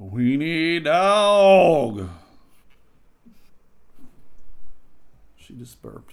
Weenie 0.00 0.84
dog. 0.84 2.10
She 5.38 5.54
just 5.54 5.80
burped. 5.80 6.12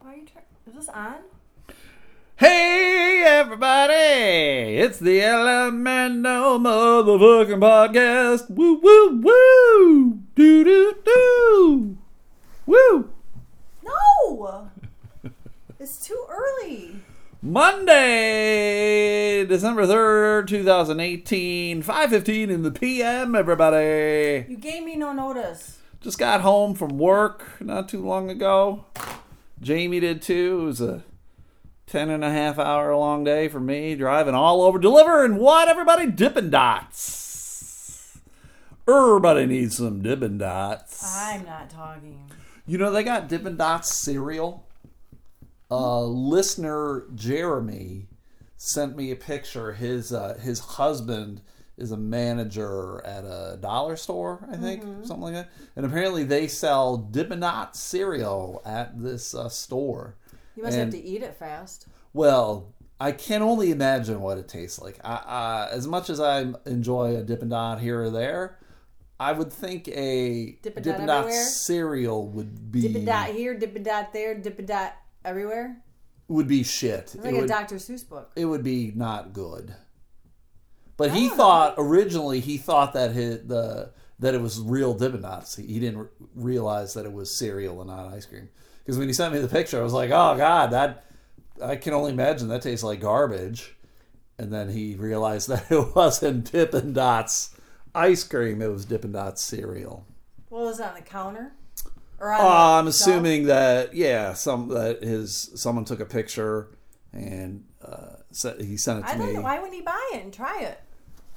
Why 0.00 0.14
are 0.14 0.16
you 0.16 0.26
trying? 0.26 0.44
Is 0.66 0.74
this 0.74 0.88
on? 0.88 1.14
Hey 2.36 3.22
everybody! 3.24 4.78
It's 4.78 4.98
the 4.98 5.20
Elemento 5.20 6.58
motherfucking 6.58 7.60
podcast. 7.60 8.50
Woo 8.50 8.80
woo 8.80 9.20
woo! 9.20 10.18
Doo 10.34 10.64
doo 10.64 10.94
doo! 11.04 11.96
Woo! 12.66 13.10
No! 13.84 14.70
it's 15.78 16.04
too 16.04 16.26
early. 16.28 17.03
Monday, 17.46 19.44
December 19.44 19.86
3rd, 19.86 20.46
2018, 20.46 21.82
5.15 21.82 22.48
in 22.48 22.62
the 22.62 22.70
PM, 22.70 23.34
everybody. 23.34 24.46
You 24.48 24.56
gave 24.56 24.82
me 24.82 24.96
no 24.96 25.12
notice. 25.12 25.76
Just 26.00 26.18
got 26.18 26.40
home 26.40 26.74
from 26.74 26.96
work 26.96 27.60
not 27.60 27.86
too 27.90 28.02
long 28.02 28.30
ago. 28.30 28.86
Jamie 29.60 30.00
did 30.00 30.22
too. 30.22 30.60
It 30.62 30.64
was 30.64 30.80
a 30.80 31.04
10 31.86 32.08
and 32.08 32.24
a 32.24 32.30
half 32.30 32.58
hour 32.58 32.96
long 32.96 33.24
day 33.24 33.48
for 33.48 33.60
me, 33.60 33.94
driving 33.94 34.34
all 34.34 34.62
over, 34.62 34.78
delivering 34.78 35.36
what, 35.36 35.68
everybody? 35.68 36.06
Dippin' 36.06 36.48
Dots. 36.48 38.20
Everybody 38.88 39.44
needs 39.44 39.76
some 39.76 40.00
Dippin' 40.00 40.38
Dots. 40.38 41.14
I'm 41.14 41.44
not 41.44 41.68
talking. 41.68 42.30
You 42.66 42.78
know, 42.78 42.90
they 42.90 43.04
got 43.04 43.28
Dippin' 43.28 43.58
Dots 43.58 43.94
cereal. 43.94 44.64
Uh, 45.74 46.04
listener 46.04 47.06
Jeremy 47.14 48.06
sent 48.56 48.96
me 48.96 49.10
a 49.10 49.16
picture. 49.16 49.72
His 49.72 50.12
uh, 50.12 50.38
his 50.40 50.60
husband 50.60 51.40
is 51.76 51.90
a 51.90 51.96
manager 51.96 53.02
at 53.04 53.24
a 53.24 53.58
dollar 53.60 53.96
store, 53.96 54.46
I 54.50 54.56
think, 54.56 54.82
something 55.02 55.22
like 55.22 55.34
that. 55.34 55.50
And 55.74 55.84
apparently, 55.84 56.22
they 56.22 56.46
sell 56.46 56.96
Dippin' 56.96 57.40
Dots 57.40 57.80
cereal 57.80 58.62
at 58.64 59.02
this 59.02 59.34
uh, 59.34 59.48
store. 59.48 60.14
You 60.54 60.62
must 60.62 60.76
And- 60.76 60.92
have 60.92 61.02
to 61.02 61.08
eat 61.08 61.22
it 61.22 61.34
fast. 61.36 61.88
Well, 62.12 62.72
I 63.00 63.10
can 63.10 63.42
only 63.42 63.72
imagine 63.72 64.20
what 64.20 64.38
it 64.38 64.46
tastes 64.46 64.78
like. 64.80 65.00
I, 65.02 65.14
uh, 65.14 65.68
as 65.72 65.88
much 65.88 66.08
as 66.08 66.20
I 66.20 66.46
enjoy 66.64 67.16
a 67.16 67.22
Dippin' 67.24 67.48
Dot 67.48 67.80
here 67.80 68.00
or 68.04 68.10
there, 68.10 68.60
I 69.18 69.32
would 69.32 69.52
think 69.52 69.88
a 69.88 70.52
Dippin' 70.62 70.82
Dot 70.82 70.92
Dippin' 70.92 71.06
Dot 71.06 71.32
cereal 71.32 72.28
would 72.28 72.70
be 72.70 72.82
Dip 72.82 73.02
a 73.02 73.04
dot 73.04 73.28
here, 73.30 73.58
dip 73.58 73.74
a 73.74 73.80
dot 73.80 74.12
there, 74.12 74.34
dip 74.36 74.60
a 74.60 74.62
dot 74.62 74.94
everywhere. 75.24 75.82
would 76.28 76.48
be 76.48 76.62
shit. 76.62 77.00
It's 77.00 77.14
It 77.16 77.24
like 77.24 77.34
would, 77.34 77.44
a 77.44 77.48
Dr. 77.48 77.76
Seuss 77.76 78.08
book. 78.08 78.32
it 78.36 78.44
would 78.44 78.62
be 78.62 78.92
not 78.94 79.32
good. 79.32 79.74
But 80.96 81.10
he 81.10 81.28
oh. 81.30 81.36
thought 81.36 81.74
originally 81.76 82.40
he 82.40 82.56
thought 82.56 82.92
that 82.92 83.12
his, 83.12 83.46
the 83.46 83.90
that 84.20 84.34
it 84.34 84.40
was 84.40 84.60
real 84.60 84.94
Dippin' 84.94 85.22
Dots. 85.22 85.56
He, 85.56 85.80
didn't 85.80 85.98
re- 85.98 86.08
realize 86.34 86.94
that 86.94 87.04
it 87.04 87.12
was 87.12 87.36
cereal 87.36 87.80
and 87.80 87.90
not 87.90 88.12
ice 88.12 88.26
cream. 88.26 88.48
Because 88.78 88.96
when 88.96 89.08
he 89.08 89.12
sent 89.12 89.34
me 89.34 89.40
the 89.40 89.48
picture, 89.48 89.80
I 89.80 89.82
was 89.82 89.92
like, 89.92 90.10
"Oh 90.10 90.36
God, 90.36 90.70
that 90.70 91.06
I 91.62 91.76
can 91.76 91.94
only 91.94 92.12
imagine 92.12 92.48
that 92.48 92.62
tastes 92.62 92.84
like 92.84 93.00
garbage." 93.00 93.74
And 94.38 94.52
then 94.52 94.68
he 94.68 94.94
realized 94.94 95.48
that 95.50 95.70
it 95.70 95.94
wasn't 95.94 96.50
Dippin' 96.50 96.92
Dots 96.92 97.56
ice 97.94 98.24
cream; 98.24 98.62
it 98.62 98.70
was 98.70 98.84
Dippin' 98.84 99.12
Dots 99.12 99.42
cereal. 99.42 100.06
What 100.48 100.62
was 100.62 100.80
it 100.80 100.86
on 100.86 100.94
the 100.94 101.00
counter? 101.00 101.52
Or 102.20 102.32
on 102.32 102.40
Uh, 102.40 102.78
I'm 102.80 102.86
assuming 102.86 103.44
that 103.46 103.94
yeah, 103.94 104.32
some 104.34 104.68
that 104.68 105.02
his 105.02 105.50
someone 105.54 105.84
took 105.84 106.00
a 106.00 106.04
picture 106.06 106.68
and 107.12 107.64
uh, 107.84 108.16
he 108.60 108.76
sent 108.76 109.00
it 109.00 109.02
to 109.02 109.08
I 109.14 109.16
don't 109.18 109.26
me. 109.28 109.32
know. 109.34 109.40
Why 109.42 109.56
wouldn't 109.58 109.74
he 109.74 109.82
buy 109.82 110.10
it 110.14 110.22
and 110.22 110.32
try 110.32 110.62
it? 110.62 110.80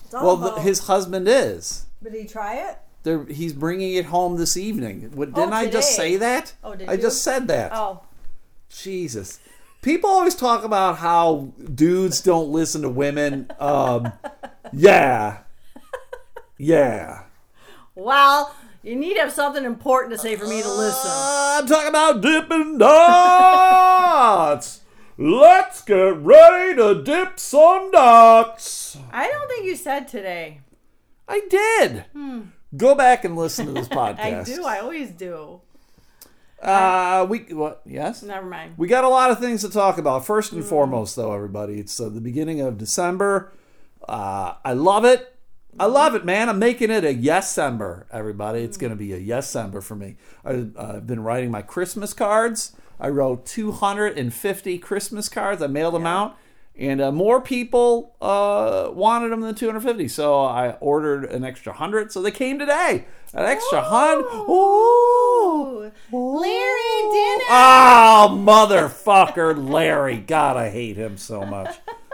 It's 0.05 0.13
all 0.13 0.25
Well, 0.25 0.37
the, 0.37 0.47
about- 0.53 0.61
his 0.61 0.79
husband 0.87 1.27
is. 1.27 1.85
Did 2.03 2.13
he 2.13 2.25
try 2.25 2.55
it? 2.69 2.77
They're, 3.03 3.25
he's 3.25 3.53
bringing 3.53 3.93
it 3.95 4.05
home 4.05 4.37
this 4.37 4.57
evening. 4.57 5.11
What, 5.13 5.33
didn't 5.33 5.53
I 5.53 5.67
just 5.67 5.95
today. 5.95 6.11
say 6.11 6.15
that? 6.17 6.53
Oh, 6.63 6.75
did 6.75 6.89
I 6.89 6.93
you? 6.93 7.01
just 7.01 7.23
said 7.23 7.47
that. 7.47 7.71
Oh, 7.73 8.01
Jesus. 8.69 9.39
People 9.81 10.09
always 10.09 10.35
talk 10.35 10.63
about 10.65 10.97
how 10.97 11.53
dudes 11.73 12.19
don't 12.21 12.49
listen 12.49 12.81
to 12.81 12.89
women. 12.89 13.49
Um, 13.59 14.11
yeah. 14.73 15.39
Yeah. 16.57 17.23
well, 17.95 18.55
you 18.87 18.95
need 18.95 19.15
to 19.15 19.19
have 19.19 19.33
something 19.33 19.65
important 19.65 20.13
to 20.13 20.17
say 20.17 20.37
for 20.37 20.47
me 20.47 20.61
to 20.61 20.71
listen. 20.71 21.11
Uh, 21.11 21.59
I'm 21.59 21.67
talking 21.67 21.89
about 21.89 22.21
Dippin' 22.21 22.77
Dots. 22.77 24.81
Let's 25.17 25.81
get 25.81 26.15
ready 26.17 26.75
to 26.77 27.03
dip 27.03 27.39
some 27.39 27.91
dots. 27.91 28.97
I 29.11 29.27
don't 29.27 29.49
think 29.49 29.65
you 29.65 29.75
said 29.75 30.07
today. 30.07 30.61
I 31.27 31.41
did. 31.49 32.05
Go 32.77 32.95
back 32.95 33.25
and 33.25 33.35
listen 33.35 33.65
to 33.65 33.73
this 33.73 33.89
podcast. 33.89 34.17
Hmm. 34.17 34.39
I 34.39 34.43
do. 34.43 34.65
I 34.65 34.79
always 34.79 35.09
do. 35.09 35.61
Uh, 36.61 37.25
we 37.29 37.39
what? 37.53 37.81
Yes. 37.85 38.23
Never 38.23 38.47
mind. 38.47 38.75
We 38.77 38.87
got 38.87 39.03
a 39.03 39.09
lot 39.09 39.31
of 39.31 39.39
things 39.39 39.61
to 39.61 39.69
talk 39.69 39.97
about. 39.97 40.25
First 40.25 40.53
and 40.53 40.63
foremost, 40.63 41.15
though, 41.15 41.33
everybody, 41.33 41.79
it's 41.79 41.99
uh, 41.99 42.09
the 42.09 42.21
beginning 42.21 42.61
of 42.61 42.77
December. 42.77 43.51
Uh, 44.07 44.53
I 44.63 44.73
love 44.73 45.05
it. 45.05 45.36
I 45.79 45.85
love 45.85 46.15
it, 46.15 46.25
man. 46.25 46.49
I'm 46.49 46.59
making 46.59 46.89
it 46.89 47.03
a 47.03 47.13
yes-ember, 47.13 48.07
everybody. 48.11 48.61
It's 48.61 48.77
going 48.77 48.89
to 48.89 48.95
be 48.95 49.13
a 49.13 49.17
yes-ember 49.17 49.81
for 49.81 49.95
me. 49.95 50.15
I, 50.43 50.67
I've 50.77 51.05
been 51.05 51.21
writing 51.21 51.51
my 51.51 51.61
Christmas 51.61 52.13
cards. 52.13 52.75
I 52.99 53.09
wrote 53.09 53.45
250 53.45 54.79
Christmas 54.79 55.29
cards. 55.29 55.61
I 55.61 55.67
mailed 55.67 55.93
them 55.93 56.07
out, 56.07 56.35
and 56.75 56.99
uh, 56.99 57.11
more 57.11 57.39
people 57.39 58.15
uh, 58.21 58.89
wanted 58.91 59.31
them 59.31 59.41
than 59.41 59.53
250. 59.53 60.07
So 60.07 60.43
I 60.43 60.71
ordered 60.79 61.25
an 61.25 61.43
extra 61.43 61.73
hundred. 61.73 62.11
So 62.11 62.23
they 62.23 62.31
came 62.31 62.57
today. 62.57 63.05
An 63.33 63.45
extra 63.45 63.81
hundred. 63.81 64.25
Ooh. 64.49 65.91
Larry 66.11 67.11
did 67.11 67.41
it. 67.41 67.47
Oh, 67.49 68.29
motherfucker, 68.31 69.69
Larry. 69.69 70.17
God, 70.17 70.57
I 70.57 70.69
hate 70.69 70.97
him 70.97 71.17
so 71.17 71.45
much. 71.45 71.75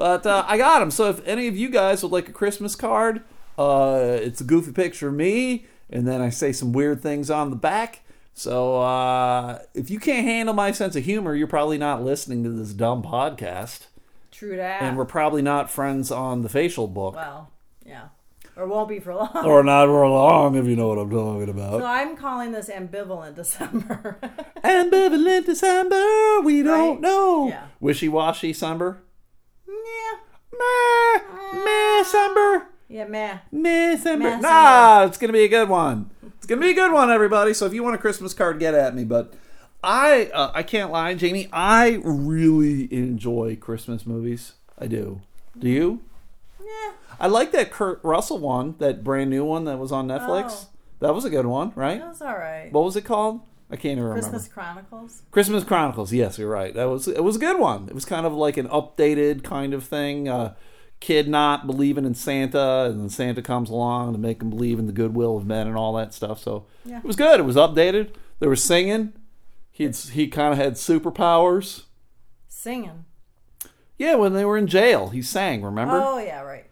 But 0.00 0.24
uh, 0.24 0.46
I 0.48 0.56
got 0.56 0.78
them. 0.78 0.90
So 0.90 1.10
if 1.10 1.20
any 1.28 1.46
of 1.46 1.58
you 1.58 1.68
guys 1.68 2.02
would 2.02 2.10
like 2.10 2.26
a 2.26 2.32
Christmas 2.32 2.74
card, 2.74 3.20
uh, 3.58 4.00
it's 4.18 4.40
a 4.40 4.44
goofy 4.44 4.72
picture 4.72 5.08
of 5.08 5.14
me, 5.14 5.66
and 5.90 6.08
then 6.08 6.22
I 6.22 6.30
say 6.30 6.52
some 6.52 6.72
weird 6.72 7.02
things 7.02 7.30
on 7.30 7.50
the 7.50 7.56
back. 7.56 8.00
So 8.32 8.80
uh, 8.80 9.58
if 9.74 9.90
you 9.90 10.00
can't 10.00 10.24
handle 10.26 10.54
my 10.54 10.72
sense 10.72 10.96
of 10.96 11.04
humor, 11.04 11.34
you're 11.34 11.46
probably 11.46 11.76
not 11.76 12.02
listening 12.02 12.42
to 12.44 12.50
this 12.50 12.72
dumb 12.72 13.02
podcast, 13.02 13.88
True 14.30 14.56
that. 14.56 14.80
and 14.80 14.96
we're 14.96 15.04
probably 15.04 15.42
not 15.42 15.68
friends 15.70 16.10
on 16.10 16.40
the 16.40 16.48
facial 16.48 16.86
book, 16.86 17.16
well, 17.16 17.50
yeah. 17.84 18.04
Or 18.56 18.66
won't 18.66 18.88
be 18.88 19.00
for 19.00 19.14
long. 19.14 19.30
or 19.44 19.62
not 19.62 19.84
for 19.84 20.08
long, 20.08 20.54
if 20.56 20.64
you 20.64 20.76
know 20.76 20.88
what 20.88 20.98
I'm 20.98 21.10
talking 21.10 21.50
about. 21.50 21.80
so 21.80 21.84
I'm 21.86 22.16
calling 22.16 22.52
this 22.52 22.70
ambivalent 22.70 23.34
December. 23.34 24.16
Ambivalent 24.64 25.44
December, 25.44 26.40
we 26.42 26.62
don't 26.62 26.92
Right? 26.92 27.00
know. 27.02 27.48
Yeah. 27.48 27.66
Wishy-washy 27.80 28.52
December. 28.52 29.02
Yeah. 29.96 30.18
Meh, 30.58 31.64
meh, 31.64 32.02
December. 32.02 32.66
Yeah, 32.88 33.06
meh. 33.06 33.38
December. 33.52 34.24
Meh, 34.24 34.40
Nah, 34.40 35.04
it's 35.04 35.18
gonna 35.18 35.32
be 35.32 35.44
a 35.44 35.48
good 35.48 35.68
one. 35.68 36.10
It's 36.36 36.46
gonna 36.46 36.60
be 36.60 36.70
a 36.70 36.74
good 36.74 36.92
one, 36.92 37.10
everybody. 37.10 37.54
So 37.54 37.66
if 37.66 37.74
you 37.74 37.82
want 37.82 37.94
a 37.94 37.98
Christmas 37.98 38.34
card, 38.34 38.58
get 38.58 38.74
at 38.74 38.94
me. 38.94 39.04
But 39.04 39.34
I, 39.82 40.30
uh, 40.34 40.50
I 40.54 40.62
can't 40.62 40.90
lie, 40.90 41.14
Jamie. 41.14 41.48
I 41.52 42.00
really 42.02 42.92
enjoy 42.92 43.56
Christmas 43.56 44.06
movies. 44.06 44.54
I 44.78 44.86
do. 44.86 45.20
Do 45.58 45.68
you? 45.68 46.00
Yeah. 46.60 46.92
I 47.18 47.26
like 47.26 47.52
that 47.52 47.70
Kurt 47.70 48.00
Russell 48.02 48.38
one, 48.38 48.76
that 48.78 49.04
brand 49.04 49.30
new 49.30 49.44
one 49.44 49.64
that 49.64 49.78
was 49.78 49.92
on 49.92 50.08
Netflix. 50.08 50.46
Oh. 50.48 50.66
That 51.00 51.14
was 51.14 51.24
a 51.24 51.30
good 51.30 51.46
one, 51.46 51.72
right? 51.74 52.00
That's 52.00 52.22
all 52.22 52.34
right. 52.34 52.70
What 52.72 52.84
was 52.84 52.96
it 52.96 53.04
called? 53.04 53.40
I 53.72 53.76
can't 53.76 53.92
even 53.92 54.04
remember. 54.04 54.22
Christmas 54.22 54.48
Chronicles. 54.48 55.22
Christmas 55.30 55.64
Chronicles. 55.64 56.12
Yes, 56.12 56.38
you're 56.38 56.50
right. 56.50 56.74
That 56.74 56.86
was 56.88 57.06
it 57.08 57.22
was 57.22 57.36
a 57.36 57.38
good 57.38 57.58
one. 57.58 57.86
It 57.88 57.94
was 57.94 58.04
kind 58.04 58.26
of 58.26 58.32
like 58.32 58.56
an 58.56 58.68
updated 58.68 59.44
kind 59.44 59.74
of 59.74 59.84
thing. 59.84 60.28
Uh, 60.28 60.54
kid 60.98 61.28
not 61.28 61.66
believing 61.66 62.04
in 62.04 62.14
Santa, 62.14 62.86
and 62.90 63.00
then 63.00 63.08
Santa 63.08 63.40
comes 63.42 63.70
along 63.70 64.12
to 64.12 64.18
make 64.18 64.42
him 64.42 64.50
believe 64.50 64.78
in 64.78 64.86
the 64.86 64.92
goodwill 64.92 65.36
of 65.36 65.46
men 65.46 65.66
and 65.66 65.76
all 65.76 65.94
that 65.94 66.12
stuff. 66.12 66.38
So 66.40 66.66
Yeah. 66.84 66.98
it 66.98 67.04
was 67.04 67.16
good. 67.16 67.40
It 67.40 67.44
was 67.44 67.56
updated. 67.56 68.10
There 68.40 68.50
was 68.50 68.62
singing. 68.62 69.12
He'd 69.70 69.96
he 69.96 70.28
kind 70.28 70.52
of 70.52 70.58
had 70.58 70.74
superpowers. 70.74 71.84
Singing. 72.48 73.04
Yeah, 73.96 74.16
when 74.16 74.32
they 74.34 74.44
were 74.44 74.58
in 74.58 74.66
jail, 74.66 75.08
he 75.10 75.22
sang. 75.22 75.62
Remember? 75.62 76.00
Oh, 76.04 76.18
yeah, 76.18 76.40
right. 76.42 76.66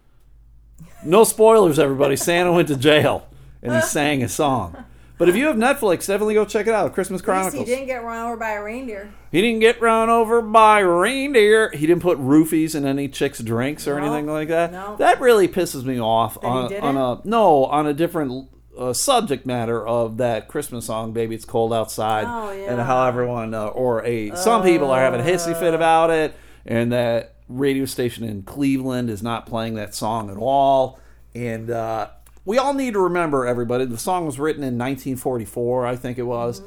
No 1.03 1.23
spoilers, 1.23 1.79
everybody. 1.79 2.15
Santa 2.15 2.51
went 2.51 2.67
to 2.67 2.75
jail 2.75 3.27
and 3.63 3.73
he 3.73 3.81
sang 3.87 4.21
a 4.23 4.29
song. 4.29 4.83
But 5.19 5.29
if 5.29 5.35
you 5.35 5.45
have 5.47 5.57
Netflix, 5.57 6.07
definitely 6.07 6.33
go 6.33 6.45
check 6.45 6.65
it 6.65 6.73
out. 6.73 6.93
Christmas 6.93 7.21
Chronicles. 7.21 7.53
he 7.53 7.65
didn't 7.65 7.87
get 7.87 8.03
run 8.03 8.25
over 8.25 8.37
by 8.37 8.51
a 8.53 8.63
reindeer. 8.63 9.13
He 9.31 9.41
didn't 9.41 9.59
get 9.59 9.79
run 9.81 10.09
over 10.09 10.41
by 10.41 10.79
reindeer. 10.79 11.69
He 11.71 11.85
didn't 11.85 12.01
put 12.01 12.17
roofies 12.19 12.73
in 12.73 12.85
any 12.85 13.07
chicks' 13.09 13.39
drinks 13.39 13.87
or 13.87 13.99
No. 13.99 14.05
anything 14.07 14.27
like 14.27 14.47
that. 14.47 14.71
No. 14.71 14.95
That 14.95 15.19
really 15.19 15.47
pisses 15.47 15.83
me 15.83 15.99
off 15.99 16.41
on, 16.43 16.69
didn't? 16.69 16.83
on 16.83 16.97
a 16.97 17.21
no 17.27 17.65
on 17.65 17.85
a 17.85 17.93
different 17.93 18.49
uh, 18.77 18.93
subject 18.93 19.45
matter 19.45 19.85
of 19.85 20.15
that 20.17 20.47
Christmas 20.47 20.85
song, 20.85 21.11
"Baby 21.11 21.35
It's 21.35 21.43
Cold 21.43 21.73
Outside," 21.73 22.23
Oh, 22.25 22.49
and 22.51 22.79
how 22.79 23.05
everyone 23.05 23.53
uh, 23.53 23.65
or 23.67 24.05
a 24.05 24.33
some 24.37 24.63
people 24.63 24.89
are 24.89 25.01
having 25.01 25.19
a 25.19 25.23
hissy 25.23 25.53
fit 25.59 25.73
about 25.73 26.11
it, 26.11 26.33
and 26.65 26.93
that 26.93 27.35
radio 27.49 27.83
station 27.83 28.23
in 28.23 28.43
Cleveland 28.43 29.09
is 29.09 29.21
not 29.21 29.45
playing 29.45 29.73
that 29.75 29.93
song 29.93 30.29
at 30.29 30.37
all. 30.37 30.97
And 31.35 31.69
uh, 31.69 32.07
we 32.45 32.57
all 32.57 32.73
need 32.73 32.93
to 32.93 32.99
remember, 32.99 33.45
everybody, 33.45 33.85
the 33.85 33.97
song 33.97 34.25
was 34.25 34.39
written 34.39 34.63
in 34.63 34.77
1944, 34.77 35.85
I 35.85 35.95
think 35.95 36.17
it 36.17 36.23
was. 36.23 36.61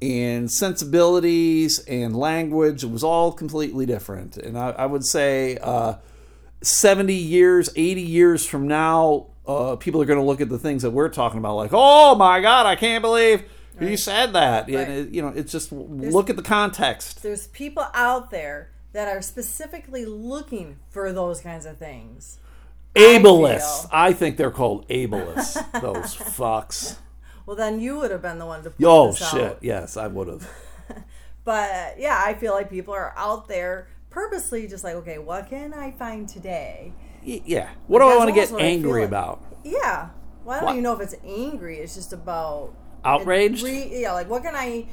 And 0.00 0.50
sensibilities 0.50 1.80
and 1.80 2.16
language, 2.16 2.84
it 2.84 2.90
was 2.90 3.02
all 3.02 3.32
completely 3.32 3.84
different. 3.84 4.36
And 4.36 4.56
I, 4.56 4.70
I 4.70 4.86
would 4.86 5.04
say 5.04 5.58
uh, 5.58 5.94
70 6.62 7.14
years, 7.14 7.70
80 7.74 8.00
years 8.02 8.46
from 8.46 8.68
now, 8.68 9.26
uh, 9.46 9.76
people 9.76 10.00
are 10.02 10.04
going 10.04 10.18
to 10.18 10.24
look 10.24 10.40
at 10.40 10.48
the 10.48 10.58
things 10.58 10.82
that 10.82 10.90
we're 10.90 11.08
talking 11.08 11.38
about 11.38 11.56
like, 11.56 11.70
oh 11.72 12.14
my 12.14 12.40
God, 12.40 12.66
I 12.66 12.76
can't 12.76 13.02
believe 13.02 13.44
you 13.80 13.96
said 13.96 14.32
that. 14.34 14.66
Right. 14.66 14.76
And 14.76 14.92
it, 14.92 15.10
you 15.10 15.22
know, 15.22 15.28
it's 15.28 15.52
just 15.52 15.72
look 15.72 16.30
at 16.30 16.36
the 16.36 16.42
context. 16.42 17.22
There's 17.22 17.46
people 17.48 17.86
out 17.94 18.30
there 18.30 18.70
that 18.92 19.08
are 19.08 19.22
specifically 19.22 20.04
looking 20.04 20.78
for 20.90 21.12
those 21.12 21.40
kinds 21.40 21.66
of 21.66 21.78
things. 21.78 22.38
Ableists. 22.98 23.88
I 23.92 24.12
think 24.12 24.36
they're 24.36 24.50
called 24.50 24.86
ableists. 24.88 25.54
those 25.80 26.14
fucks. 26.16 26.96
Well, 27.46 27.56
then 27.56 27.80
you 27.80 27.96
would 27.98 28.10
have 28.10 28.22
been 28.22 28.38
the 28.38 28.46
one 28.46 28.62
to. 28.64 28.70
Put 28.70 28.84
Oh 28.86 29.08
this 29.08 29.30
shit! 29.30 29.40
Out. 29.52 29.58
Yes, 29.62 29.96
I 29.96 30.06
would 30.06 30.28
have. 30.28 30.48
But 31.44 31.98
yeah, 31.98 32.20
I 32.22 32.34
feel 32.34 32.52
like 32.52 32.68
people 32.68 32.92
are 32.92 33.14
out 33.16 33.48
there 33.48 33.88
purposely 34.10 34.66
just 34.68 34.84
like, 34.84 34.94
okay, 34.96 35.16
what 35.18 35.48
can 35.48 35.72
I 35.72 35.92
find 35.92 36.28
today? 36.28 36.92
Y- 37.26 37.40
Yeah. 37.46 37.70
What 37.86 38.00
do 38.00 38.04
I 38.04 38.08
That's 38.10 38.18
want 38.18 38.28
to 38.28 38.34
get 38.34 38.40
almost 38.48 38.52
what 38.52 38.60
I 38.62 38.64
feel 38.64 38.72
angry 38.74 39.00
like. 39.00 39.08
about? 39.08 39.44
Yeah. 39.64 40.08
Well, 40.44 40.56
I 40.56 40.60
don't 40.60 40.66
What? 40.66 40.72
even 40.72 40.82
know 40.82 40.92
if 40.94 41.00
it's 41.00 41.14
angry. 41.24 41.78
It's 41.78 41.94
just 41.94 42.12
about 42.12 42.74
Outraged? 43.02 43.62
Re- 43.64 44.00
yeah, 44.02 44.12
like 44.12 44.28
what 44.28 44.42
can 44.42 44.54
I 44.54 44.88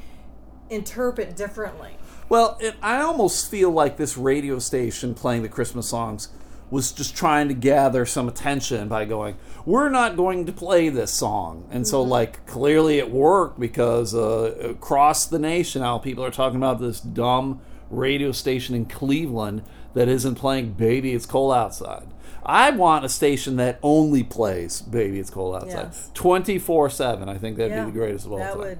interpret 0.70 1.36
differently? 1.36 1.92
Well, 2.30 2.56
it, 2.60 2.74
I 2.82 3.00
almost 3.02 3.50
feel 3.50 3.70
like 3.70 3.96
this 3.98 4.16
radio 4.16 4.58
station 4.58 5.14
playing 5.14 5.42
the 5.42 5.48
Christmas 5.50 5.88
songs 5.88 6.28
was 6.70 6.90
just 6.92 7.16
trying 7.16 7.48
to 7.48 7.54
gather 7.54 8.04
some 8.04 8.26
attention 8.28 8.88
by 8.88 9.04
going, 9.04 9.36
"We're 9.64 9.88
not 9.88 10.16
going 10.16 10.46
to 10.46 10.52
play 10.52 10.88
this 10.88 11.12
song," 11.12 11.66
and 11.70 11.86
so 11.86 12.02
like 12.02 12.44
clearly 12.46 12.98
it 12.98 13.10
worked 13.10 13.60
because 13.60 14.14
uh, 14.14 14.54
across 14.60 15.26
the 15.26 15.38
nation 15.38 15.82
now 15.82 15.98
people 15.98 16.24
are 16.24 16.30
talking 16.30 16.56
about 16.56 16.80
this 16.80 17.00
dumb 17.00 17.60
radio 17.90 18.32
station 18.32 18.74
in 18.74 18.86
Cleveland 18.86 19.62
that 19.94 20.08
isn't 20.08 20.34
playing 20.34 20.72
"Baby 20.72 21.12
It's 21.12 21.26
Cold 21.26 21.54
Outside." 21.54 22.08
I 22.48 22.70
want 22.70 23.04
a 23.04 23.08
station 23.08 23.56
that 23.56 23.78
only 23.82 24.22
plays 24.24 24.80
"Baby 24.82 25.20
It's 25.20 25.30
Cold 25.30 25.54
Outside" 25.56 25.92
twenty 26.14 26.58
four 26.58 26.90
seven. 26.90 27.28
I 27.28 27.38
think 27.38 27.56
that'd 27.58 27.70
yeah, 27.72 27.84
be 27.84 27.90
the 27.92 27.96
greatest 27.98 28.26
of 28.26 28.32
all 28.32 28.38
that 28.38 28.50
time. 28.50 28.58
would 28.58 28.78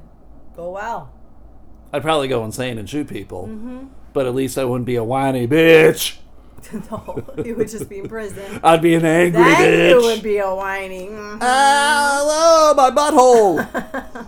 go 0.56 0.70
well. 0.70 1.12
I'd 1.92 2.02
probably 2.02 2.26
go 2.28 2.44
insane 2.44 2.78
and 2.78 2.90
shoot 2.90 3.08
people, 3.08 3.46
Mm-hmm. 3.46 3.86
but 4.12 4.26
at 4.26 4.34
least 4.34 4.58
I 4.58 4.64
wouldn't 4.64 4.86
be 4.86 4.96
a 4.96 5.04
whiny 5.04 5.46
bitch. 5.46 6.16
no, 6.90 7.24
you 7.44 7.54
would 7.54 7.68
just 7.68 7.88
be 7.88 7.98
in 7.98 8.08
prison. 8.08 8.60
I'd 8.64 8.82
be 8.82 8.94
an 8.94 9.04
angry 9.04 9.42
then 9.42 9.72
bitch. 9.72 9.90
you 9.90 10.00
would 10.06 10.22
be 10.22 10.38
a 10.38 10.54
whining. 10.54 11.10
Mhm. 11.10 11.38
Ah, 11.40 12.18
hello, 12.20 12.74
my 12.74 12.90
butthole. 12.90 13.64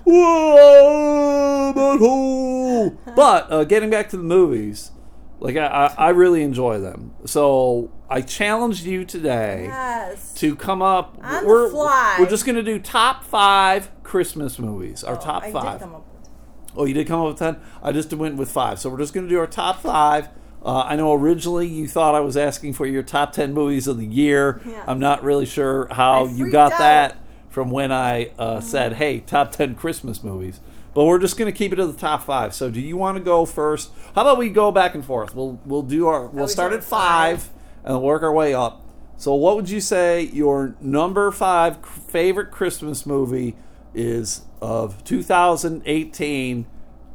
Whoa, 0.05 1.73
butthole. 1.75 3.15
But 3.17 3.51
uh, 3.51 3.65
getting 3.65 3.91
back 3.91 4.09
to 4.11 4.17
the 4.17 4.23
movies, 4.23 4.93
like 5.41 5.57
I, 5.57 5.67
I, 5.67 5.95
I 6.07 6.09
really 6.11 6.43
enjoy 6.43 6.79
them. 6.81 7.13
So 7.25 7.91
I 8.09 8.21
challenged 8.21 8.85
you 8.85 9.05
today 9.05 9.65
Yes. 9.67 10.35
to 10.35 10.55
come 10.57 10.83
up. 10.83 11.19
On 11.23 11.43
the 11.43 11.49
we're, 11.49 11.71
fly. 11.71 12.17
We're 12.21 12.29
just 12.31 12.45
gonna 12.47 12.63
do 12.63 12.79
top 12.79 13.25
five 13.25 13.91
Christmas 14.03 14.59
movies. 14.59 15.03
Our 15.05 15.17
Oh, 15.17 15.21
top 15.21 15.43
I 15.45 15.53
five. 15.53 15.79
Did 15.81 15.85
come 15.87 15.95
up 15.97 16.07
with 16.07 16.29
Oh, 16.77 16.85
you 16.85 16.95
did 16.95 17.07
come 17.09 17.21
up 17.21 17.29
with 17.29 17.39
10? 17.39 17.57
I 17.83 17.91
just 17.91 18.13
went 18.13 18.37
with 18.37 18.51
five. 18.51 18.79
So 18.79 18.89
we're 18.91 18.99
just 18.99 19.13
going 19.13 19.27
to 19.27 19.31
do 19.31 19.41
our 19.41 19.49
top 19.49 19.81
five. 19.83 20.29
Uh, 20.65 20.81
I 20.81 20.97
know 20.97 21.13
originally 21.15 21.67
you 21.67 21.87
thought 21.87 22.15
I 22.15 22.21
was 22.21 22.37
asking 22.37 22.73
for 22.75 22.87
your 22.87 23.03
top 23.03 23.33
10 23.33 23.55
movies 23.55 23.87
of 23.87 23.97
the 23.97 24.07
year. 24.07 24.61
Yeah. 24.67 24.85
I'm 24.87 24.99
not 24.99 25.23
really 25.23 25.47
sure 25.47 25.87
how 25.91 26.27
I 26.27 26.31
you 26.31 26.51
got 26.51 26.73
out. 26.73 26.79
that 26.79 27.17
from 27.49 27.71
when 27.71 27.93
I 27.93 28.33
uh, 28.39 28.61
said, 28.61 28.95
hey, 28.95 29.21
top 29.21 29.53
10 29.53 29.75
Christmas 29.77 30.23
movies. 30.23 30.61
But 30.95 31.05
we're 31.05 31.21
just 31.21 31.37
going 31.37 31.51
to 31.51 31.57
keep 31.57 31.73
it 31.73 31.77
to 31.77 31.87
the 31.87 31.99
top 31.99 32.25
five. 32.25 32.55
So 32.55 32.71
do 32.71 32.81
you 32.81 32.97
want 32.97 33.19
to 33.19 33.23
go 33.23 33.45
first? 33.47 33.91
How 34.15 34.23
about 34.23 34.39
we 34.39 34.49
go 34.49 34.73
back 34.73 34.95
and 34.95 35.05
forth? 35.05 35.35
We'll 35.35 35.61
we'll 35.65 35.83
do 35.83 36.09
our 36.09 36.27
we'll 36.27 36.49
start 36.49 36.73
at 36.73 36.79
at 36.79 36.85
five. 36.85 37.43
five 37.43 37.51
and 37.85 38.03
work 38.03 38.23
our 38.23 38.33
way 38.33 38.53
up. 38.53 38.85
So 39.17 39.35
what 39.35 39.55
would 39.57 39.71
you 39.71 39.81
say 39.81 40.23
your 40.23 40.75
number 40.81 41.31
five 41.31 41.85
favorite 41.87 42.51
Christmas 42.51 43.07
movie 43.07 43.55
is 43.95 44.43
of 44.61 45.05
2018? 45.05 46.67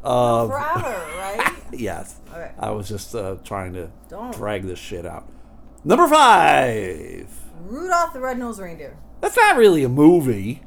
Of 0.03 0.49
forever, 0.49 1.05
right? 1.17 1.53
Yes. 1.73 2.19
Okay. 2.33 2.51
I 2.57 2.71
was 2.71 2.89
just 2.89 3.13
uh, 3.13 3.37
trying 3.43 3.73
to 3.73 3.91
Don't. 4.09 4.33
drag 4.33 4.63
this 4.63 4.79
shit 4.79 5.05
out. 5.05 5.29
Number 5.83 6.07
five. 6.07 7.29
Rudolph 7.61 8.13
the 8.13 8.19
Red-Nosed 8.19 8.59
Reindeer. 8.59 8.97
That's 9.21 9.37
not 9.37 9.55
really 9.57 9.83
a 9.83 9.89
movie. 9.89 10.63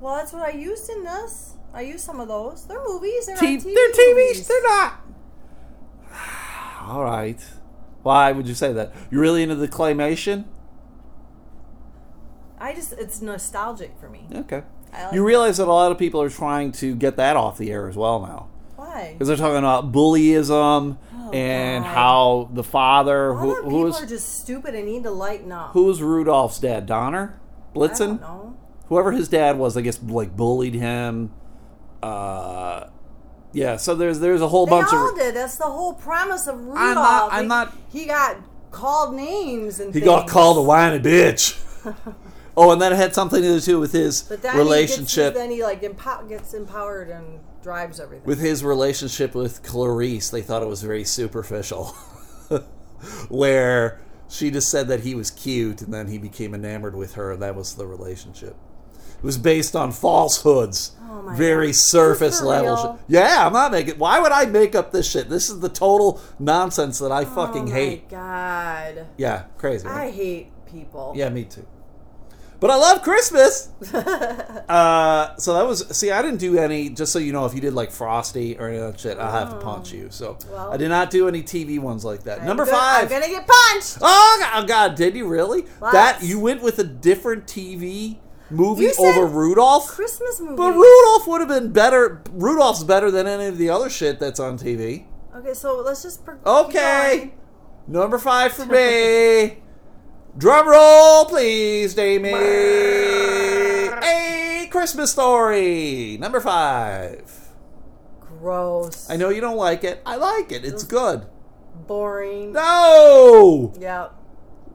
Well, 0.00 0.16
that's 0.16 0.32
what 0.32 0.42
I 0.42 0.50
used 0.56 0.90
in 0.90 1.04
this. 1.04 1.54
I 1.74 1.82
used 1.82 2.04
some 2.04 2.20
of 2.20 2.28
those. 2.28 2.66
They're 2.66 2.82
movies. 2.84 3.26
They're, 3.26 3.36
T- 3.36 3.58
TV 3.58 3.74
they're 3.74 3.92
TVs. 3.92 4.46
They're 4.46 4.62
not. 4.62 5.00
All 6.82 7.04
right. 7.04 7.40
Why 8.02 8.32
would 8.32 8.48
you 8.48 8.54
say 8.54 8.72
that? 8.72 8.92
You're 9.10 9.20
really 9.20 9.42
into 9.42 9.54
the 9.54 9.68
claymation? 9.68 10.44
I 12.58 12.74
just 12.74 12.92
it's 12.92 13.20
nostalgic 13.20 13.96
for 13.98 14.08
me. 14.08 14.26
Okay. 14.32 14.62
I 14.92 15.06
like 15.06 15.14
you 15.14 15.24
realize 15.24 15.56
that 15.56 15.66
a 15.66 15.72
lot 15.72 15.90
of 15.90 15.98
people 15.98 16.20
are 16.22 16.30
trying 16.30 16.72
to 16.72 16.94
get 16.94 17.16
that 17.16 17.36
off 17.36 17.58
the 17.58 17.70
air 17.70 17.88
as 17.88 17.96
well 17.96 18.20
now. 18.20 18.48
Why? 18.92 19.12
Because 19.12 19.28
they're 19.28 19.36
talking 19.36 19.58
about 19.58 19.92
bullyism 19.92 20.96
and 21.32 21.84
Oh, 21.84 21.88
God. 21.88 21.94
how 21.94 22.50
the 22.52 22.62
father, 22.64 23.32
who, 23.34 23.46
them 23.54 23.56
who 23.56 23.70
people 23.70 23.80
was 23.84 24.02
are 24.02 24.06
just 24.06 24.40
stupid 24.40 24.74
and 24.74 24.86
need 24.86 25.02
to 25.04 25.10
lighten 25.10 25.50
up. 25.52 25.70
who 25.70 25.84
was 25.84 26.02
Rudolph's 26.02 26.58
dad? 26.58 26.86
Donner, 26.86 27.40
I 27.74 27.78
Blitzen, 27.78 27.98
don't 27.98 28.20
know. 28.20 28.56
whoever 28.88 29.12
his 29.12 29.28
dad 29.28 29.58
was. 29.58 29.76
I 29.76 29.80
guess 29.80 30.00
like 30.02 30.36
bullied 30.36 30.74
him. 30.74 31.32
Uh, 32.02 32.86
yeah. 33.52 33.76
So 33.76 33.94
there's 33.94 34.20
there's 34.20 34.40
a 34.42 34.48
whole 34.48 34.66
They 34.66 34.70
bunch 34.70 34.92
all 34.92 35.10
of 35.10 35.16
did. 35.18 35.34
That's 35.34 35.56
the 35.56 35.64
whole 35.64 35.94
premise 35.94 36.46
of 36.46 36.58
Rudolph. 36.58 36.78
I'm 36.78 36.94
not- 36.94 37.32
I'm 37.32 37.42
He- 37.42 37.48
not- 37.48 37.72
He 37.90 38.04
got 38.06 38.36
called 38.70 39.14
names 39.14 39.78
and 39.80 39.92
he 39.94 40.00
things. 40.00 40.04
got 40.10 40.28
called 40.28 40.56
a 40.58 40.62
whiny 40.62 40.98
bitch. 40.98 41.58
oh, 42.56 42.70
and 42.72 42.80
that 42.82 42.92
had 42.92 43.14
something 43.14 43.42
to 43.42 43.60
do 43.60 43.78
with 43.80 43.92
his 43.92 44.22
But 44.22 44.42
then 44.42 44.56
relationship 44.56 45.34
He 45.34 45.38
gets, 45.38 45.38
then 45.38 45.50
he 45.50 45.62
like 45.62 45.82
empow- 45.82 46.28
gets 46.28 46.54
empowered 46.54 47.08
and 47.10 47.40
drives 47.62 48.00
everything. 48.00 48.26
with 48.26 48.40
his 48.40 48.64
relationship 48.64 49.34
with 49.34 49.62
Clarice, 49.62 50.30
they 50.30 50.42
thought 50.42 50.62
it 50.62 50.68
was 50.68 50.82
very 50.82 51.04
superficial. 51.04 51.94
Where 53.28 54.00
she 54.28 54.50
just 54.50 54.70
said 54.70 54.88
that 54.88 55.00
he 55.00 55.14
was 55.14 55.30
cute 55.30 55.82
and 55.82 55.92
then 55.92 56.06
he 56.08 56.18
became 56.18 56.54
enamored 56.54 56.94
with 56.94 57.14
her, 57.14 57.32
and 57.32 57.42
that 57.42 57.54
was 57.56 57.74
the 57.74 57.86
relationship. 57.86 58.56
It 59.18 59.22
was 59.24 59.38
based 59.38 59.76
on 59.76 59.92
falsehoods. 59.92 60.92
Oh 61.08 61.22
my 61.22 61.36
very 61.36 61.68
God. 61.68 61.74
surface 61.76 62.40
level. 62.42 62.98
Yeah, 63.08 63.46
I'm 63.46 63.52
not 63.52 63.70
making 63.72 63.98
why 63.98 64.18
would 64.18 64.32
I 64.32 64.46
make 64.46 64.74
up 64.74 64.90
this 64.92 65.08
shit? 65.10 65.28
This 65.28 65.50
is 65.50 65.60
the 65.60 65.68
total 65.68 66.20
nonsense 66.38 66.98
that 67.00 67.12
I 67.12 67.24
fucking 67.24 67.62
oh 67.62 67.66
my 67.66 67.70
hate. 67.72 68.08
God, 68.08 69.06
Yeah, 69.16 69.44
crazy. 69.58 69.86
right? 69.86 70.08
I 70.08 70.10
hate 70.10 70.48
people. 70.66 71.12
Yeah, 71.14 71.28
me 71.28 71.44
too. 71.44 71.66
But 72.62 72.70
I 72.70 72.76
love 72.76 73.02
Christmas. 73.02 73.70
uh, 73.92 75.36
so 75.36 75.54
that 75.54 75.66
was 75.66 75.84
see, 75.96 76.12
I 76.12 76.22
didn't 76.22 76.38
do 76.38 76.56
any. 76.56 76.90
Just 76.90 77.12
so 77.12 77.18
you 77.18 77.32
know, 77.32 77.44
if 77.44 77.54
you 77.54 77.60
did 77.60 77.74
like 77.74 77.90
Frosty 77.90 78.56
or 78.56 78.68
any 78.68 78.76
of 78.78 78.92
that 78.92 79.00
shit, 79.00 79.18
I'll 79.18 79.32
have 79.32 79.50
to 79.50 79.56
punch 79.56 79.92
you. 79.92 80.06
So. 80.12 80.38
Well. 80.48 80.72
I 80.72 80.76
did 80.76 80.88
not 80.88 81.10
do 81.10 81.26
any 81.26 81.42
TV 81.42 81.80
ones 81.80 82.04
like 82.04 82.22
that. 82.22 82.38
I'm 82.40 82.46
Number 82.46 82.64
go- 82.64 82.70
I'm 82.72 83.08
gonna 83.08 83.26
get 83.26 83.48
punched. 83.48 83.98
Oh 84.00 84.36
God, 84.40 84.62
oh 84.62 84.66
God, 84.68 84.94
did 84.94 85.16
you 85.16 85.26
really? 85.26 85.64
That 85.80 86.22
you 86.22 86.38
went 86.38 86.62
with 86.62 86.78
a 86.78 86.84
different 86.84 87.46
TV 87.46 88.18
movie 88.48 88.84
You 88.84 88.94
said 88.94 89.16
over 89.16 89.26
Rudolph? 89.26 89.88
Christmas 89.88 90.40
movie. 90.40 90.54
But 90.54 90.72
Rudolph 90.72 91.26
would 91.26 91.40
have 91.40 91.48
been 91.48 91.72
better. 91.72 92.22
Rudolph's 92.30 92.84
better 92.84 93.10
than 93.10 93.26
any 93.26 93.46
of 93.46 93.58
the 93.58 93.70
other 93.70 93.90
shit 93.90 94.20
that's 94.20 94.38
on 94.38 94.56
TV. 94.56 95.06
Okay, 95.34 95.54
so 95.54 95.82
let's 95.84 96.04
just. 96.04 96.24
Pro- 96.24 96.36
keep 96.36 96.46
Okay. 96.46 97.16
going. 97.16 97.32
Number 97.88 98.18
five 98.18 98.52
for 98.52 98.66
me. 98.66 99.61
Drum 100.36 100.66
roll, 100.68 101.24
please, 101.26 101.94
Jamie. 101.94 102.30
A 104.02 104.66
Christmas 104.70 105.12
story. 105.12 106.16
Number 106.18 106.40
five. 106.40 107.30
Gross. 108.20 109.08
I 109.10 109.16
know 109.16 109.28
you 109.28 109.40
don't 109.40 109.56
like 109.56 109.84
it. 109.84 110.00
I 110.06 110.16
like 110.16 110.50
it. 110.50 110.64
It's 110.64 110.84
good. 110.84 111.26
Boring. 111.86 112.52
No! 112.52 113.72
Yep. 113.78 114.14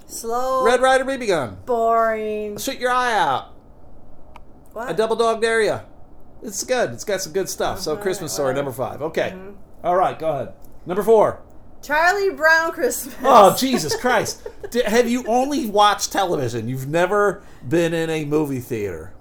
Slow. 0.06 0.64
Red 0.66 0.82
Ryder 0.82 1.06
BB 1.06 1.28
gun. 1.28 1.58
Boring. 1.66 2.58
Shoot 2.58 2.80
your 2.80 2.92
eye 2.92 3.18
out. 3.18 3.54
What? 4.74 4.90
A 4.92 4.94
double 4.94 5.16
dog 5.16 5.42
dare 5.42 5.62
ya. 5.62 5.82
It's 6.44 6.64
good. 6.64 6.92
It's 6.92 7.04
got 7.04 7.20
some 7.22 7.34
good 7.34 7.50
stuff. 7.50 7.80
So 7.80 7.94
Uh-huh, 7.94 8.02
Christmas 8.04 8.32
story 8.32 8.54
number 8.54 8.72
five. 8.72 9.02
Okay. 9.02 9.36
All 9.84 9.96
right, 9.96 10.18
go 10.18 10.30
ahead. 10.30 10.54
Number 10.86 11.02
four. 11.04 11.42
Charlie 11.82 12.32
Brown 12.32 12.72
Christmas. 12.72 13.16
Oh 13.24 13.56
Jesus 13.58 13.96
Christ! 13.96 14.46
Have 14.86 15.10
you 15.10 15.26
only 15.28 15.70
watched 15.70 16.12
television? 16.12 16.68
You've 16.68 16.88
never 16.88 17.42
been 17.68 17.94
in 17.94 18.10
a 18.10 18.26
movie 18.26 18.60
theater. 18.60 19.14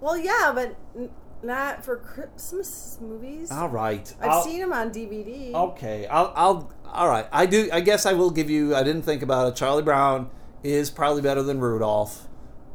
Well, 0.00 0.16
yeah, 0.18 0.52
but 0.54 0.76
n- 0.96 1.10
not 1.42 1.84
for 1.84 1.96
Christmas 1.96 2.98
movies. 3.00 3.50
All 3.50 3.68
right. 3.68 4.12
I've 4.20 4.28
I'll- 4.30 4.42
seen 4.42 4.60
them 4.60 4.72
on 4.72 4.90
DVD. 4.90 5.52
Okay, 5.54 6.06
I'll 6.06 6.32
I'll 6.36 6.72
all 6.86 7.08
right. 7.08 7.26
I 7.32 7.46
do. 7.46 7.68
I 7.72 7.80
guess 7.80 8.06
I 8.06 8.12
will 8.12 8.30
give 8.30 8.50
you. 8.50 8.74
I 8.76 8.82
didn't 8.82 9.02
think 9.02 9.22
about 9.22 9.48
it. 9.48 9.56
Charlie 9.56 9.82
Brown 9.82 10.30
is 10.62 10.90
probably 10.90 11.22
better 11.22 11.42
than 11.42 11.58
Rudolph. 11.60 12.28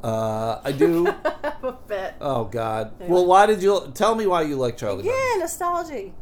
Uh, 0.04 0.60
I 0.64 0.72
do. 0.72 1.08
a 1.64 1.76
bit. 1.88 2.16
oh 2.22 2.46
God. 2.46 2.94
Well, 3.00 3.26
why 3.26 3.46
did 3.46 3.62
you 3.62 3.92
tell 3.94 4.16
me 4.16 4.26
why 4.28 4.42
you 4.44 4.56
like 4.56 4.78
Charlie 4.78 5.04
Brown? 5.04 5.16
Yeah, 5.16 5.40
nostalgic. 5.40 6.14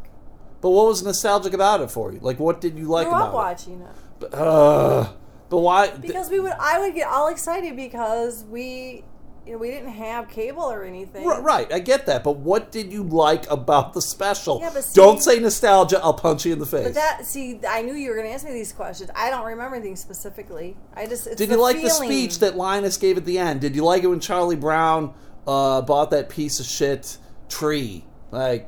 But 0.67 0.71
what 0.71 0.87
was 0.87 1.01
nostalgic 1.01 1.53
about 1.53 1.79
it 1.79 1.89
for 1.89 2.11
you? 2.11 2.19
Like, 2.19 2.39
what 2.39 2.59
did 2.59 2.77
you 2.77 2.87
like 2.89 3.07
Grew 3.07 3.15
up 3.15 3.29
about 3.29 3.33
watching 3.33 3.79
it. 3.79 4.25
it? 4.25 4.33
Uh, 4.33 5.07
but 5.47 5.59
why? 5.59 5.91
Because 5.91 6.29
we 6.29 6.41
would, 6.41 6.51
I 6.59 6.77
would 6.81 6.93
get 6.93 7.07
all 7.07 7.29
excited 7.29 7.77
because 7.77 8.43
we, 8.43 9.05
you 9.45 9.53
know, 9.53 9.57
we 9.59 9.69
didn't 9.71 9.93
have 9.93 10.27
cable 10.29 10.65
or 10.65 10.83
anything. 10.83 11.25
R- 11.25 11.41
Right, 11.41 11.71
I 11.71 11.79
get 11.79 12.05
that, 12.07 12.21
but 12.25 12.35
what 12.39 12.69
did 12.69 12.91
you 12.91 13.03
like 13.03 13.49
about 13.49 13.93
the 13.93 14.01
special? 14.01 14.59
Yeah, 14.59 14.71
but 14.73 14.83
see- 14.83 14.99
Don't 14.99 15.23
say 15.23 15.39
nostalgia. 15.39 16.01
I'll 16.03 16.13
punch 16.13 16.45
you 16.45 16.51
in 16.51 16.59
the 16.59 16.65
face. 16.65 16.83
But 16.87 16.95
that, 16.95 17.25
see, 17.25 17.61
I 17.65 17.81
knew 17.81 17.93
you 17.93 18.09
were 18.09 18.17
going 18.17 18.27
to 18.27 18.33
ask 18.33 18.45
me 18.45 18.51
these 18.51 18.73
questions. 18.73 19.09
I 19.15 19.29
don't 19.29 19.45
remember 19.45 19.77
anything 19.77 19.95
specifically. 19.95 20.75
I 20.97 21.05
just, 21.05 21.27
it's 21.27 21.37
Did 21.37 21.49
you 21.49 21.61
like 21.61 21.77
the 21.77 21.83
feeling. 21.83 22.09
speech 22.09 22.39
that 22.39 22.57
Linus 22.57 22.97
gave 22.97 23.15
at 23.15 23.23
the 23.23 23.39
end? 23.39 23.61
Did 23.61 23.73
you 23.73 23.85
like 23.85 24.03
it 24.03 24.07
when 24.07 24.19
Charlie 24.19 24.57
Brown 24.57 25.13
uh, 25.47 25.81
bought 25.83 26.11
that 26.11 26.27
piece 26.27 26.59
of 26.59 26.65
shit 26.65 27.17
tree? 27.47 28.03
Like, 28.31 28.67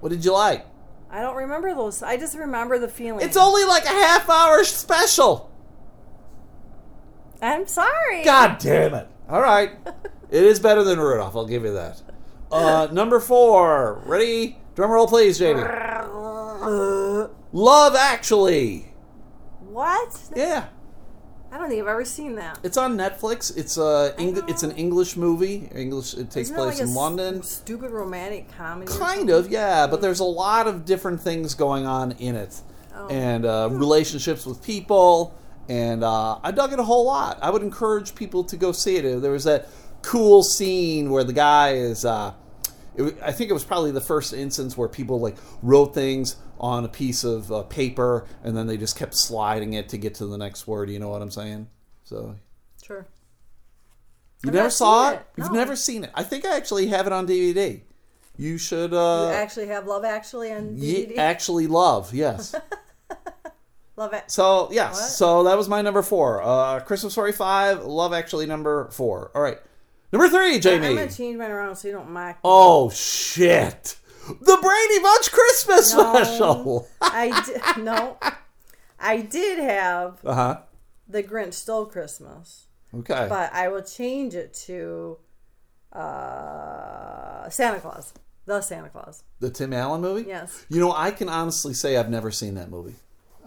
what 0.00 0.10
did 0.10 0.24
you 0.24 0.32
like? 0.32 0.66
I 1.10 1.22
don't 1.22 1.36
remember 1.36 1.74
those. 1.74 2.02
I 2.02 2.16
just 2.16 2.36
remember 2.36 2.78
the 2.78 2.88
feeling. 2.88 3.24
It's 3.24 3.36
only 3.36 3.64
like 3.64 3.84
a 3.84 3.88
half 3.88 4.28
hour 4.28 4.62
special. 4.64 5.50
I'm 7.42 7.66
sorry. 7.66 8.22
God 8.24 8.58
damn 8.58 8.94
it! 8.94 9.08
All 9.28 9.40
right, 9.40 9.70
it 10.30 10.44
is 10.44 10.60
better 10.60 10.84
than 10.84 10.98
Rudolph. 11.00 11.34
I'll 11.36 11.46
give 11.46 11.64
you 11.64 11.72
that. 11.72 12.02
Uh, 12.52 12.88
number 12.92 13.20
four. 13.20 14.02
Ready? 14.04 14.58
Drum 14.74 14.90
roll, 14.90 15.06
please, 15.06 15.38
Jamie. 15.38 15.62
Love 17.52 17.96
Actually. 17.96 18.92
what? 19.60 20.18
Yeah. 20.36 20.66
I 21.52 21.58
don't 21.58 21.68
think 21.68 21.82
I've 21.82 21.88
ever 21.88 22.04
seen 22.04 22.36
that. 22.36 22.58
It's 22.62 22.76
on 22.76 22.96
Netflix. 22.96 23.56
It's 23.56 23.76
a 23.76 24.14
Eng- 24.18 24.42
it's 24.48 24.62
an 24.62 24.70
English 24.72 25.16
movie. 25.16 25.68
English. 25.74 26.14
It 26.14 26.30
takes 26.30 26.48
Isn't 26.48 26.56
place 26.56 26.74
like 26.74 26.82
in 26.82 26.88
s- 26.90 26.94
London. 26.96 27.42
Stupid 27.42 27.90
romantic 27.90 28.50
comedy. 28.56 28.90
Kind 28.92 29.30
of, 29.30 29.50
yeah. 29.50 29.86
But 29.88 30.00
there's 30.00 30.20
a 30.20 30.24
lot 30.24 30.66
of 30.68 30.84
different 30.84 31.20
things 31.20 31.54
going 31.54 31.86
on 31.86 32.12
in 32.12 32.36
it, 32.36 32.54
Oh. 32.94 33.08
and 33.08 33.44
uh, 33.44 33.68
relationships 33.72 34.46
with 34.46 34.62
people. 34.62 35.34
And 35.68 36.02
uh, 36.04 36.38
I 36.42 36.50
dug 36.52 36.72
it 36.72 36.78
a 36.78 36.84
whole 36.84 37.04
lot. 37.04 37.38
I 37.42 37.50
would 37.50 37.62
encourage 37.62 38.14
people 38.14 38.42
to 38.44 38.56
go 38.56 38.72
see 38.72 38.96
it. 38.96 39.20
There 39.20 39.30
was 39.32 39.44
that 39.44 39.68
cool 40.02 40.42
scene 40.42 41.10
where 41.10 41.22
the 41.24 41.32
guy 41.32 41.74
is. 41.74 42.04
Uh, 42.04 42.32
it, 42.96 43.16
I 43.22 43.30
think 43.32 43.50
it 43.50 43.54
was 43.54 43.64
probably 43.64 43.90
the 43.92 44.00
first 44.00 44.32
instance 44.32 44.76
where 44.76 44.88
people 44.88 45.20
like 45.20 45.36
wrote 45.62 45.94
things 45.94 46.36
on 46.60 46.84
a 46.84 46.88
piece 46.88 47.24
of 47.24 47.50
uh, 47.50 47.62
paper 47.64 48.26
and 48.44 48.54
then 48.56 48.66
they 48.66 48.76
just 48.76 48.96
kept 48.96 49.14
sliding 49.14 49.72
it 49.72 49.88
to 49.88 49.96
get 49.98 50.14
to 50.16 50.26
the 50.26 50.36
next 50.38 50.66
word. 50.68 50.90
You 50.90 50.98
know 50.98 51.08
what 51.08 51.22
I'm 51.22 51.30
saying? 51.30 51.66
So 52.04 52.36
Sure. 52.84 53.06
you 54.44 54.50
I've 54.50 54.54
never 54.54 54.70
saw 54.70 55.10
it? 55.10 55.14
it. 55.14 55.26
You've 55.36 55.52
No. 55.52 55.58
never 55.58 55.74
seen 55.74 56.04
it. 56.04 56.10
I 56.14 56.22
think 56.22 56.44
I 56.44 56.54
actually 56.56 56.88
have 56.88 57.06
it 57.06 57.12
on 57.12 57.26
DVD. 57.26 57.80
You 58.36 58.58
should 58.58 58.92
You 58.92 58.98
uh 58.98 59.30
actually 59.32 59.66
have 59.68 59.86
Love 59.86 60.04
Actually 60.04 60.52
on 60.52 60.76
DVD. 60.76 61.16
actually 61.18 61.66
love, 61.66 62.14
yes. 62.14 62.54
Love 63.96 64.14
it. 64.14 64.24
so 64.30 64.68
yes, 64.72 64.94
What? 64.98 65.08
so 65.10 65.42
that 65.44 65.58
was 65.58 65.68
my 65.68 65.82
number 65.82 66.00
four. 66.02 66.42
Uh 66.42 66.80
Christmas 66.80 67.12
Story 67.12 67.32
five, 67.32 67.84
Love 67.84 68.12
Actually 68.14 68.46
number 68.46 68.88
four. 68.92 69.30
All 69.34 69.42
right. 69.42 69.58
Number 70.12 70.28
three, 70.28 70.58
Jamie. 70.58 70.88
I'm 70.88 70.94
gonna 70.96 71.10
change 71.10 71.36
mine 71.36 71.50
around 71.50 71.76
so 71.76 71.88
you 71.88 71.94
don't 71.94 72.10
mock. 72.10 72.36
me. 72.36 72.40
Oh 72.44 72.88
shit. 72.90 73.96
The 74.40 74.58
Brady 74.60 75.02
Bunch 75.02 75.30
Christmas 75.32 75.94
No. 75.94 76.12
special. 76.14 76.88
I 77.00 77.42
did 77.46 77.84
no. 77.84 78.16
I 78.98 79.18
did 79.22 79.58
have 79.58 80.18
Uh-huh. 80.24 80.60
The 81.08 81.22
Grinch 81.22 81.54
Stole 81.54 81.86
Christmas, 81.86 82.66
Okay. 82.94 83.26
but 83.28 83.52
I 83.52 83.68
will 83.68 83.82
change 83.82 84.34
it 84.34 84.54
to 84.66 85.18
uh, 85.92 87.48
Santa 87.50 87.80
Claus. 87.80 88.12
The 88.46 88.60
Santa 88.60 88.88
Claus. 88.88 89.22
the 89.38 89.50
Tim 89.50 89.72
Allen 89.72 90.00
movie? 90.00 90.26
Yes. 90.28 90.64
You 90.68 90.80
know, 90.80 90.92
I 90.92 91.10
can 91.10 91.28
honestly 91.28 91.74
say 91.74 91.96
I've 91.96 92.10
never 92.10 92.30
seen 92.30 92.54
that 92.54 92.70
movie. 92.70 92.94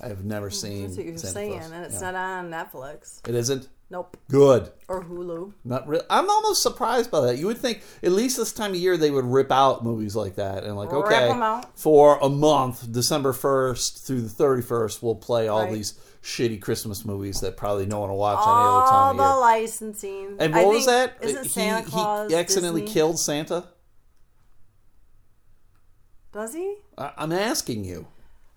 I 0.02 0.08
have 0.08 0.24
never 0.25 0.50
seen 0.50 0.84
That's 0.84 0.98
what 0.98 1.06
you're 1.06 1.18
Santa 1.18 1.34
saying, 1.34 1.52
Claus. 1.60 1.72
and 1.72 1.86
it's 1.86 2.02
Yeah. 2.02 2.12
not 2.12 2.16
on 2.16 2.50
Netflix. 2.52 3.28
It 3.28 3.36
isn't? 3.36 3.68
Nope. 3.94 4.18
Good. 4.28 4.72
Or 4.88 5.04
Hulu. 5.04 5.54
Not 5.64 5.88
really. 5.88 6.04
I'm 6.10 6.28
almost 6.28 6.64
surprised 6.64 7.12
by 7.12 7.22
that. 7.28 7.38
You 7.38 7.46
would 7.46 7.60
think 7.60 7.84
at 8.02 8.12
least 8.12 8.38
this 8.38 8.52
time 8.52 8.72
of 8.72 8.78
year 8.78 8.98
they 8.98 9.12
would 9.12 9.24
rip 9.24 9.52
out 9.52 9.84
movies 9.84 10.16
like 10.16 10.34
that 10.38 10.64
and 10.64 10.76
like 10.76 10.92
Rip 10.92 11.06
okay 11.06 11.62
for 11.76 12.18
a 12.20 12.28
month, 12.28 12.92
December 12.92 13.34
1st 13.34 14.04
through 14.08 14.22
the 14.22 14.30
31st, 14.30 15.04
we'll 15.04 15.14
play 15.14 15.48
all 15.48 15.66
Right. 15.66 15.74
these 15.74 15.94
shitty 16.24 16.60
Christmas 16.60 17.06
movies 17.06 17.42
that 17.42 17.56
probably 17.56 17.86
no 17.86 18.00
one 18.00 18.10
will 18.10 18.18
watch 18.18 18.40
any 18.40 18.48
other 18.52 18.90
time 18.90 19.20
All 19.20 19.36
the 19.36 19.40
licensing. 19.42 20.38
And 20.40 20.56
I 20.56 20.64
what 20.64 20.74
was 20.74 20.86
think- 20.86 21.12
that? 21.20 21.24
Isn't 21.24 21.44
he, 21.44 21.50
Santa 21.50 21.88
Claus 21.88 22.32
he 22.32 22.36
accidentally 22.36 22.82
Disney? 22.82 22.94
killed 22.96 23.20
Santa. 23.20 23.66
Does 26.32 26.56
he? 26.56 26.78
I, 26.98 27.12
I'm 27.18 27.32
asking 27.32 27.86
you. 27.86 28.08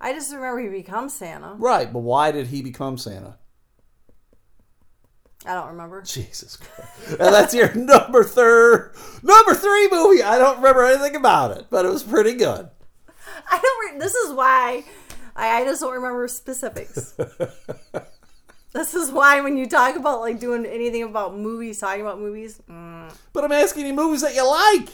I 0.00 0.12
just 0.14 0.32
remember 0.32 0.60
he 0.60 0.68
becomes 0.68 1.12
Santa. 1.12 1.54
Right, 1.58 1.92
but 1.92 1.98
why 2.00 2.30
did 2.32 2.46
he 2.46 2.62
become 2.62 2.96
Santa? 2.96 3.36
I 5.44 5.54
don't 5.54 5.68
remember. 5.68 6.02
Jesus 6.02 6.56
Christ. 6.56 7.10
and 7.10 7.18
that's 7.34 7.54
your 7.54 7.72
number 7.74 8.24
third, 8.24 8.92
number 9.22 9.54
three 9.54 9.88
movie. 9.90 10.22
I 10.22 10.38
don't 10.38 10.56
remember 10.56 10.84
anything 10.84 11.14
about 11.16 11.56
it, 11.56 11.66
but 11.70 11.84
it 11.84 11.88
was 11.92 12.02
pretty 12.02 12.34
good. 12.34 12.68
I 13.50 13.60
don't. 13.60 13.92
Re- 13.94 14.00
this 14.00 14.14
is 14.14 14.32
why 14.32 14.84
I, 15.36 15.60
I 15.60 15.64
just 15.64 15.80
don't 15.80 15.92
remember 15.94 16.26
specifics. 16.28 17.12
this 18.72 18.94
is 18.94 19.10
why 19.12 19.40
when 19.40 19.56
you 19.56 19.66
talk 19.68 19.96
about 19.96 20.20
like 20.20 20.40
doing 20.40 20.66
anything 20.66 21.02
about 21.04 21.36
movies, 21.36 21.78
talking 21.78 22.00
about 22.00 22.18
movies, 22.18 22.60
mm. 22.68 23.12
But 23.32 23.44
I'm 23.44 23.52
asking 23.52 23.86
you 23.86 23.94
movies 23.94 24.22
that 24.22 24.34
you 24.34 24.48
like. 24.48 24.88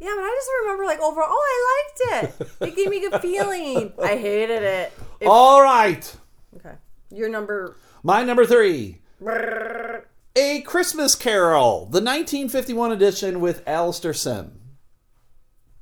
yeah, 0.00 0.12
but 0.16 0.22
I 0.24 0.36
just 0.38 0.50
remember 0.62 0.84
like 0.84 1.00
overall. 1.00 1.28
Oh, 1.30 1.92
I 2.10 2.16
liked 2.18 2.40
it. 2.42 2.68
It 2.68 2.76
gave 2.76 2.88
me 2.88 3.04
a 3.04 3.10
good 3.10 3.20
feeling. 3.20 3.92
I 4.02 4.16
hated 4.16 4.62
it. 4.62 4.92
If- 5.20 5.28
All 5.28 5.62
right. 5.62 6.16
okay, 6.56 6.74
your 7.10 7.28
number. 7.28 7.76
My 8.02 8.24
number 8.24 8.44
three 8.44 8.98
A 9.24 10.62
Christmas 10.62 11.14
Carol, 11.14 11.80
the 11.86 12.00
1951 12.00 12.92
edition 12.92 13.40
with 13.40 13.62
Alastair 13.68 14.12
Sim. 14.14 14.58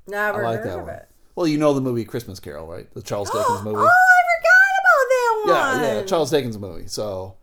Never 0.07 0.45
I 0.45 0.51
like 0.51 0.59
heard 0.61 0.67
that 0.69 0.79
of 0.81 0.87
one. 0.87 0.95
it. 0.95 1.09
Well, 1.37 1.47
you 1.47 1.57
know 1.59 1.73
the 1.73 1.81
movie 1.81 2.05
Christmas 2.05 2.41
Carol, 2.41 2.67
right? 2.67 2.93
The 2.93 3.03
Charles 3.03 3.31
Dickens 3.33 3.63
movie. 3.63 3.77
Oh, 3.79 3.87
I 3.87 4.21
forgot 4.37 4.75
about 4.83 5.09
that 5.09 5.43
yeah, 5.47 5.73
one. 5.95 5.97
yeah, 6.01 6.03
Charles 6.05 6.31
Dickens 6.31 6.59
movie. 6.59 6.87
So, 6.89 7.37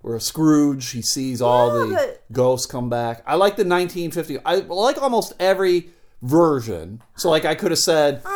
where 0.00 0.18
Scrooge, 0.20 0.90
he 0.90 1.02
sees 1.02 1.42
all 1.42 1.80
Yeah, 1.80 1.86
the 1.86 1.94
but- 1.94 2.22
ghosts 2.32 2.66
come 2.66 2.88
back. 2.88 3.22
I 3.26 3.34
like 3.34 3.56
the 3.56 3.64
1950. 3.64 4.38
I 4.44 4.56
like 4.56 5.02
almost 5.02 5.32
every 5.40 5.88
version. 6.22 7.02
So, 7.16 7.28
like, 7.30 7.44
I 7.44 7.54
could 7.54 7.70
have 7.72 7.78
said 7.80 8.22
uh, 8.24 8.28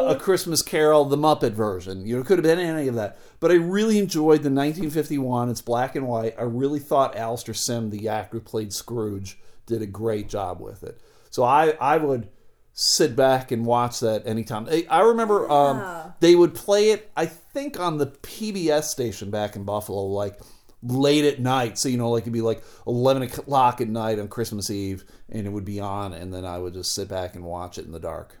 Oh. 0.00 0.08
a 0.08 0.16
Christmas 0.18 0.62
Carol, 0.62 1.04
the 1.04 1.16
Muppet 1.16 1.52
version. 1.52 2.04
You 2.06 2.16
know, 2.16 2.22
it 2.22 2.26
could 2.26 2.38
have 2.38 2.42
been 2.44 2.58
any 2.58 2.88
of 2.88 2.94
that. 2.96 3.18
But 3.38 3.50
I 3.52 3.54
really 3.54 3.98
enjoyed 3.98 4.42
the 4.42 4.50
1951. 4.50 5.50
It's 5.50 5.60
black 5.60 5.94
and 5.94 6.08
white. 6.08 6.34
I 6.38 6.42
really 6.42 6.80
thought 6.80 7.16
Alastair 7.16 7.54
Sim, 7.54 7.90
the 7.90 8.08
actor 8.08 8.38
who 8.38 8.40
played 8.40 8.72
Scrooge, 8.72 9.38
did 9.66 9.82
a 9.82 9.86
great 9.86 10.28
job 10.28 10.60
with 10.60 10.82
it. 10.82 10.98
So 11.30 11.44
I, 11.44 11.70
I 11.80 11.98
would 11.98 12.28
sit 12.72 13.14
back 13.14 13.50
and 13.52 13.66
watch 13.66 14.00
that 14.00 14.26
anytime. 14.26 14.66
I- 14.70 14.86
I 14.88 15.00
remember 15.02 15.50
um, 15.50 16.12
they 16.20 16.34
would 16.34 16.54
play 16.54 16.90
it, 16.90 17.10
I 17.16 17.26
think, 17.26 17.78
on 17.78 17.98
the 17.98 18.06
PBS 18.06 18.84
station 18.84 19.30
back 19.30 19.54
in 19.56 19.64
Buffalo, 19.64 20.04
like 20.06 20.38
late 20.82 21.24
at 21.24 21.40
night. 21.40 21.78
So, 21.78 21.88
you 21.88 21.96
know, 21.96 22.10
like 22.10 22.22
it'd 22.24 22.32
be 22.32 22.40
like 22.42 22.62
11 22.86 23.22
o'clock 23.22 23.80
at 23.80 23.88
night 23.88 24.18
on 24.18 24.28
Christmas 24.28 24.70
Eve, 24.70 25.04
and 25.28 25.46
it 25.46 25.50
would 25.50 25.64
be 25.64 25.80
on, 25.80 26.12
and 26.12 26.32
then 26.32 26.44
I 26.44 26.58
would 26.58 26.74
just 26.74 26.94
sit 26.94 27.08
back 27.08 27.34
and 27.34 27.44
watch 27.44 27.78
it 27.78 27.84
in 27.86 27.92
the 27.92 28.00
dark. 28.00 28.36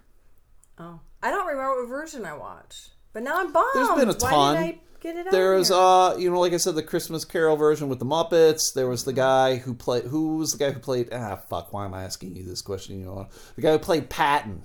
Oh, 0.78 1.00
I 1.22 1.30
don't 1.30 1.46
remember 1.46 1.82
what 1.82 1.88
version 1.88 2.24
I 2.24 2.34
watched. 2.34 2.90
But 3.12 3.22
now 3.22 3.38
I'm 3.40 3.52
bummed. 3.52 3.70
There's 3.74 3.88
been 3.98 4.10
a 4.10 4.14
ton. 4.14 4.32
Why 4.32 4.54
did 4.66 4.74
I 4.74 4.78
get 5.00 5.16
it 5.16 5.26
on 5.26 5.32
There's, 5.32 5.68
here? 5.68 5.76
uh, 5.76 6.16
you 6.16 6.30
know, 6.30 6.38
like 6.38 6.52
I 6.52 6.58
said, 6.58 6.74
the 6.76 6.82
Christmas 6.82 7.24
Carol 7.24 7.56
version 7.56 7.88
with 7.88 7.98
the 7.98 8.04
Muppets. 8.04 8.72
There 8.74 8.86
was 8.88 9.04
the 9.04 9.12
guy 9.14 9.56
who 9.56 9.74
played. 9.74 10.04
Who 10.04 10.36
was 10.36 10.52
the 10.52 10.58
guy 10.58 10.70
who 10.70 10.78
played? 10.78 11.08
Ah, 11.10 11.36
fuck. 11.48 11.72
Why 11.72 11.86
am 11.86 11.94
I 11.94 12.04
asking 12.04 12.36
you 12.36 12.44
this 12.44 12.62
question? 12.62 13.00
You 13.00 13.06
know, 13.06 13.28
the 13.56 13.62
guy 13.62 13.72
who 13.72 13.78
played 13.78 14.08
Patton. 14.10 14.64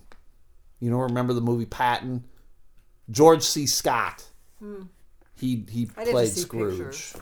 You 0.79 0.91
know, 0.91 0.97
remember 0.97 1.33
the 1.33 1.41
movie 1.41 1.65
Patton? 1.65 2.25
George 3.09 3.41
C. 3.43 3.65
Scott. 3.65 4.25
He 5.35 5.65
he 5.69 5.85
Hmm. 5.85 5.99
I 5.99 6.05
played 6.05 6.29
Scrooge. 6.31 6.77
pictures. 6.77 7.15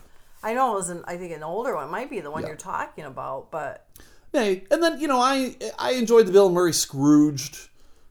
I 0.44 0.54
know 0.54 0.72
it 0.74 0.76
was 0.76 0.90
an, 0.90 1.04
I 1.06 1.18
think 1.18 1.34
an 1.34 1.44
older 1.44 1.76
one. 1.76 1.90
Might 1.92 2.10
be 2.10 2.20
the 2.20 2.32
one 2.32 2.42
Yeah. 2.44 2.50
you're 2.50 2.58
talking 2.58 3.06
about, 3.06 3.52
but 3.52 3.86
Hey, 4.34 4.64
and 4.72 4.82
then 4.82 5.00
you 5.00 5.08
know, 5.08 5.20
I 5.20 5.56
I 5.78 5.92
enjoyed 5.92 6.26
the 6.26 6.32
Bill 6.32 6.50
Murray 6.50 6.74
Scrooged, 6.74 7.70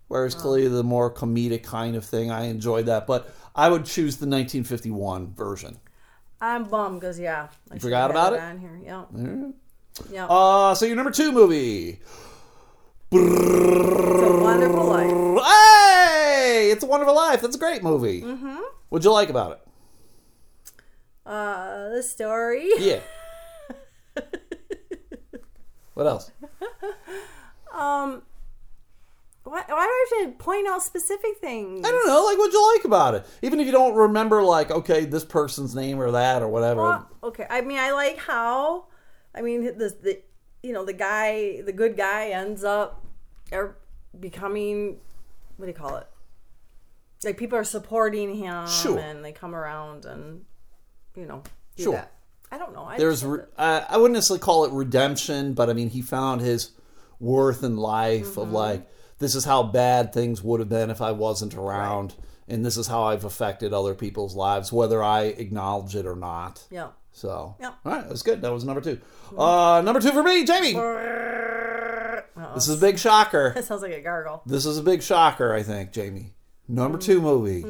whereas 0.09 0.35
Oh. 0.37 0.39
clearly 0.41 0.69
the 0.69 0.85
more 0.85 1.11
comedic 1.13 1.63
kind 1.65 1.97
of 1.97 2.05
thing. 2.05 2.31
I 2.31 2.45
enjoyed 2.45 2.87
that, 2.87 3.07
but 3.07 3.33
I 3.57 3.69
would 3.69 3.85
choose 3.85 4.17
the 4.19 4.27
1951 4.27 5.35
version. 5.35 5.79
I'm 6.41 6.65
bummed 6.65 7.01
because 7.01 7.19
yeah, 7.19 7.49
I 7.71 7.75
should 7.75 7.83
forgot 7.83 8.11
about 8.11 8.33
it? 8.35 8.41
on 8.41 8.59
here. 8.59 8.81
Yeah, 8.85 9.05
yeah. 10.11 10.27
Uh, 10.27 10.75
so 10.75 10.87
your 10.87 10.97
number 10.97 11.11
two 11.11 11.33
movie. 11.33 12.01
it's 13.13 14.23
a 14.23 14.41
wonderful 14.43 14.85
life. 14.85 15.45
Hey, 15.45 16.71
it's 16.71 16.85
a 16.85 16.87
Wonderful 16.87 17.15
Life. 17.15 17.41
That's 17.41 17.57
a 17.57 17.59
great 17.59 17.83
movie. 17.83 18.23
Mm-hmm. 18.23 18.57
What'd 18.89 19.05
you 19.05 19.13
like 19.13 19.31
about 19.31 19.53
it? 19.53 19.61
Uh, 21.31 21.91
the 21.91 22.03
story. 22.03 22.69
Yeah. 22.79 22.99
what 25.95 26.07
else? 26.09 26.33
Um, 27.73 28.23
why, 29.45 29.63
why 29.67 29.67
do 29.67 29.73
I 29.75 30.07
have 30.19 30.33
to 30.33 30.37
point 30.39 30.67
out 30.67 30.83
specific 30.83 31.39
things? 31.41 31.87
I 31.87 31.91
don't 31.93 32.07
know. 32.09 32.25
Like, 32.25 32.37
what'd 32.37 32.53
you 32.53 32.75
like 32.75 32.85
about 32.85 33.15
it? 33.15 33.27
Even 33.43 33.61
if 33.61 33.67
you 33.67 33.73
don't 33.73 33.95
remember, 33.95 34.43
like, 34.43 34.73
okay, 34.73 35.05
this 35.05 35.25
person's 35.25 35.73
name 35.75 36.01
or 36.01 36.11
that 36.11 36.43
or 36.43 36.49
whatever. 36.49 36.83
Well, 36.83 37.09
okay. 37.23 37.47
I 37.49 37.61
mean, 37.61 37.79
I 37.79 37.93
like 37.93 38.19
how, 38.19 38.87
I 39.33 39.41
mean, 39.43 39.65
the 39.65 39.97
the 40.03 40.21
you 40.65 40.73
know 40.73 40.85
the 40.85 40.93
guy, 40.93 41.61
the 41.63 41.73
good 41.73 41.97
guy 41.97 42.31
ends 42.31 42.65
up 42.65 43.07
er, 43.53 43.77
becoming 44.19 44.99
what 45.57 45.67
do 45.67 45.71
you 45.71 45.79
call 45.79 45.97
it? 45.97 46.09
Like 47.23 47.37
people 47.37 47.57
are 47.57 47.65
supporting 47.65 48.35
him, 48.35 48.67
Sure. 48.67 48.99
and 48.99 49.25
they 49.25 49.31
come 49.31 49.55
around 49.55 50.07
and 50.07 50.45
you 51.21 51.27
know 51.27 51.43
Sure. 51.77 51.93
that. 51.95 52.13
I 52.51 52.59
don't 52.59 52.73
know. 52.75 52.85
I 52.85 52.97
There's, 52.99 53.25
re- 53.25 53.45
uh, 53.57 53.83
I 53.89 53.97
wouldn't 53.97 54.15
necessarily 54.15 54.41
call 54.41 54.65
it 54.65 54.73
redemption, 54.73 55.53
but 55.55 55.71
I 55.71 55.73
mean, 55.73 55.91
he 55.91 56.03
found 56.03 56.41
his 56.41 56.71
worth 57.21 57.63
in 57.63 57.77
life 57.77 58.31
Mm-hmm. 58.31 58.41
of 58.41 58.51
like, 58.53 58.89
this 59.19 59.35
is 59.35 59.45
how 59.45 59.63
bad 59.63 60.13
things 60.13 60.43
would 60.43 60.59
have 60.61 60.69
been 60.69 60.91
if 60.91 61.01
I 61.01 61.13
wasn't 61.13 61.55
around, 61.55 62.15
and 62.49 62.65
this 62.65 62.77
is 62.77 62.87
how 62.89 63.05
I've 63.05 63.25
affected 63.25 63.73
other 63.73 63.95
people's 63.95 64.35
lives, 64.35 64.73
whether 64.73 65.03
I 65.03 65.25
acknowledge 65.25 65.95
it 65.95 66.07
or 66.07 66.17
not. 66.17 66.65
yeah. 66.71 66.89
So, 67.13 67.57
Yeah. 67.61 67.73
all 67.85 67.93
right, 67.93 68.09
that's 68.09 68.23
good. 68.23 68.41
That 68.41 68.53
was 68.53 68.65
number 68.65 68.81
two. 68.81 68.99
Uh, 69.37 69.83
number 69.85 70.01
two 70.01 70.13
for 70.13 70.23
me, 70.23 70.45
Jamie. 70.45 70.75
Uh-oh. 70.77 72.55
This 72.55 72.69
is 72.69 72.77
a 72.77 72.81
big 72.81 72.99
shocker. 72.99 73.53
That 73.55 73.65
sounds 73.65 73.83
like 73.83 73.93
a 73.93 74.01
gargle. 74.01 74.43
This 74.47 74.65
is 74.65 74.79
a 74.79 74.83
big 74.83 75.03
shocker, 75.03 75.53
I 75.53 75.63
think, 75.63 75.93
Jamie. 75.93 76.33
Number 76.69 76.99
two 76.99 77.21
movie, 77.21 77.65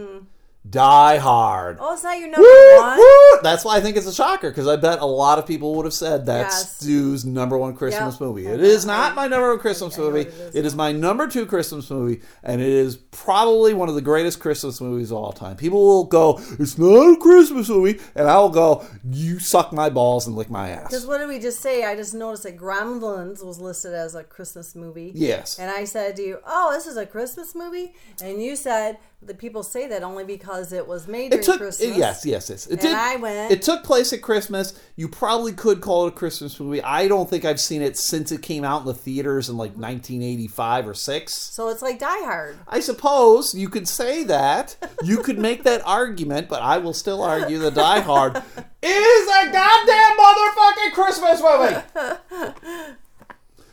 Die 0.69 1.17
Hard. 1.17 1.79
Oh, 1.81 1.95
it's 1.95 2.03
not 2.05 2.19
your 2.19 2.29
number 2.29 2.43
Woo, 2.43 2.77
one. 2.81 2.99
woo. 2.99 3.41
That's 3.43 3.65
why 3.65 3.77
I 3.79 3.81
think 3.81 3.97
it's 3.97 4.07
a 4.07 4.13
shocker 4.13 4.51
because 4.51 4.69
I 4.69 4.77
bet 4.77 5.01
a 5.01 5.07
lot 5.07 5.39
of 5.39 5.47
people 5.47 5.75
would 5.77 5.87
have 5.87 5.95
said 5.95 6.27
that's 6.27 6.55
Yes. 6.61 6.77
Stu's 6.77 7.25
number 7.25 7.57
one 7.57 7.75
Christmas 7.75 8.15
Yep. 8.17 8.21
movie. 8.21 8.47
It 8.47 8.61
is 8.61 8.85
not 8.85 9.15
my 9.15 9.27
number 9.27 9.49
one 9.49 9.59
Christmas 9.59 9.97
movie. 9.97 10.21
it 10.21 10.27
is 10.29 10.55
It 10.55 10.67
is 10.67 10.75
my 10.75 10.93
number 10.93 11.27
two 11.29 11.47
Christmas 11.47 11.89
movie, 11.91 12.21
and 12.43 12.61
it 12.61 12.69
is 12.69 12.97
probably 12.97 13.73
one 13.73 13.89
of 13.89 13.95
the 13.95 14.03
greatest 14.03 14.39
Christmas 14.41 14.83
movies 14.83 15.11
of 15.11 15.17
all 15.17 15.33
time. 15.33 15.57
People 15.57 15.83
will 15.83 16.05
go, 16.05 16.39
"It's 16.59 16.77
not 16.77 17.15
a 17.15 17.17
Christmas 17.17 17.71
movie," 17.71 17.99
and 18.15 18.29
I 18.29 18.39
will 18.39 18.51
go, 18.51 18.85
"You 19.11 19.39
suck 19.39 19.73
my 19.73 19.89
balls 19.89 20.27
and 20.27 20.37
lick 20.37 20.51
my 20.51 20.69
ass." 20.69 20.89
Because 20.91 21.07
what 21.07 21.19
did 21.19 21.29
we 21.29 21.39
just 21.39 21.61
say? 21.61 21.85
I 21.85 21.97
just 21.97 22.13
noticed 22.13 22.43
that 22.43 22.59
Gremlins 22.59 23.43
was 23.43 23.59
listed 23.59 23.95
as 23.95 24.15
a 24.15 24.23
Christmas 24.25 24.75
movie. 24.75 25.11
Yes. 25.15 25.59
And 25.59 25.71
I 25.71 25.85
said 25.85 26.17
to 26.17 26.23
you, 26.23 26.39
"Oh, 26.47 26.71
this 26.75 26.87
is 26.87 26.99
a 26.99 27.07
Christmas 27.07 27.55
movie," 27.55 27.95
and 28.23 28.43
you 28.43 28.57
said 28.57 28.99
that 29.23 29.37
people 29.39 29.63
say 29.63 29.87
that 29.87 30.03
only 30.03 30.25
because 30.25 30.73
it 30.73 30.89
was 30.89 31.07
made 31.07 31.31
during 31.31 31.43
It 31.43 31.47
took 31.47 31.59
Christmas. 31.59 31.95
yes, 31.97 32.25
yes, 32.25 32.49
yes. 32.49 32.67
It 32.67 32.73
And 32.73 32.81
did. 32.81 32.95
I 32.95 33.17
went- 33.17 33.53
It 33.53 33.61
took 33.61 33.85
place 33.85 34.15
at 34.15 34.23
Christmas. 34.23 34.73
You 34.97 35.09
probably 35.09 35.53
could 35.53 35.83
call 35.83 36.07
it 36.07 36.15
a 36.15 36.17
Christmas 36.17 36.59
movie. 36.59 36.83
I 36.83 37.07
don't 37.07 37.29
think 37.29 37.45
I've 37.45 37.61
seen 37.61 37.83
it 37.83 37.99
since 37.99 38.33
it 38.33 38.41
came 38.41 38.65
out 38.65 38.81
in 38.81 38.87
the 38.87 38.95
theaters 38.95 39.51
in 39.51 39.59
like 39.59 39.73
1985 39.77 40.89
or 40.89 40.95
six. 40.95 41.35
So 41.35 41.69
it's 41.69 41.83
like 41.83 41.99
Die 41.99 42.07
Hard. 42.25 42.57
I 42.67 42.81
suppose 42.81 43.55
you 43.55 43.69
could 43.69 43.87
say 43.87 44.25
that. 44.25 44.77
You 45.03 45.19
could 45.19 45.39
make 45.39 45.65
that 45.65 45.83
argument, 45.87 46.49
but 46.49 46.63
I 46.63 46.79
will 46.79 46.95
still 46.95 47.23
argue 47.23 47.59
that 47.59 47.75
Die 47.75 48.01
Hard 48.01 48.37
is 48.83 49.29
a 49.29 49.53
goddamn 49.53 50.17
motherfucking 50.17 50.93
Christmas 50.95 51.43
movie. 51.43 52.97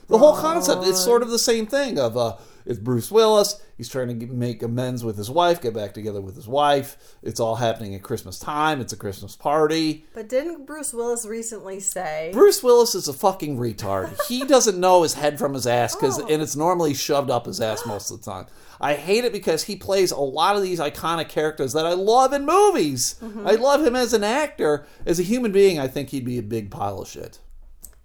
The 0.08 0.16
whole 0.16 0.36
concept 0.36 0.84
is 0.84 0.98
sort 0.98 1.20
of 1.22 1.28
the 1.28 1.38
same 1.38 1.66
thing 1.66 1.98
of 1.98 2.16
uh 2.16 2.36
it's 2.68 2.78
Bruce 2.78 3.10
Willis, 3.10 3.60
he's 3.78 3.88
trying 3.88 4.20
to 4.20 4.26
make 4.26 4.62
amends 4.62 5.02
with 5.02 5.16
his 5.16 5.30
wife, 5.30 5.60
get 5.62 5.72
back 5.74 5.94
together 5.94 6.20
with 6.20 6.36
his 6.36 6.46
wife. 6.46 6.96
It's 7.22 7.40
all 7.40 7.56
happening 7.56 7.94
at 7.94 8.02
Christmas 8.02 8.38
time. 8.38 8.80
It's 8.80 8.92
a 8.92 8.96
Christmas 8.96 9.34
party. 9.34 10.04
But 10.12 10.28
didn't 10.28 10.66
Bruce 10.66 10.92
Willis 10.92 11.26
recently 11.26 11.80
say? 11.80 12.30
Bruce 12.32 12.62
Willis 12.62 12.94
is 12.94 13.08
a 13.08 13.12
fucking 13.14 13.56
retard. 13.56 14.16
He 14.28 14.44
doesn't 14.46 14.78
know 14.78 15.02
his 15.02 15.14
head 15.14 15.38
from 15.38 15.54
his 15.54 15.66
ass 15.66 15.96
because, 15.96 16.20
Oh. 16.20 16.26
and 16.28 16.42
it's 16.42 16.54
normally 16.56 16.92
shoved 16.94 17.30
up 17.30 17.46
his 17.46 17.60
ass 17.60 17.86
most 17.86 18.10
of 18.10 18.22
the 18.22 18.30
time. 18.30 18.46
I 18.80 18.94
hate 18.94 19.24
it 19.24 19.32
because 19.32 19.64
he 19.64 19.74
plays 19.74 20.10
a 20.12 20.20
lot 20.20 20.54
of 20.54 20.62
these 20.62 20.78
iconic 20.78 21.28
characters 21.30 21.72
that 21.72 21.86
I 21.86 21.94
love 21.94 22.32
in 22.32 22.44
movies. 22.46 23.16
Mm-hmm. 23.22 23.46
I 23.46 23.52
love 23.52 23.84
him 23.84 23.96
as 23.96 24.12
an 24.12 24.22
actor. 24.22 24.86
As 25.06 25.18
a 25.18 25.24
human 25.24 25.50
being, 25.52 25.80
I 25.80 25.88
think 25.88 26.10
he'd 26.10 26.24
be 26.24 26.38
a 26.38 26.42
big 26.42 26.70
pile 26.70 27.00
of 27.00 27.08
shit. 27.08 27.40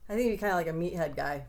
I 0.10 0.14
think 0.14 0.24
he'd 0.24 0.32
be 0.32 0.38
kind 0.38 0.54
of 0.54 0.58
like 0.58 0.68
a 0.68 0.72
meathead 0.72 1.16
guy. 1.16 1.46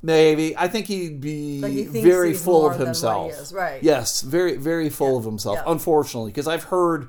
Maybe 0.00 0.56
I 0.56 0.68
think 0.68 0.86
he'd 0.86 1.20
be 1.20 1.60
Like 1.60 1.72
he 1.72 1.84
very 1.84 2.32
full 2.34 2.66
of 2.66 2.78
than 2.78 2.88
what 2.88 2.96
he 2.96 3.30
himself. 3.30 3.52
right. 3.52 3.82
Yes, 3.82 4.20
very 4.20 4.56
very 4.56 4.90
full 4.90 5.16
of 5.16 5.24
himself. 5.24 5.56
yeah. 5.58 5.72
Unfortunately, 5.72 6.30
because 6.30 6.46
I've 6.46 6.64
heard, 6.64 7.08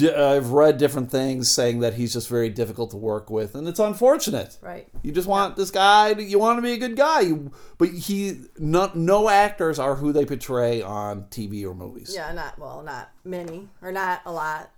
I've 0.00 0.52
read 0.52 0.78
different 0.78 1.10
things 1.10 1.54
saying 1.54 1.80
that 1.80 1.94
he's 1.94 2.14
just 2.14 2.28
very 2.30 2.48
difficult 2.48 2.92
to 2.92 2.96
work 2.96 3.28
with, 3.28 3.54
and 3.54 3.68
it's 3.68 3.78
unfortunate. 3.78 4.56
Right. 4.62 4.88
You 5.02 5.12
just 5.12 5.28
want 5.28 5.56
this 5.56 5.70
guy. 5.70 6.14
To, 6.14 6.22
you 6.22 6.38
want 6.38 6.56
to 6.56 6.62
be 6.62 6.72
a 6.72 6.78
good 6.78 6.96
guy, 6.96 7.20
you, 7.20 7.52
but 7.76 7.90
he 7.90 8.40
no, 8.58 8.90
no 8.94 9.28
actors 9.28 9.78
are 9.78 9.96
who 9.96 10.12
they 10.14 10.24
portray 10.24 10.80
on 10.80 11.24
TV 11.24 11.64
or 11.64 11.74
movies. 11.74 12.12
Yeah, 12.14 12.32
not 12.32 12.58
well, 12.58 12.82
not 12.82 13.10
many 13.22 13.68
or 13.82 13.92
not 13.92 14.22
a 14.24 14.32
lot. 14.32 14.70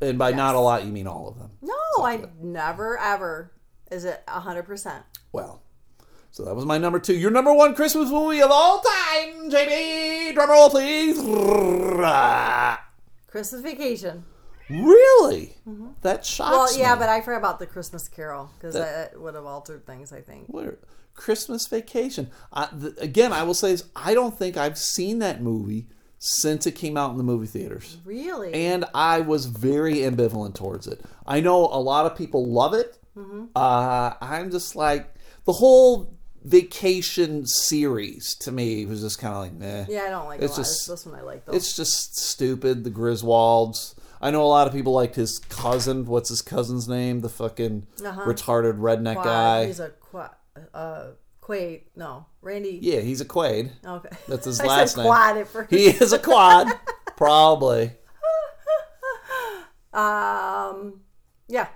And 0.00 0.18
by 0.18 0.30
not 0.32 0.54
a 0.54 0.60
lot, 0.60 0.84
you 0.84 0.92
mean 0.92 1.08
all 1.08 1.26
of 1.28 1.38
them. 1.38 1.50
No, 1.62 2.04
I 2.04 2.26
never 2.40 2.96
ever. 2.98 3.50
Is 3.90 4.04
it 4.04 4.22
hundred 4.28 4.64
percent? 4.64 5.04
Well, 5.32 5.61
so 6.32 6.44
that 6.44 6.54
was 6.56 6.64
my 6.64 6.78
number 6.78 6.98
two. 6.98 7.14
Your 7.14 7.30
number 7.30 7.52
one 7.54 7.74
Christmas 7.76 8.10
movie 8.10 8.42
of 8.42 8.50
all 8.50 8.80
time, 8.80 9.48
JB. 9.50 10.34
Drum 10.34 10.50
roll, 10.50 10.68
please. 10.70 11.18
Christmas 13.28 13.62
Vacation. 13.62 14.24
Really? 14.68 15.54
That 16.02 16.24
shocks 16.24 16.50
Mm-hmm. 16.50 16.52
Well, 16.52 16.78
yeah, 16.78 16.94
me. 16.94 17.00
but 17.00 17.08
I 17.08 17.20
forgot 17.20 17.38
about 17.38 17.58
the 17.58 17.66
Christmas 17.66 18.08
Carol 18.08 18.50
because 18.58 18.74
that 18.74 19.18
would 19.20 19.34
have 19.34 19.44
altered 19.46 19.86
things. 19.86 20.12
I 20.12 20.20
think. 20.20 20.46
Where- 20.48 20.78
Christmas 21.14 21.66
Vacation. 21.66 22.30
I, 22.54 22.68
th- 22.80 22.94
again, 22.98 23.32
I 23.34 23.42
will 23.42 23.52
say 23.54 23.72
this: 23.72 23.84
I 23.94 24.14
don't 24.14 24.36
think 24.38 24.56
I've 24.56 24.78
seen 24.78 25.18
that 25.18 25.42
movie 25.42 25.88
since 26.18 26.66
it 26.66 26.72
came 26.72 26.96
out 26.96 27.10
in 27.10 27.18
the 27.18 27.22
movie 27.24 27.46
theaters, 27.48 27.98
Really? 28.04 28.54
and 28.54 28.84
I 28.94 29.20
was 29.20 29.44
very 29.46 29.96
ambivalent 29.96 30.54
towards 30.54 30.86
it. 30.86 31.02
I 31.26 31.40
know 31.40 31.66
a 31.66 31.76
lot 31.80 32.06
of 32.06 32.16
people 32.16 32.46
love 32.46 32.72
it. 32.74 32.96
Mm-hmm. 33.16 33.46
Uh, 33.54 34.12
I'm 34.22 34.50
just 34.50 34.74
like 34.74 35.12
the 35.44 35.52
whole 35.52 36.14
vacation 36.44 37.46
series 37.46 38.34
to 38.36 38.50
me 38.52 38.84
was 38.86 39.00
just 39.00 39.18
kind 39.18 39.34
of 39.34 39.40
like, 39.40 39.52
meh. 39.54 39.86
yeah, 39.88 40.02
I 40.06 40.10
don't 40.10 40.26
like 40.26 40.40
It's 40.42 40.56
just- 40.56 40.88
this 40.88 41.06
one 41.06 41.14
I 41.18 41.22
like 41.22 41.44
though. 41.44 41.52
It's 41.52 41.74
just 41.76 42.16
stupid. 42.18 42.84
The 42.84 42.90
Griswolds. 42.90 43.94
I 44.20 44.30
know 44.30 44.42
a 44.42 44.46
lot 44.46 44.66
of 44.68 44.72
people 44.72 44.92
liked 44.92 45.16
his 45.16 45.38
cousin. 45.38 46.04
What's 46.06 46.28
his 46.28 46.42
cousin's 46.42 46.88
name? 46.88 47.20
The 47.20 47.28
fucking 47.28 47.86
Uh-huh. 48.04 48.20
retarded 48.24 48.78
redneck 48.78 49.14
Quad. 49.14 49.24
guy. 49.24 49.66
He's 49.66 49.80
a 49.80 49.88
quad. 49.90 50.30
Uh, 50.72 51.06
Quaid. 51.42 51.82
No, 51.96 52.26
Randy. 52.40 52.78
yeah, 52.80 53.00
he's 53.00 53.20
a 53.20 53.24
Quaid. 53.24 53.70
Okay. 53.84 54.16
That's 54.28 54.44
his 54.44 54.62
last 54.64 54.96
name. 54.96 55.06
Quad 55.06 55.38
at 55.38 55.48
first. 55.48 55.70
He 55.70 55.86
is 55.86 56.12
a 56.12 56.18
quad, 56.20 56.68
probably 57.16 57.92
Um. 59.92 61.00
Yeah. 61.48 61.66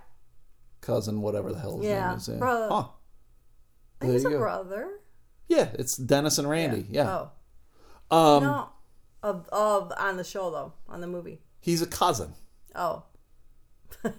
cousin, 0.80 1.20
whatever 1.20 1.52
the 1.52 1.58
hell 1.58 1.78
his 1.78 1.86
Yeah, 1.86 2.08
name 2.10 2.16
is. 2.18 2.28
Yeah. 2.28 2.36
brother. 2.36 2.68
Huh. 2.70 2.84
There 4.00 4.12
He's 4.12 4.24
a 4.24 4.30
go. 4.30 4.38
brother. 4.38 4.88
Yeah, 5.48 5.68
it's 5.74 5.96
Dennis 5.96 6.38
and 6.38 6.48
Randy. 6.48 6.86
Yeah. 6.90 7.26
Oh. 8.10 8.16
Um, 8.16 8.42
No. 8.42 8.68
Of 9.22 9.48
of 9.50 9.92
on 9.98 10.16
the 10.16 10.24
show 10.24 10.50
though 10.50 10.72
on 10.88 11.00
the 11.00 11.06
movie. 11.06 11.40
he's 11.60 11.82
a 11.82 11.86
cousin. 11.86 12.34
Oh. 12.74 13.04
How 14.04 14.10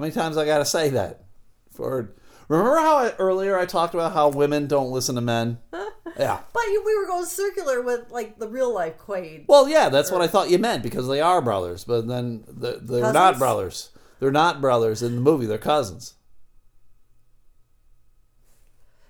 many 0.00 0.12
times 0.12 0.36
I 0.36 0.46
got 0.46 0.58
to 0.58 0.64
say 0.64 0.90
that? 0.90 1.24
For 1.72 2.14
remember 2.48 2.76
how 2.78 2.96
I, 2.98 3.12
earlier 3.18 3.58
I 3.58 3.66
talked 3.66 3.92
about 3.94 4.12
how 4.12 4.28
women 4.28 4.66
don't 4.66 4.90
listen 4.90 5.14
to 5.16 5.20
men? 5.20 5.58
Yeah. 6.18 6.40
But 6.54 6.62
we 6.68 6.96
were 6.98 7.06
going 7.06 7.26
circular 7.26 7.82
with 7.82 8.10
like 8.10 8.38
the 8.38 8.48
real 8.48 8.72
life 8.72 8.96
Quaid. 8.96 9.44
Well, 9.48 9.68
yeah, 9.68 9.90
that's 9.90 10.10
what 10.10 10.22
I 10.22 10.26
thought 10.26 10.48
you 10.48 10.56
meant 10.58 10.82
because 10.82 11.06
they 11.08 11.20
are 11.20 11.42
brothers, 11.42 11.84
but 11.84 12.08
then 12.08 12.42
they're, 12.48 12.78
they're 12.78 13.12
not 13.12 13.36
brothers. 13.36 13.90
They're 14.18 14.30
not 14.30 14.62
brothers 14.62 15.02
in 15.02 15.16
the 15.16 15.20
movie. 15.20 15.44
They're 15.44 15.58
cousins. 15.58 16.14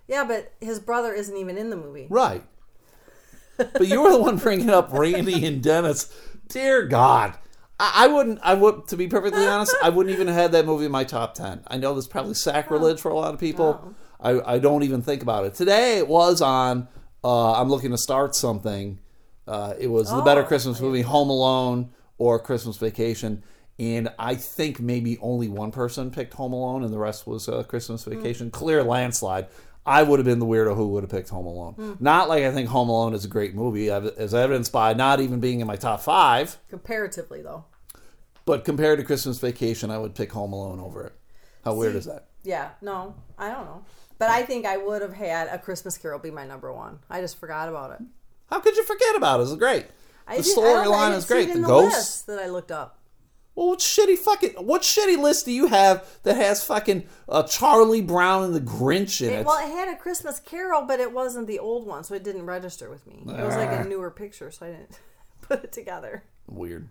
Yeah, 0.09 0.25
but 0.25 0.53
his 0.61 0.79
brother 0.79 1.13
isn't 1.13 1.37
even 1.37 1.59
in 1.59 1.71
the 1.71 1.77
movie. 1.77 2.07
Right. 2.09 2.45
But 3.57 3.89
you 3.89 4.03
were 4.03 4.11
the 4.11 4.21
one 4.21 4.37
bringing 4.37 4.71
up 4.71 4.93
Randy 4.93 5.45
and 5.47 5.63
Dennis. 5.63 6.15
Dear 6.49 6.87
God. 6.87 7.35
I, 7.81 8.05
I 8.05 8.07
wouldn't, 8.09 8.39
I 8.43 8.55
would, 8.55 8.87
to 8.89 8.97
be 8.97 9.09
perfectly 9.09 9.47
honest, 9.47 9.75
I 9.83 9.89
wouldn't 9.89 10.15
even 10.15 10.29
have 10.29 10.37
had 10.37 10.53
that 10.53 10.67
movie 10.67 10.87
in 10.87 10.93
my 10.93 11.05
top 11.05 11.35
10. 11.35 11.65
I 11.67 11.77
know 11.79 11.95
that's 11.95 12.07
probably 12.07 12.35
sacrilege 12.35 13.01
for 13.01 13.11
a 13.11 13.15
lot 13.15 13.35
of 13.35 13.41
people. 13.41 13.95
I, 14.21 14.55
I 14.55 14.59
don't 14.59 14.83
even 14.83 15.03
think 15.03 15.23
about 15.23 15.45
it. 15.45 15.55
Today 15.55 15.99
it 15.99 16.09
was 16.09 16.41
on, 16.41 16.89
uh, 17.25 17.53
I'm 17.55 17.69
looking 17.69 17.91
to 17.91 17.99
start 17.99 18.35
something. 18.35 19.01
Uh, 19.47 19.75
it 19.79 19.89
was 19.89 20.11
the 20.11 20.23
better 20.23 20.43
Oh, 20.43 20.47
Christmas 20.47 20.81
movie, 20.81 21.03
Home 21.03 21.31
Alone 21.31 21.91
or 22.19 22.39
Christmas 22.39 22.77
Vacation. 22.77 23.43
And 23.79 24.09
I 24.19 24.35
think 24.35 24.81
maybe 24.81 25.19
only 25.19 25.49
one 25.49 25.71
person 25.71 26.11
picked 26.11 26.35
Home 26.35 26.53
Alone 26.53 26.83
and 26.83 26.93
the 26.93 26.99
rest 26.99 27.27
was 27.27 27.49
uh, 27.49 27.63
Christmas 27.63 28.05
Vacation. 28.05 28.51
Clear 28.51 28.83
landslide. 28.83 29.49
I 29.87 30.03
would 30.03 30.19
have 30.19 30.27
been 30.27 30.39
the 30.41 30.47
weirdo 30.47 30.75
who 30.75 30.89
would 30.89 31.05
have 31.05 31.11
picked 31.11 31.29
Home 31.31 31.47
Alone. 31.47 31.75
Hmm. 31.75 31.93
Not 32.01 32.29
like 32.29 32.43
I 32.45 32.53
think 32.53 32.69
Home 32.71 32.89
Alone 32.89 33.15
is 33.15 33.25
a 33.25 33.29
great 33.29 33.55
movie, 33.55 33.89
as 33.91 34.35
evidenced 34.35 34.73
by 34.73 34.93
not 34.95 35.21
even 35.21 35.39
being 35.41 35.61
in 35.61 35.67
my 35.67 35.77
top 35.77 36.01
five. 36.01 36.59
Comparatively, 36.69 37.41
though. 37.43 37.65
But 38.45 38.65
compared 38.65 38.99
to 38.99 39.05
Christmas 39.05 39.39
Vacation, 39.39 39.91
I 39.91 39.99
would 39.99 40.15
pick 40.15 40.33
Home 40.33 40.53
Alone 40.53 40.81
over 40.81 41.05
it. 41.07 41.13
How 41.65 41.75
weird 41.75 41.95
is 41.97 42.05
that? 42.07 42.27
Yeah, 42.45 42.71
no, 42.81 43.15
I 43.39 43.49
don't 43.51 43.65
know. 43.65 43.85
But 44.19 44.31
I 44.31 44.43
think 44.45 44.65
I 44.67 44.77
would 44.77 45.03
have 45.03 45.13
had 45.15 45.49
A 45.49 45.59
Christmas 45.59 45.99
Carol 45.99 46.19
be 46.19 46.31
my 46.31 46.47
number 46.47 46.73
one. 46.73 47.01
I 47.11 47.21
just 47.21 47.39
forgot 47.39 47.69
about 47.69 47.91
it. 47.93 48.07
How 48.51 48.61
could 48.61 48.77
you 48.77 48.85
forget 48.85 49.17
about 49.17 49.41
it? 49.41 49.45
It's 49.45 49.55
great. 49.57 49.87
I 50.29 50.37
The 50.39 50.43
didn't- 50.45 50.65
I 50.65 50.73
don't- 50.73 50.77
I 50.79 50.87
storyline 51.11 51.17
is 51.17 51.25
great. 51.27 51.53
The 51.53 51.61
the 51.61 51.67
ghosts. 51.67 51.97
list 51.99 52.27
that 52.29 52.39
I 52.39 52.47
looked 52.47 52.71
up. 52.73 52.99
Well, 53.57 53.69
what 53.69 53.79
shitty 53.81 54.17
fucking 54.19 54.51
what 54.65 54.83
shitty 54.83 55.19
list 55.21 55.47
do 55.47 55.51
you 55.53 55.67
have 55.67 56.07
that 56.25 56.37
has 56.37 56.63
fucking 56.63 57.07
uh, 57.29 57.43
Charlie 57.45 58.03
Brown 58.03 58.45
and 58.45 58.55
the 58.55 58.61
Grinch 58.61 59.21
in 59.27 59.33
It, 59.33 59.41
it? 59.41 59.47
well, 59.47 59.59
it 59.67 59.71
had 59.73 59.89
A 59.89 59.97
Christmas 59.97 60.39
Carol, 60.39 60.83
but 60.83 61.01
it 61.01 61.11
wasn't 61.13 61.47
the 61.47 61.59
old 61.59 61.87
one, 61.87 62.05
so 62.05 62.15
it 62.15 62.23
didn't 62.23 62.45
register 62.47 62.91
with 62.91 63.07
me. 63.07 63.23
It 63.27 63.43
was 63.45 63.57
like 63.57 63.71
Ah. 63.71 63.81
a 63.81 63.85
newer 63.85 64.11
picture, 64.11 64.51
so 64.51 64.67
I 64.67 64.71
didn't 64.71 65.01
put 65.41 65.65
it 65.65 65.73
together. 65.73 66.23
Weird. 66.47 66.89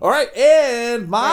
All 0.00 0.10
right, 0.10 0.28
and 0.36 1.08
my 1.08 1.28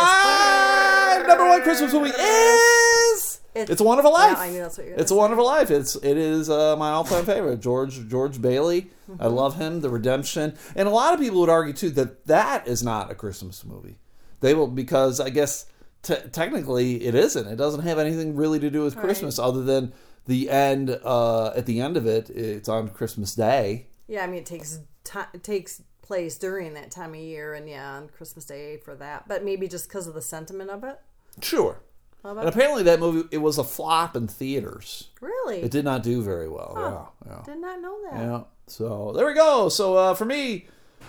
Yes. 1.18 1.28
number 1.28 1.48
one 1.48 1.62
Christmas 1.62 1.94
movie 1.94 2.10
is 2.10 3.38
It's- 3.54 3.70
It's 3.70 3.82
a 3.82 3.84
Wonderful 3.84 4.14
Life. 4.14 4.38
I 4.38 4.50
knew 4.50 4.60
that's 4.60 4.78
what 4.78 4.86
you 4.86 4.92
were 4.92 4.96
gonna 4.96 5.02
It's 5.04 5.12
a 5.12 5.16
Wonderful 5.16 5.46
Life. 5.46 5.70
It's 5.72 5.96
it 5.98 6.18
is 6.18 6.50
uh, 6.50 6.76
my 6.78 6.92
all 6.92 7.04
time 7.04 7.26
favorite. 7.26 7.60
George 7.60 8.08
George 8.08 8.42
Bailey. 8.42 8.90
I 9.20 9.26
Mm-hmm. 9.26 9.36
love 9.36 9.56
him. 9.58 9.82
The 9.82 9.90
Redemption, 9.90 10.56
and 10.76 10.88
a 10.88 10.92
lot 10.92 11.14
of 11.14 11.20
people 11.20 11.42
would 11.42 11.50
argue 11.50 11.74
too 11.74 11.90
that 11.92 12.26
that 12.28 12.68
is 12.68 12.82
not 12.82 13.12
a 13.12 13.16
Christmas 13.16 13.66
movie. 13.66 13.98
They 14.42 14.54
will 14.54 14.68
because 14.68 15.20
I 15.20 15.30
guess 15.30 15.66
te- 16.04 16.28
technically 16.32 17.06
it 17.06 17.16
isn't. 17.16 17.48
It 17.48 17.56
doesn't 17.56 17.82
have 17.84 17.98
anything 18.00 18.36
really 18.36 18.60
to 18.60 18.70
do 18.70 18.84
with 18.84 18.96
Right. 18.96 19.06
Christmas 19.06 19.40
other 19.40 19.64
than 19.64 19.94
the 20.28 20.50
end. 20.50 21.00
Uh, 21.04 21.48
at 21.56 21.66
the 21.66 21.80
end 21.80 21.96
of 21.98 22.06
it, 22.06 22.30
it's 22.30 22.68
on 22.70 22.90
Christmas 22.90 23.34
Day. 23.36 23.88
Yeah, 24.08 24.24
I 24.24 24.28
mean 24.28 24.40
it 24.40 24.46
takes 24.46 24.80
ti 25.04 25.20
it 25.34 25.44
takes 25.44 25.82
place 26.02 26.38
during 26.38 26.74
that 26.74 26.92
time 26.92 27.12
of 27.14 27.20
year, 27.22 27.54
and 27.54 27.70
yeah, 27.70 27.94
on 27.96 28.10
Christmas 28.10 28.44
Day 28.46 28.78
for 28.78 28.96
that. 28.96 29.28
But 29.28 29.46
maybe 29.46 29.68
just 29.68 29.88
because 29.88 30.08
of 30.08 30.14
the 30.14 30.22
sentiment 30.22 30.70
of 30.70 30.84
it. 30.84 31.00
Sure. 31.42 31.80
And 32.24 32.38
apparently 32.48 32.84
that 32.84 33.00
movie 33.00 33.28
it 33.32 33.40
was 33.40 33.58
a 33.58 33.64
flop 33.64 34.16
in 34.16 34.28
theaters. 34.28 35.10
really? 35.22 35.62
It 35.62 35.72
did 35.72 35.86
not 35.86 36.04
do 36.04 36.22
very 36.22 36.48
well. 36.50 37.12
Yeah, 37.26 37.32
yeah. 37.34 37.44
Did 37.54 37.62
not 37.62 37.82
know 37.82 37.98
that. 38.12 38.20
Yeah. 38.20 38.42
So 38.68 39.12
there 39.16 39.26
we 39.26 39.34
go. 39.34 39.70
So 39.70 39.96
uh, 39.98 40.14
for 40.14 40.26
me, 40.26 40.68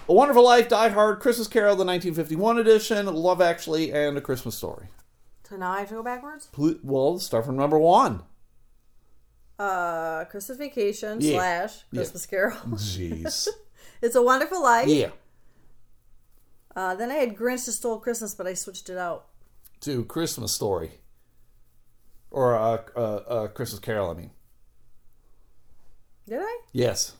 A 0.08 0.12
Wonderful 0.12 0.44
Life, 0.44 0.68
Die 0.68 0.88
Hard, 0.88 1.20
Christmas 1.20 1.48
Carol, 1.48 1.76
the 1.76 1.84
1951 1.84 2.58
edition, 2.58 3.06
Love 3.06 3.40
Actually, 3.40 3.92
and 3.92 4.16
A 4.16 4.20
Christmas 4.20 4.56
Story. 4.56 4.86
So 5.48 5.56
now 5.56 5.72
I 5.72 5.80
have 5.80 5.88
to 5.90 5.94
go 5.96 6.02
backwards. 6.02 6.48
Well, 6.82 7.18
start 7.18 7.46
from 7.46 7.56
number 7.56 7.78
one. 7.78 8.22
Uh, 9.58 10.24
Christmas 10.24 10.58
Vacation 10.58 11.18
Yeah. 11.20 11.36
slash 11.38 11.84
Yeah. 11.92 11.98
Christmas 12.00 12.26
Carol. 12.26 12.56
Jeez. 12.72 13.48
it's 14.02 14.16
a 14.16 14.22
Wonderful 14.22 14.62
Life. 14.62 14.88
yeah. 14.88 15.10
Uh, 16.74 16.94
then 16.94 17.10
I 17.10 17.14
had 17.16 17.36
Grinch 17.36 17.66
that 17.66 17.72
Stole 17.72 17.98
Christmas, 18.00 18.34
but 18.34 18.46
I 18.46 18.54
switched 18.54 18.88
it 18.88 18.96
out. 18.96 19.26
To 19.82 20.04
Christmas 20.06 20.52
Story. 20.54 20.92
Or 22.30 22.56
uh, 22.56 22.78
uh, 22.96 23.00
uh, 23.00 23.46
Christmas 23.48 23.78
Carol, 23.80 24.10
I 24.10 24.14
mean. 24.14 24.30
Did 26.26 26.40
I? 26.40 26.60
Yes. 26.72 27.12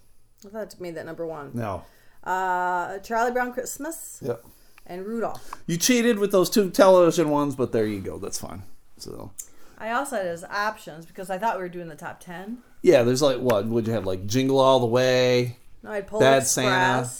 I 0.46 0.48
thought 0.48 0.74
I 0.78 0.82
made 0.82 0.94
that 0.94 1.04
number 1.04 1.26
one. 1.26 1.50
No. 1.54 1.84
Uh, 2.24 2.98
Charlie 2.98 3.32
Brown 3.32 3.52
Christmas 3.52 4.18
Yep. 4.22 4.44
and 4.86 5.04
Rudolph. 5.06 5.54
You 5.66 5.76
cheated 5.76 6.18
with 6.18 6.32
those 6.32 6.48
two 6.50 6.70
television 6.70 7.30
ones, 7.30 7.54
but 7.56 7.72
there 7.72 7.86
you 7.86 8.00
go. 8.00 8.18
That's 8.18 8.38
fine. 8.38 8.62
So. 8.98 9.32
I 9.78 9.90
also 9.92 10.16
had 10.16 10.26
as 10.26 10.44
options 10.44 11.06
because 11.06 11.28
I 11.30 11.38
thought 11.38 11.56
we 11.56 11.62
were 11.62 11.68
doing 11.68 11.88
the 11.88 11.96
top 11.96 12.20
ten. 12.20 12.58
Yeah, 12.82 13.02
there's 13.02 13.22
like 13.22 13.38
what 13.38 13.66
would 13.66 13.86
you 13.86 13.92
have 13.92 14.06
like 14.06 14.26
Jingle 14.26 14.60
All 14.60 14.78
the 14.80 14.86
Way? 14.86 15.56
No, 15.82 15.90
I 15.90 15.96
had 15.96 16.06
Polar 16.06 16.20
Bad 16.24 16.46
Santa. 16.46 17.10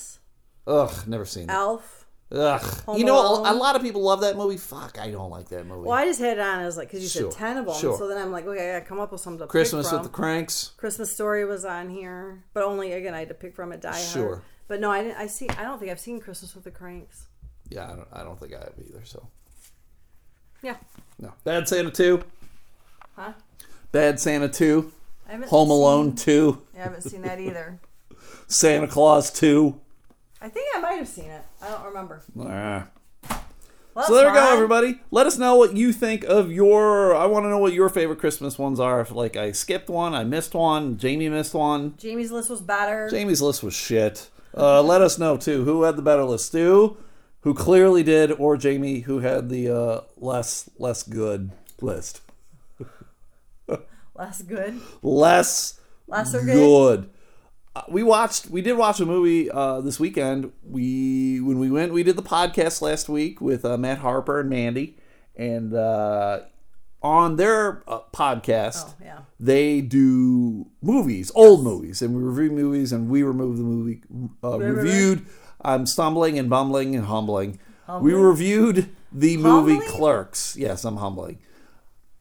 Ugh, 0.68 1.08
never 1.08 1.24
seen 1.24 1.44
it. 1.44 1.50
Elf. 1.50 2.06
Ugh. 2.30 2.60
Home 2.86 2.96
you 2.96 3.04
know, 3.04 3.18
Alone. 3.20 3.46
a, 3.46 3.52
lot 3.52 3.76
of 3.76 3.82
people 3.82 4.00
love 4.02 4.20
that 4.22 4.36
movie. 4.38 4.56
Fuck, 4.56 4.98
I 4.98 5.10
don't 5.10 5.28
like 5.30 5.48
that 5.50 5.66
movie. 5.66 5.82
Well, 5.88 5.98
I 5.98 6.06
just 6.06 6.18
had 6.20 6.38
it 6.38 6.40
on 6.40 6.60
as 6.60 6.76
like 6.76 6.88
because 6.88 7.02
you 7.02 7.08
Sure, 7.08 7.30
said 7.30 7.38
ten 7.38 7.56
of 7.58 7.66
them, 7.66 7.74
sure. 7.74 7.98
so 7.98 8.06
then 8.08 8.16
I'm 8.16 8.30
like, 8.32 8.46
okay, 8.46 8.70
I 8.70 8.78
gotta 8.78 8.84
come 8.88 9.00
up 9.00 9.10
with 9.12 9.20
something 9.20 9.40
to 9.40 9.46
Christmas 9.48 9.86
pick 9.88 9.92
with 9.92 10.02
from. 10.02 10.10
the 10.12 10.16
Kranks. 10.16 10.70
Christmas 10.76 11.12
Story 11.12 11.44
was 11.44 11.64
on 11.64 11.90
here, 11.90 12.44
but 12.54 12.62
only 12.62 12.92
again 12.92 13.12
I 13.12 13.18
had 13.18 13.28
to 13.28 13.34
pick 13.34 13.54
from 13.54 13.72
it. 13.72 13.80
Die 13.82 13.90
Hard. 13.90 14.02
Sure. 14.02 14.42
But 14.72 14.80
no, 14.80 14.90
I 14.90 15.02
didn't. 15.02 15.18
I 15.18 15.26
see. 15.26 15.46
I 15.50 15.64
don't 15.64 15.78
think 15.78 15.90
I've 15.90 16.00
seen 16.00 16.18
Christmas 16.18 16.54
with 16.54 16.64
the 16.64 16.70
Kranks. 16.70 17.26
Yeah, 17.68 17.85
I 17.85 17.94
don't, 17.94 18.08
I 18.11 18.22
don't 18.22 18.40
think 18.40 18.54
I 18.54 18.61
have 18.61 18.72
either. 18.82 19.04
So 19.04 19.28
Yeah. 20.62 20.76
no. 21.18 21.35
Bad 21.44 21.68
Santa 21.68 21.90
two. 21.90 22.24
Huh? 23.14 23.35
Bad 23.92 24.18
Santa 24.18 24.48
two. 24.48 24.90
I 25.28 25.32
haven't 25.32 25.50
Home 25.50 25.68
seen- 25.68 25.76
Alone 25.76 26.14
two. 26.16 26.62
I 26.74 26.78
haven't 26.85 27.02
seen 27.02 27.20
that 27.20 27.38
either. 27.38 27.80
Santa 28.46 28.87
Claus 28.88 29.30
two. 29.30 29.78
I 30.40 30.48
think 30.48 30.66
I 30.74 30.80
might 30.80 30.94
have 30.94 31.06
seen 31.08 31.26
it. 31.28 31.42
I 31.61 31.68
don't 31.68 31.85
remember. 31.85 32.22
Ah. 32.40 32.87
Well, 33.94 34.06
So 34.06 34.14
there 34.14 34.28
we 34.28 34.32
go, 34.35 34.54
everybody. 34.54 35.00
Let 35.11 35.26
us 35.26 35.37
know 35.37 35.56
what 35.56 35.76
you 35.76 35.92
think 35.92 36.24
of 36.24 36.50
your. 36.50 37.14
I 37.14 37.26
want 37.26 37.44
to 37.44 37.50
know 37.50 37.58
what 37.58 37.74
your 37.74 37.90
favorite 37.90 38.20
Christmas 38.20 38.58
ones 38.58 38.80
are. 38.80 39.02
If 39.02 39.11
like 39.11 39.37
I 39.37 39.52
skipped 39.52 39.90
one, 39.90 40.14
I 40.14 40.24
missed 40.24 40.54
one, 40.54 40.96
Jamie 40.96 41.28
missed 41.28 41.52
one. 41.52 41.94
Jamie's 41.98 42.32
list 42.32 42.48
was 42.48 42.62
better. 42.62 43.11
Jamie's 43.11 43.42
list 43.42 43.62
was 43.62 43.74
shit. 43.74 44.30
Uh, 44.56 44.82
let 44.82 45.00
us 45.00 45.18
know 45.18 45.36
too 45.36 45.64
who 45.64 45.82
had 45.84 45.96
the 45.96 46.02
better 46.02 46.24
list, 46.24 46.46
Stu, 46.46 46.96
who 47.40 47.54
clearly 47.54 48.02
did, 48.02 48.30
or 48.32 48.56
Jamie, 48.56 49.00
who 49.00 49.20
had 49.20 49.48
the 49.48 49.68
uh, 49.74 50.00
less 50.16 50.68
less 50.78 51.02
good 51.02 51.50
list, 51.80 52.20
Less 54.14 54.42
good. 54.42 54.80
less 55.02 55.80
Lesser 56.06 56.40
good. 56.40 56.54
good. 56.54 57.10
Uh, 57.74 57.82
we 57.88 58.02
watched. 58.02 58.48
We 58.48 58.60
did 58.60 58.74
watch 58.74 59.00
a 59.00 59.06
movie 59.06 59.50
uh, 59.50 59.80
this 59.80 59.98
weekend. 59.98 60.52
We 60.62 61.40
when 61.40 61.58
we 61.58 61.70
went, 61.70 61.92
we 61.94 62.02
did 62.02 62.16
the 62.16 62.22
podcast 62.22 62.82
last 62.82 63.08
week 63.08 63.40
with 63.40 63.64
uh, 63.64 63.78
Matt 63.78 63.98
Harper 63.98 64.40
and 64.40 64.50
Mandy, 64.50 64.98
and 65.34 65.72
uh, 65.72 66.40
on 67.02 67.36
their 67.36 67.82
uh, 67.88 68.00
podcast, 68.12 68.90
Oh 68.90 68.94
yeah. 69.04 69.18
they 69.40 69.80
do 69.80 70.66
movies, 70.80 71.30
old 71.34 71.64
movies, 71.64 72.00
and 72.02 72.14
we 72.14 72.22
review 72.22 72.50
movies, 72.56 72.92
and 72.92 73.08
we 73.08 73.22
remove 73.22 73.56
the 73.58 73.64
movie 73.64 74.02
uh, 74.44 74.58
reviewed. 74.58 75.26
I'm 75.60 75.86
stumbling 75.86 76.38
and 76.38 76.48
bumbling 76.50 76.94
and 76.96 77.06
humbling. 77.06 77.58
We 78.00 78.14
reviewed 78.14 78.88
the 79.12 79.36
movie 79.36 79.78
Clerks. 79.86 80.56
Yes, 80.56 80.84
I'm 80.84 80.96
humbling. 80.96 81.38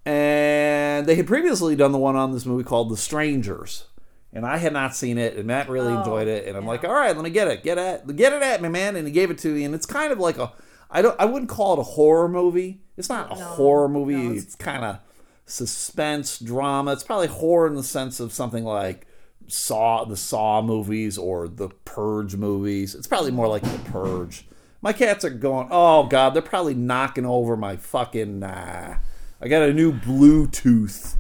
And 0.06 1.06
they 1.06 1.16
had 1.16 1.28
previously 1.28 1.76
done 1.76 1.92
the 1.92 1.98
one 1.98 2.16
on 2.16 2.32
this 2.32 2.46
movie 2.46 2.64
called 2.64 2.90
The 2.90 2.98
Strangers, 2.98 3.86
and 4.34 4.46
I 4.46 4.58
had 4.58 4.74
not 4.74 4.96
seen 4.96 5.18
it, 5.20 5.36
and 5.38 5.46
Matt 5.46 5.70
really 5.70 5.94
Oh, 5.94 6.00
enjoyed 6.00 6.28
it, 6.28 6.48
and 6.48 6.58
I'm 6.58 6.64
yeah. 6.64 6.70
like, 6.70 6.84
all 6.84 6.94
right, 6.94 7.16
let 7.16 7.24
me 7.24 7.30
get 7.30 7.48
it, 7.48 7.64
get 7.64 7.78
it, 7.78 8.16
get 8.16 8.34
it 8.34 8.42
at 8.42 8.62
me, 8.62 8.70
man, 8.70 8.96
and 8.96 9.08
he 9.08 9.14
gave 9.14 9.30
it 9.30 9.38
to 9.40 9.50
me, 9.54 9.64
and 9.64 9.76
it's 9.76 9.86
kind 9.86 10.12
of 10.12 10.18
like 10.20 10.38
a, 10.40 10.52
I 10.92 11.02
don't, 11.02 11.20
I 11.20 11.26
wouldn't 11.26 11.50
call 11.50 11.74
it 11.74 11.80
a 11.80 11.84
horror 11.84 12.28
movie. 12.28 12.82
It's 12.98 13.10
not 13.10 13.32
a 13.36 13.40
No, 13.40 13.46
horror 13.46 13.88
movie. 13.90 14.16
no, 14.16 14.32
it's 14.34 14.42
it's- 14.44 14.56
kind 14.56 14.84
of 14.84 15.00
suspense 15.46 16.40
drama. 16.40 16.94
It's 16.94 17.04
probably 17.04 17.28
horror 17.28 17.68
in 17.68 17.76
the 17.76 17.84
sense 17.84 18.20
of 18.20 18.32
something 18.34 18.64
like 18.64 19.08
Saw, 19.48 20.06
the 20.06 20.18
Saw 20.18 20.62
movies 20.62 21.18
or 21.18 21.48
the 21.48 21.70
Purge 21.86 22.36
movies. 22.36 22.96
It's 22.96 23.08
probably 23.08 23.32
more 23.32 23.48
like 23.48 23.64
the 23.64 23.90
Purge. 23.92 24.46
My 24.82 24.94
cats 24.94 25.24
are 25.26 25.30
going, 25.30 25.68
oh 25.72 26.04
god, 26.08 26.34
they're 26.34 26.42
probably 26.42 26.74
knocking 26.74 27.26
over 27.26 27.56
my 27.58 27.76
fucking. 27.78 28.40
Nah. 28.40 28.96
I 29.44 29.48
got 29.48 29.64
a 29.64 29.74
new 29.74 29.92
Bluetooth 29.92 31.16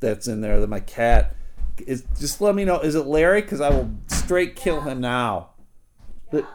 that's 0.00 0.26
in 0.28 0.40
there 0.40 0.60
that 0.60 0.68
my 0.68 0.80
cat 0.80 1.34
is. 1.86 2.04
Just 2.18 2.40
let 2.40 2.54
me 2.54 2.64
know. 2.64 2.80
Is 2.80 2.94
it 2.94 3.06
Larry? 3.06 3.40
Because 3.42 3.60
I 3.60 3.70
will 3.70 3.90
straight 4.08 4.56
kill 4.56 4.80
him 4.82 5.00
now. 5.00 5.50
But- 6.30 6.46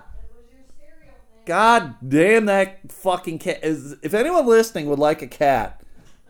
God 1.46 1.96
damn 2.08 2.46
that 2.46 2.92
fucking 2.92 3.40
cat! 3.40 3.60
Is, 3.64 3.96
if 4.02 4.14
anyone 4.14 4.46
listening 4.46 4.88
would 4.88 5.00
like 5.00 5.22
a 5.22 5.28
cat, 5.28 5.82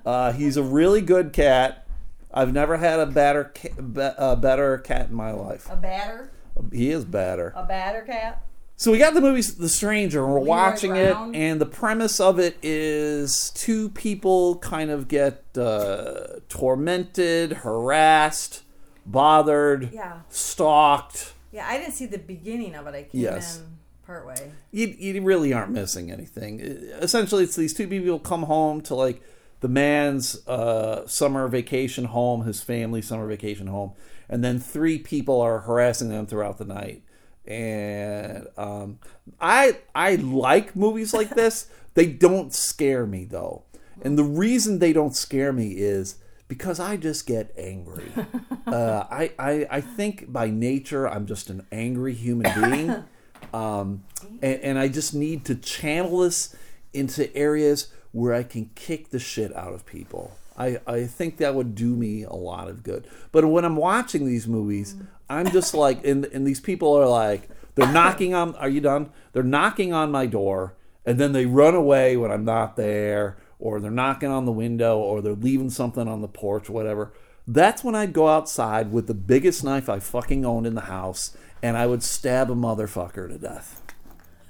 uh, 0.05 0.31
he's 0.31 0.57
a 0.57 0.63
really 0.63 1.01
good 1.01 1.33
cat. 1.33 1.85
I've 2.33 2.53
never 2.53 2.77
had 2.77 2.99
a 2.99 3.05
better 3.05 3.51
ca- 3.55 3.81
be, 3.81 4.01
uh, 4.01 4.35
better 4.37 4.77
cat 4.77 5.09
in 5.09 5.15
my 5.15 5.31
life. 5.31 5.67
A 5.69 5.75
batter. 5.75 6.31
He 6.71 6.89
is 6.91 7.03
better. 7.05 7.53
A 7.55 7.65
batter 7.65 8.01
cat. 8.01 8.43
So 8.77 8.91
we 8.91 8.97
got 8.97 9.13
the 9.13 9.21
movie 9.21 9.41
The 9.41 9.69
Stranger, 9.69 10.23
and 10.23 10.33
we're 10.33 10.39
Leroy 10.39 10.47
watching 10.49 10.91
Brown. 10.91 11.35
it, 11.35 11.37
and 11.37 11.61
the 11.61 11.65
premise 11.67 12.19
of 12.19 12.39
it 12.39 12.57
is 12.63 13.51
two 13.51 13.89
people 13.89 14.55
kind 14.57 14.89
of 14.89 15.07
get 15.07 15.43
uh, 15.57 16.39
tormented, 16.49 17.51
harassed, 17.53 18.63
bothered, 19.05 19.91
Yeah. 19.93 20.21
stalked. 20.29 21.33
Yeah, 21.51 21.67
I 21.67 21.77
didn't 21.77 21.93
see 21.93 22.05
the 22.07 22.17
beginning 22.17 22.73
of 22.75 22.87
it. 22.87 22.95
I 22.95 23.03
came 23.03 23.21
Yes. 23.21 23.57
in 23.57 23.70
partway. 24.11 24.51
you, 24.71 24.87
you 24.87 25.21
really 25.21 25.53
aren't 25.53 25.71
missing 25.71 26.11
anything. 26.11 26.59
Essentially, 26.59 27.43
it's 27.43 27.55
these 27.55 27.73
two 27.73 27.87
people 27.87 28.19
come 28.19 28.43
home 28.43 28.81
to 28.81 28.95
like 28.95 29.21
the 29.61 29.69
man's 29.69 30.45
uh, 30.47 31.07
summer 31.07 31.47
vacation 31.47 32.05
home, 32.05 32.43
his 32.43 32.61
family 32.61 33.01
summer 33.01 33.27
vacation 33.27 33.67
home, 33.67 33.93
and 34.27 34.43
then 34.43 34.59
three 34.59 34.99
people 34.99 35.39
are 35.39 35.59
harassing 35.59 36.09
them 36.09 36.25
throughout 36.25 36.57
the 36.57 36.65
night. 36.65 37.03
And 37.45 38.47
um, 38.57 38.99
I 39.39 39.77
I 39.95 40.15
like 40.15 40.75
movies 40.75 41.13
like 41.13 41.29
this. 41.29 41.69
they 41.93 42.07
don't 42.07 42.53
scare 42.53 43.05
me 43.05 43.25
though, 43.25 43.63
and 44.01 44.17
the 44.17 44.23
reason 44.23 44.79
they 44.79 44.93
don't 44.93 45.15
scare 45.15 45.53
me 45.53 45.71
is 45.77 46.15
because 46.51 46.81
I 46.81 46.97
just 46.97 47.25
get 47.25 47.53
angry. 47.57 48.11
uh, 48.67 49.05
I, 49.09 49.31
I 49.39 49.67
I 49.71 49.81
think 49.81 50.31
by 50.31 50.49
nature 50.49 51.07
I'm 51.07 51.25
just 51.25 51.49
an 51.49 51.65
angry 51.71 52.13
human 52.13 52.51
being, 52.59 53.03
um, 53.53 54.03
and, 54.41 54.61
and 54.61 54.79
I 54.79 54.87
just 54.87 55.13
need 55.13 55.45
to 55.45 55.55
channel 55.55 56.19
this 56.19 56.55
into 56.93 57.35
areas 57.35 57.91
where 58.11 58.33
I 58.33 58.43
can 58.43 58.69
kick 58.75 59.09
the 59.09 59.19
shit 59.19 59.55
out 59.55 59.73
of 59.73 59.85
people. 59.85 60.37
I, 60.57 60.79
I 60.85 61.05
think 61.05 61.37
that 61.37 61.55
would 61.55 61.75
do 61.75 61.95
me 61.95 62.23
a 62.23 62.33
lot 62.33 62.67
of 62.67 62.83
good. 62.83 63.07
But 63.31 63.45
when 63.45 63.65
I'm 63.65 63.77
watching 63.77 64.25
these 64.25 64.47
movies, 64.47 64.95
I'm 65.29 65.49
just 65.49 65.73
like, 65.73 66.05
and, 66.05 66.25
and 66.25 66.45
these 66.45 66.59
people 66.59 66.93
are 66.93 67.07
like, 67.07 67.49
they're 67.75 67.91
knocking 67.91 68.33
on, 68.33 68.53
are 68.55 68.69
you 68.69 68.81
done? 68.81 69.11
They're 69.31 69.43
knocking 69.43 69.93
on 69.93 70.11
my 70.11 70.25
door, 70.25 70.75
and 71.05 71.17
then 71.17 71.31
they 71.31 71.45
run 71.45 71.73
away 71.73 72.17
when 72.17 72.31
I'm 72.31 72.43
not 72.43 72.75
there, 72.75 73.37
or 73.59 73.79
they're 73.79 73.89
knocking 73.89 74.29
on 74.29 74.45
the 74.45 74.51
window, 74.51 74.99
or 74.99 75.21
they're 75.21 75.33
leaving 75.33 75.69
something 75.69 76.07
on 76.07 76.21
the 76.21 76.27
porch, 76.27 76.69
whatever. 76.69 77.13
That's 77.47 77.83
when 77.83 77.95
I'd 77.95 78.13
go 78.13 78.27
outside 78.27 78.91
with 78.91 79.07
the 79.07 79.13
biggest 79.13 79.63
knife 79.63 79.87
I 79.89 79.99
fucking 79.99 80.45
owned 80.45 80.67
in 80.67 80.75
the 80.75 80.81
house, 80.81 81.35
and 81.63 81.77
I 81.77 81.85
would 81.87 82.03
stab 82.03 82.49
a 82.51 82.55
motherfucker 82.55 83.27
to 83.29 83.37
death. 83.37 83.81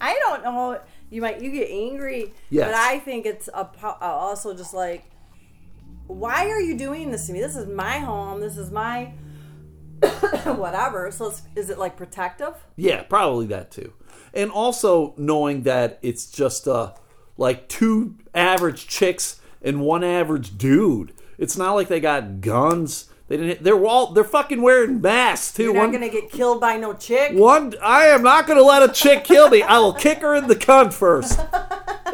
I 0.02 0.18
don't 0.20 0.44
know. 0.44 0.80
You 1.10 1.22
might 1.22 1.42
you 1.42 1.52
get 1.52 1.70
angry, 1.70 2.34
Yes. 2.50 2.68
but 2.68 2.76
I 2.76 3.00
think 3.00 3.26
it's 3.26 3.48
a, 3.50 3.70
uh, 3.84 3.96
also 4.02 4.56
just 4.56 4.74
like, 4.74 5.06
why 6.08 6.48
are 6.50 6.60
you 6.62 6.78
doing 6.78 7.12
this 7.12 7.28
to 7.28 7.34
me? 7.34 7.40
This 7.40 7.56
is 7.56 7.68
my 7.68 8.00
home. 8.00 8.42
This 8.42 8.58
is 8.58 8.72
my 8.72 9.14
whatever. 10.46 11.12
So 11.12 11.28
it's, 11.28 11.44
is 11.56 11.70
it 11.70 11.78
like 11.78 11.96
protective? 11.96 12.56
Yeah, 12.76 13.04
probably 13.04 13.46
that 13.48 13.72
too. 13.72 13.94
And 14.34 14.52
also 14.52 15.14
knowing 15.18 15.64
that 15.64 16.00
it's 16.02 16.26
just 16.30 16.68
uh 16.68 16.94
like 17.38 17.68
two 17.70 18.16
average 18.36 18.88
chicks 18.88 19.40
and 19.62 19.82
one 19.82 20.04
average 20.04 20.58
dude. 20.58 21.14
It's 21.38 21.58
not 21.58 21.74
like 21.74 21.88
they 21.88 22.00
got 22.00 22.42
guns. 22.42 23.10
They 23.30 23.38
didn't. 23.38 23.64
They're 23.64 23.86
all. 23.86 24.12
They're 24.14 24.24
fucking 24.24 24.62
wearing 24.62 25.02
masks 25.02 25.54
too. 25.54 25.64
You're 25.64 25.74
one, 25.74 25.92
not 25.92 26.00
gonna 26.00 26.12
get 26.12 26.30
killed 26.32 26.60
by 26.60 26.78
no 26.78 26.94
chick. 26.94 27.32
one. 27.34 27.74
I 27.82 28.06
am 28.08 28.22
not 28.22 28.48
going 28.48 28.58
to 28.60 28.64
let 28.66 28.84
a 28.88 28.92
chick 28.92 29.24
kill 29.24 29.50
me. 29.50 29.62
I 29.62 29.80
will 29.80 29.94
kick 29.94 30.20
her 30.20 30.36
in 30.36 30.48
the 30.48 30.56
cunt 30.56 30.94
first. 30.94 31.40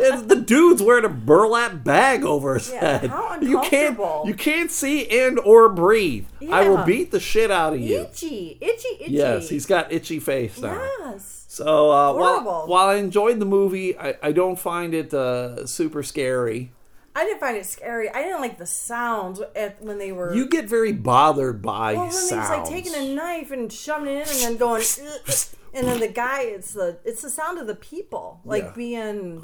And 0.01 0.29
the 0.29 0.37
dude's 0.37 0.81
wearing 0.81 1.03
a 1.03 1.09
burlap 1.09 1.83
bag 1.83 2.23
over 2.23 2.53
his 2.53 2.71
Yeah, 2.71 2.99
head. 2.99 3.09
how 3.09 3.37
you 3.41 3.59
can't. 3.63 3.99
You 4.25 4.33
can't 4.33 4.71
see 4.71 5.05
and 5.09 5.37
or 5.39 5.67
breathe. 5.67 6.25
I 6.49 6.69
will 6.69 6.85
beat 6.85 7.11
the 7.11 7.19
shit 7.19 7.51
out 7.51 7.73
of 7.73 7.81
you. 7.81 7.97
Itchy, 8.03 8.57
itchy, 8.61 8.87
itchy. 9.01 9.11
Yes, 9.11 9.49
he's 9.49 9.65
got 9.65 9.91
itchy 9.91 10.21
face 10.21 10.57
now. 10.61 10.81
yes. 11.01 11.43
So 11.49 11.91
uh, 11.91 12.13
while, 12.13 12.67
while 12.67 12.87
I 12.87 12.95
enjoyed 12.95 13.39
the 13.39 13.45
movie, 13.45 13.97
I, 13.99 14.15
I 14.23 14.31
don't 14.31 14.57
find 14.57 14.93
it 14.93 15.13
uh, 15.13 15.65
super 15.67 16.01
scary. 16.01 16.71
I 17.19 17.25
didn't 17.25 17.41
find 17.41 17.57
it 17.57 17.65
scary. 17.65 18.09
I 18.09 18.23
didn't 18.23 18.39
like 18.39 18.57
the 18.57 18.65
sounds 18.65 19.41
at, 19.53 19.81
when 19.81 19.97
they 19.97 20.13
were. 20.13 20.33
You 20.33 20.47
get 20.47 20.69
very 20.69 20.93
bothered 20.93 21.61
by 21.61 21.93
well, 21.93 22.03
when 22.03 22.11
sounds. 22.13 22.49
like 22.49 22.63
taking 22.65 22.95
a 22.95 23.13
knife 23.13 23.51
and 23.51 23.71
shoving 23.71 24.07
it 24.07 24.25
in 24.25 24.33
and 24.35 24.39
then 24.39 24.57
going, 24.57 24.83
and 25.73 25.85
then 25.85 25.99
the 25.99 26.07
guy, 26.07 26.43
it's 26.43 26.71
the 26.71 26.97
it's 27.03 27.21
the 27.21 27.29
sound 27.29 27.59
of 27.59 27.67
the 27.67 27.75
people 27.75 28.39
like 28.45 28.63
Yeah. 28.63 28.71
being. 28.73 29.43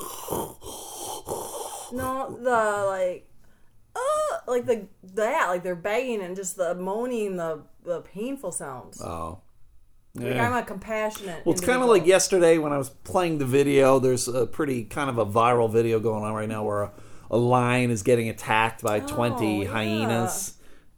No, 1.92 2.38
the 2.42 2.86
like, 2.88 3.30
uh, 3.96 4.38
like 4.48 4.66
the 4.66 4.88
that 5.16 5.50
like 5.50 5.64
they're 5.64 5.76
begging 5.76 6.22
and 6.22 6.36
just 6.36 6.56
the 6.58 6.76
moaning, 6.76 7.36
the 7.36 7.62
the 7.84 8.02
painful 8.02 8.52
sounds. 8.52 9.02
oh, 9.02 9.40
Like 10.16 10.34
yeah. 10.34 10.48
I'm 10.48 10.54
a 10.54 10.64
compassionate. 10.66 11.46
Well, 11.46 11.54
it's 11.54 11.64
kind 11.64 11.82
of 11.82 11.90
like 11.90 12.06
yesterday 12.06 12.58
when 12.58 12.74
I 12.74 12.78
was 12.78 12.90
playing 12.90 13.38
the 13.38 13.46
video. 13.46 14.00
There's 14.00 14.28
a 14.28 14.46
pretty 14.48 14.86
kind 14.86 15.10
of 15.10 15.18
a 15.18 15.26
viral 15.26 15.70
video 15.70 16.00
going 16.00 16.24
on 16.24 16.34
right 16.34 16.50
now 16.50 16.64
where 16.64 16.84
a, 16.84 16.92
a 17.32 17.38
lion 17.38 17.92
is 17.92 18.04
getting 18.04 18.30
attacked 18.30 18.82
by 18.84 19.00
20 19.00 19.36
Oh, 19.36 19.62
yeah. 19.64 19.68
hyenas, 19.72 20.54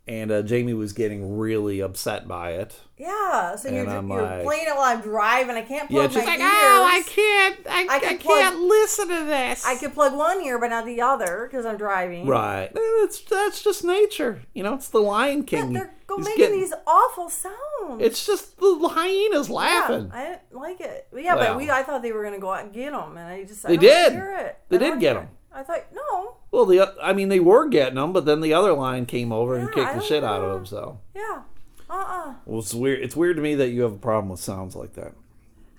and 0.07 0.31
uh, 0.31 0.41
Jamie 0.41 0.73
was 0.73 0.93
getting 0.93 1.37
really 1.37 1.79
upset 1.81 2.27
by 2.27 2.51
it. 2.53 2.79
Yeah, 2.97 3.55
so 3.57 3.69
you're, 3.69 3.87
I'm 3.87 4.09
you're 4.09 4.21
like- 4.23 4.43
playing 4.43 4.65
it 4.67 4.75
while 4.75 4.95
I'm 4.95 5.01
driving. 5.01 5.55
I 5.55 5.61
can't 5.61 5.91
Yeah, 5.91 6.07
plug 6.07 6.11
she's 6.13 6.25
my 6.25 6.31
like, 6.31 6.39
ears. 6.39 6.49
oh, 6.49 6.89
I 6.89 7.03
can't, 7.05 7.57
I, 7.69 7.81
I 7.83 7.95
I, 7.95 7.99
can 7.99 8.17
can't 8.17 8.55
plug- 8.55 8.69
listen 8.69 9.07
to 9.09 9.25
this. 9.25 9.65
I 9.67 9.75
could 9.77 9.93
plug 9.93 10.15
one 10.15 10.41
ear, 10.41 10.57
but 10.57 10.69
not 10.69 10.85
the 10.85 11.01
other 11.01 11.47
because 11.49 11.65
I'm 11.65 11.77
driving. 11.77 12.25
Right. 12.25 12.71
That's 12.73 13.21
that's 13.21 13.61
just 13.63 13.83
nature. 13.83 14.41
You 14.53 14.63
know, 14.63 14.73
it's 14.73 14.87
the 14.89 14.99
Lion 15.01 15.41
But 15.41 15.47
King. 15.47 15.73
they're 15.73 15.93
go 16.07 16.17
He's 16.17 16.25
making 16.25 16.37
getting- 16.45 16.59
these 16.61 16.73
awful 16.87 17.29
sounds. 17.29 17.53
It's 17.99 18.25
just 18.25 18.57
the 18.57 18.89
hyenas 18.91 19.49
Yeah, 19.49 19.53
laughing. 19.55 20.09
I 20.11 20.23
didn't 20.25 20.41
like 20.53 20.81
it. 20.81 21.07
Yeah, 21.15 21.35
Well. 21.35 21.49
but 21.53 21.57
we 21.57 21.69
I 21.69 21.83
thought 21.83 22.01
they 22.01 22.13
were 22.13 22.23
gonna 22.23 22.39
go 22.39 22.51
out 22.51 22.63
and 22.63 22.73
get 22.73 22.93
them, 22.93 23.15
and 23.17 23.27
I 23.27 23.43
just 23.43 23.63
I 23.63 23.69
They 23.69 23.77
did. 23.77 24.13
Hear 24.13 24.31
it. 24.39 24.57
They 24.69 24.77
I 24.77 24.79
did 24.79 24.99
get 24.99 25.11
hear 25.11 25.21
'em. 25.21 25.23
it. 25.25 25.29
I 25.57 25.63
thought 25.63 25.85
no. 25.91 26.35
Well, 26.51 26.65
the 26.67 26.93
I 27.01 27.13
mean, 27.13 27.29
they 27.29 27.39
were 27.39 27.67
getting 27.67 27.95
them, 27.95 28.13
but 28.13 28.25
then 28.25 28.41
the 28.41 28.53
other 28.53 28.73
lion 28.73 29.07
came 29.07 29.31
over 29.31 29.57
and 29.57 29.71
kicked 29.73 29.95
the 29.95 30.01
shit 30.01 30.23
out 30.23 30.41
of 30.41 30.49
know. 30.49 30.57
him. 30.57 30.65
So, 30.67 30.99
Yeah. 31.15 31.41
Uh 31.89 31.93
uh 32.07 32.33
well, 32.45 32.59
it's 32.59 32.73
weird. 32.75 33.01
It's 33.01 33.15
weird 33.15 33.37
to 33.37 33.41
me 33.41 33.55
that 33.55 33.69
you 33.69 33.81
have 33.81 33.93
a 33.93 33.97
problem 33.97 34.29
with 34.29 34.39
sounds 34.39 34.75
like 34.75 34.93
that. 34.93 35.13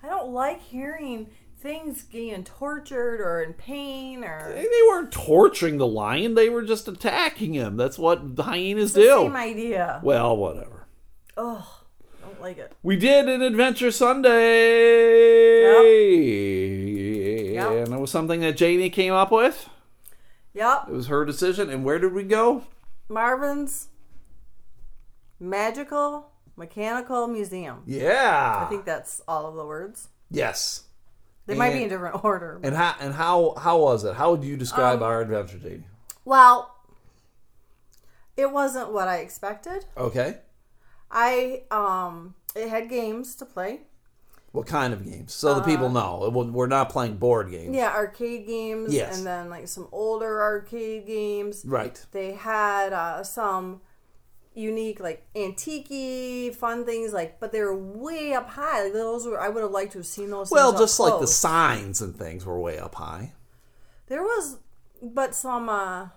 I 0.03 0.07
don't 0.09 0.31
like 0.33 0.61
hearing 0.61 1.27
things 1.61 2.03
getting 2.03 2.43
tortured 2.43 3.21
or 3.21 3.41
in 3.41 3.53
pain 3.53 4.23
or 4.23 4.51
They 4.53 4.63
they 4.63 4.81
weren't 4.87 5.11
torturing 5.13 5.77
the 5.77 5.87
lion; 5.87 6.35
they 6.35 6.49
were 6.49 6.63
just 6.63 6.87
attacking 6.89 7.53
him. 7.53 7.77
That's 7.77 7.97
what 7.97 8.35
the 8.35 8.43
hyenas 8.43 8.93
the 8.93 9.01
do. 9.01 9.07
same 9.07 9.35
idea. 9.35 10.01
Well, 10.03 10.35
whatever. 10.35 10.87
Ugh. 11.37 11.63
I 12.21 12.27
don't 12.27 12.41
like 12.41 12.57
it. 12.57 12.73
We 12.83 12.95
did 12.97 13.29
an 13.29 13.41
Adventure 13.41 13.91
Sunday, 13.91 15.61
Yep. 15.61 16.98
And 17.67 17.93
it 17.93 17.99
was 17.99 18.11
something 18.11 18.39
that 18.41 18.57
Jamie 18.57 18.89
came 18.89 19.13
up 19.13 19.31
with. 19.31 19.69
Yep. 20.53 20.85
It 20.89 20.93
was 20.93 21.07
her 21.07 21.25
decision. 21.25 21.69
And 21.69 21.83
where 21.83 21.99
did 21.99 22.13
we 22.13 22.23
go? 22.23 22.63
Marvin's 23.07 23.87
Magical 25.39 26.31
Mechanical 26.55 27.27
Museum. 27.27 27.83
Yeah. 27.85 28.63
I 28.65 28.69
think 28.69 28.85
that's 28.85 29.21
all 29.27 29.45
of 29.47 29.55
the 29.55 29.65
words. 29.65 30.09
yes. 30.29 30.83
They 31.45 31.55
might 31.55 31.73
be 31.73 31.81
in 31.81 31.89
different 31.89 32.23
order. 32.23 32.59
And 32.61 32.75
how 32.75 32.93
and 32.99 33.11
how 33.11 33.55
how 33.57 33.79
was 33.79 34.03
it? 34.03 34.13
How 34.15 34.29
would 34.29 34.43
you 34.43 34.53
Um, 34.53 34.59
describe 34.59 35.01
our 35.01 35.21
adventure, 35.21 35.57
Jamie? 35.57 35.83
Well, 36.23 36.75
it 38.37 38.51
wasn't 38.51 38.93
what 38.93 39.07
I 39.07 39.17
expected. 39.17 39.85
Okay. 39.97 40.37
I 41.09 41.63
um 41.71 42.35
it 42.55 42.69
had 42.69 42.87
games 42.87 43.33
to 43.37 43.45
play. 43.45 43.79
What 44.51 44.65
kind 44.65 44.93
of 44.93 45.05
games? 45.05 45.33
So 45.33 45.53
the 45.53 45.61
people 45.61 45.89
know 45.89 46.29
we're 46.33 46.67
not 46.67 46.89
playing 46.89 47.17
board 47.17 47.51
games. 47.51 47.69
Uh, 47.75 47.79
Yeah, 47.79 47.91
arcade 47.93 48.47
games 48.47 48.93
Yes. 48.93 49.17
and 49.17 49.27
then 49.27 49.49
like 49.49 49.67
some 49.67 49.87
older 49.91 50.41
arcade 50.41 51.05
games. 51.05 51.63
Right. 51.65 52.03
They 52.11 52.31
had 52.33 52.91
uh, 52.93 53.23
some 53.23 53.81
unique 54.55 54.99
like 54.99 55.25
antique 55.35 56.53
fun 56.55 56.83
things 56.83 57.13
like 57.13 57.39
but 57.39 57.51
they 57.51 57.61
were 57.61 57.77
way 57.77 58.33
up 58.33 58.49
high. 58.49 58.83
Like 58.85 58.93
those 58.93 59.27
were 59.27 59.39
I 59.39 59.49
would 59.49 59.61
have 59.61 59.71
liked 59.71 59.91
to 59.93 59.99
have 59.99 60.07
seen 60.07 60.31
those 60.31 60.49
Well, 60.49 60.77
just 60.77 60.99
like 60.99 61.19
the 61.19 61.27
signs 61.27 62.01
and 62.01 62.15
things 62.15 62.45
were 62.45 62.59
way 62.59 62.79
up 62.79 62.95
high. 62.95 63.33
There 64.07 64.23
was 64.23 64.57
but 65.01 65.35
some 65.35 65.69
uh 65.69 66.07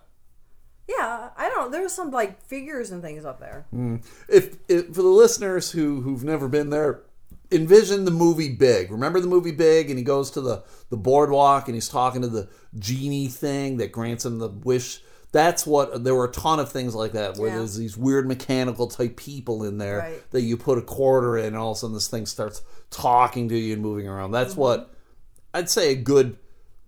yeah, 0.89 1.31
I 1.37 1.49
don't 1.49 1.67
know. 1.67 1.69
There 1.71 1.83
was 1.83 1.93
some 1.95 2.11
like 2.11 2.43
figures 2.43 2.91
and 2.91 3.03
things 3.03 3.25
up 3.25 3.39
there. 3.41 3.67
If, 4.29 4.57
if 4.69 4.87
for 4.89 5.03
the 5.03 5.09
listeners 5.09 5.71
who 5.73 6.01
who've 6.01 6.25
never 6.25 6.49
been 6.49 6.71
there, 6.71 7.03
envision 7.53 8.05
the 8.05 8.11
movie 8.11 8.51
Big. 8.55 8.91
Remember 8.91 9.21
the 9.21 9.27
movie 9.29 9.53
Big, 9.53 9.91
and 9.91 9.99
he 9.99 10.05
goes 10.05 10.31
to 10.33 10.41
the 10.41 10.63
the 10.91 10.97
boardwalk 10.97 11.69
and 11.69 11.75
he's 11.75 11.89
talking 11.89 12.23
to 12.23 12.29
the 12.29 12.49
genie 12.79 13.29
thing 13.29 13.77
that 13.79 13.93
grants 13.93 14.25
him 14.25 14.39
the 14.39 14.49
wish. 14.49 15.01
That's 15.33 15.67
what 15.67 16.05
there 16.05 16.15
were 16.15 16.27
a 16.27 16.31
ton 16.33 16.61
of 16.61 16.71
things 16.71 16.95
like 16.95 17.13
that 17.13 17.39
where 17.39 17.49
Yeah. 17.49 17.57
there's 17.59 17.77
these 17.77 17.97
weird 17.97 18.29
mechanical 18.29 18.87
type 18.89 19.17
people 19.17 19.65
in 19.65 19.79
there 19.79 19.99
Right. 19.99 20.31
that 20.33 20.43
you 20.43 20.57
put 20.59 20.77
a 20.79 20.83
quarter 20.83 21.39
in, 21.39 21.47
and 21.47 21.57
all 21.57 21.71
of 21.71 21.77
a 21.79 21.81
sudden 21.81 21.95
this 21.95 22.09
thing 22.09 22.27
starts 22.27 22.61
talking 22.91 23.49
to 23.49 23.57
you 23.57 23.73
and 23.73 23.81
moving 23.83 24.07
around. 24.09 24.33
That's 24.33 24.53
Mm-hmm. 24.53 24.61
what 24.61 24.95
I'd 25.55 25.71
say 25.71 25.93
a 25.93 25.95
good 25.95 26.37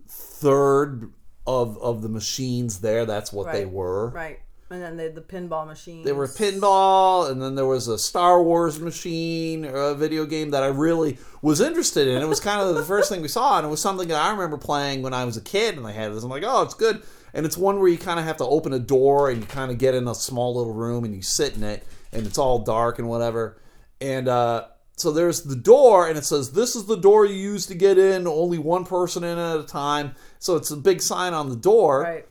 third 0.07 1.11
of 1.47 1.77
of 1.79 2.01
the 2.01 2.09
machines 2.09 2.79
there. 2.79 3.05
That's 3.05 3.31
what 3.33 3.51
they 3.51 3.65
were. 3.65 4.09
Right. 4.09 4.39
And 4.69 4.81
then 4.81 4.97
they 4.97 5.03
had 5.03 5.13
the 5.13 5.21
pinball 5.21 5.67
machine. 5.67 6.03
They 6.03 6.11
were 6.11 6.27
pinball, 6.27 7.29
and 7.29 7.39
then 7.39 7.53
there 7.53 7.67
was 7.67 7.87
a 7.87 7.99
Star 7.99 8.41
Wars 8.41 8.79
machine, 8.79 9.63
a 9.63 9.93
video 9.93 10.25
game 10.25 10.49
that 10.51 10.63
I 10.63 10.67
really 10.67 11.19
was 11.43 11.61
interested 11.61 12.07
in. 12.07 12.19
It 12.19 12.27
was 12.27 12.39
kind 12.39 12.59
of 12.59 12.73
the 12.73 12.83
first 12.83 13.09
thing 13.09 13.21
we 13.21 13.27
saw, 13.27 13.57
and 13.59 13.67
it 13.67 13.69
was 13.69 13.79
something 13.79 14.07
that 14.07 14.19
I 14.19 14.31
remember 14.31 14.57
playing 14.57 15.03
when 15.03 15.13
I 15.13 15.23
was 15.23 15.37
a 15.37 15.41
kid, 15.41 15.77
and 15.77 15.85
I 15.85 15.91
had 15.91 16.11
this. 16.11 16.23
I'm 16.23 16.31
like, 16.31 16.43
oh, 16.43 16.63
it's 16.63 16.73
good. 16.73 17.03
And 17.35 17.45
it's 17.45 17.57
one 17.57 17.79
where 17.79 17.89
you 17.89 17.99
kind 17.99 18.19
of 18.19 18.25
have 18.25 18.37
to 18.37 18.45
open 18.45 18.73
a 18.73 18.79
door, 18.79 19.29
and 19.29 19.39
you 19.39 19.45
kind 19.45 19.71
of 19.71 19.77
get 19.77 19.93
in 19.93 20.07
a 20.07 20.15
small 20.15 20.55
little 20.55 20.73
room, 20.73 21.03
and 21.03 21.15
you 21.15 21.21
sit 21.21 21.55
in 21.55 21.63
it, 21.63 21.85
and 22.11 22.25
it's 22.25 22.39
all 22.39 22.59
dark 22.59 22.97
and 22.97 23.07
whatever. 23.07 23.61
And 24.01 24.27
uh, 24.27 24.65
so 24.97 25.11
there's 25.11 25.43
the 25.43 25.55
door, 25.55 26.07
and 26.07 26.17
it 26.17 26.25
says, 26.25 26.53
This 26.53 26.75
is 26.75 26.85
the 26.85 26.97
door 26.97 27.25
you 27.25 27.35
use 27.35 27.67
to 27.67 27.75
get 27.75 27.99
in, 27.99 28.25
only 28.25 28.57
one 28.57 28.85
person 28.85 29.23
in 29.23 29.37
at 29.37 29.59
a 29.59 29.63
time. 29.63 30.15
So 30.39 30.55
it's 30.55 30.71
a 30.71 30.77
big 30.77 31.01
sign 31.01 31.35
on 31.35 31.49
the 31.49 31.55
door. 31.55 32.01
Right. 32.01 32.27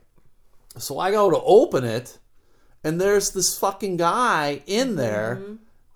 So 0.78 0.98
I 0.98 1.10
go 1.12 1.30
to 1.30 1.40
open 1.40 1.84
it, 1.84 2.18
and 2.84 3.00
there's 3.00 3.30
this 3.30 3.58
fucking 3.58 3.96
guy 3.96 4.62
in 4.66 4.96
there 4.96 5.42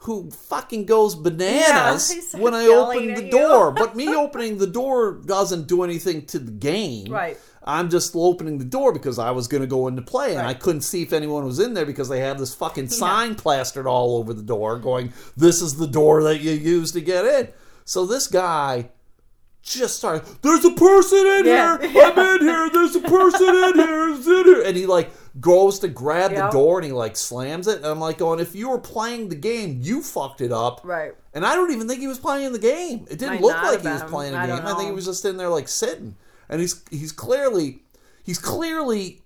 who 0.03 0.31
fucking 0.31 0.87
goes 0.87 1.14
bananas 1.14 2.07
starts 2.09 2.35
when 2.42 2.55
I 2.55 2.66
open 2.66 3.14
the 3.14 3.29
door. 3.31 3.70
but 3.72 3.96
me 3.96 4.14
opening 4.14 4.59
the 4.59 4.66
door 4.66 5.20
doesn't 5.27 5.66
do 5.68 5.83
anything 5.83 6.24
to 6.27 6.38
the 6.38 6.53
game. 6.53 7.12
Right. 7.12 7.37
I'm 7.64 7.90
just 7.90 8.12
opening 8.14 8.59
the 8.59 8.64
door 8.64 8.92
because 8.92 9.18
I 9.18 9.33
was 9.33 9.46
going 9.48 9.61
to 9.61 9.66
go 9.66 9.88
into 9.88 10.01
play 10.01 10.37
and 10.37 10.46
I 10.46 10.55
couldn't 10.55 10.83
see 10.83 11.03
if 11.03 11.12
anyone 11.12 11.44
was 11.44 11.59
in 11.59 11.74
there 11.74 11.85
because 11.85 12.09
they 12.09 12.20
had 12.20 12.38
this 12.38 12.55
fucking 12.55 12.88
sign 12.88 13.35
plastered 13.35 13.87
all 13.87 14.16
over 14.16 14.33
the 14.33 14.42
door 14.42 14.79
going, 14.79 15.12
This 15.37 15.61
is 15.61 15.77
the 15.77 15.87
door 15.88 16.22
that 16.22 16.40
you 16.40 16.53
use 16.53 16.92
to 16.92 17.01
get 17.03 17.27
in. 17.27 17.48
So 17.85 18.07
this 18.07 18.27
guy 18.29 18.88
just 19.62 19.96
started, 19.98 20.22
There's 20.42 20.64
a 20.64 20.70
person 20.70 21.18
in 21.27 21.46
Yeah. 21.46 21.79
here. 21.87 22.03
I'm 22.05 22.18
in 22.37 22.40
here. 22.48 22.70
There's 22.70 22.96
a 22.96 23.01
person 23.01 23.48
in 23.48 23.74
here. 23.74 24.09
It's 24.14 24.27
in 24.27 24.44
here. 24.44 24.62
And 24.62 24.77
he 24.77 24.87
like 24.87 25.11
goes 25.40 25.79
to 25.81 25.88
grab 25.88 26.33
the 26.35 26.48
door 26.51 26.79
and 26.79 26.87
he 26.87 26.92
like 26.92 27.16
slams 27.16 27.66
it. 27.66 27.77
And 27.79 27.87
I'm 27.87 28.01
like 28.01 28.18
going, 28.18 28.40
If 28.40 28.55
you 28.55 28.70
were 28.70 28.79
playing 28.79 29.29
the 29.29 29.37
game, 29.37 29.79
you 29.83 30.03
fucked 30.03 30.40
it 30.40 30.53
up. 30.53 30.81
Right. 30.85 31.12
And 31.35 31.44
I 31.46 31.55
don't 31.55 31.70
even 31.72 31.87
think 31.88 32.01
he 32.01 32.07
was 32.07 32.18
playing 32.18 32.53
the 32.53 32.59
game. 32.59 33.07
It 33.11 33.18
didn't 33.18 33.35
Might 33.35 33.40
look 33.42 33.62
like 33.62 33.83
he 33.83 33.88
was 33.88 34.03
playing 34.05 34.35
a 34.35 34.38
I 34.38 34.46
game. 34.46 34.61
I 34.64 34.74
think 34.74 34.88
he 34.88 34.92
was 34.94 35.05
just 35.05 35.24
in 35.24 35.37
there 35.37 35.48
like 35.48 35.68
sitting. 35.68 36.16
And 36.48 36.61
he's 36.61 36.83
he's 36.90 37.12
clearly 37.12 37.83
he's 38.22 38.38
clearly 38.38 39.22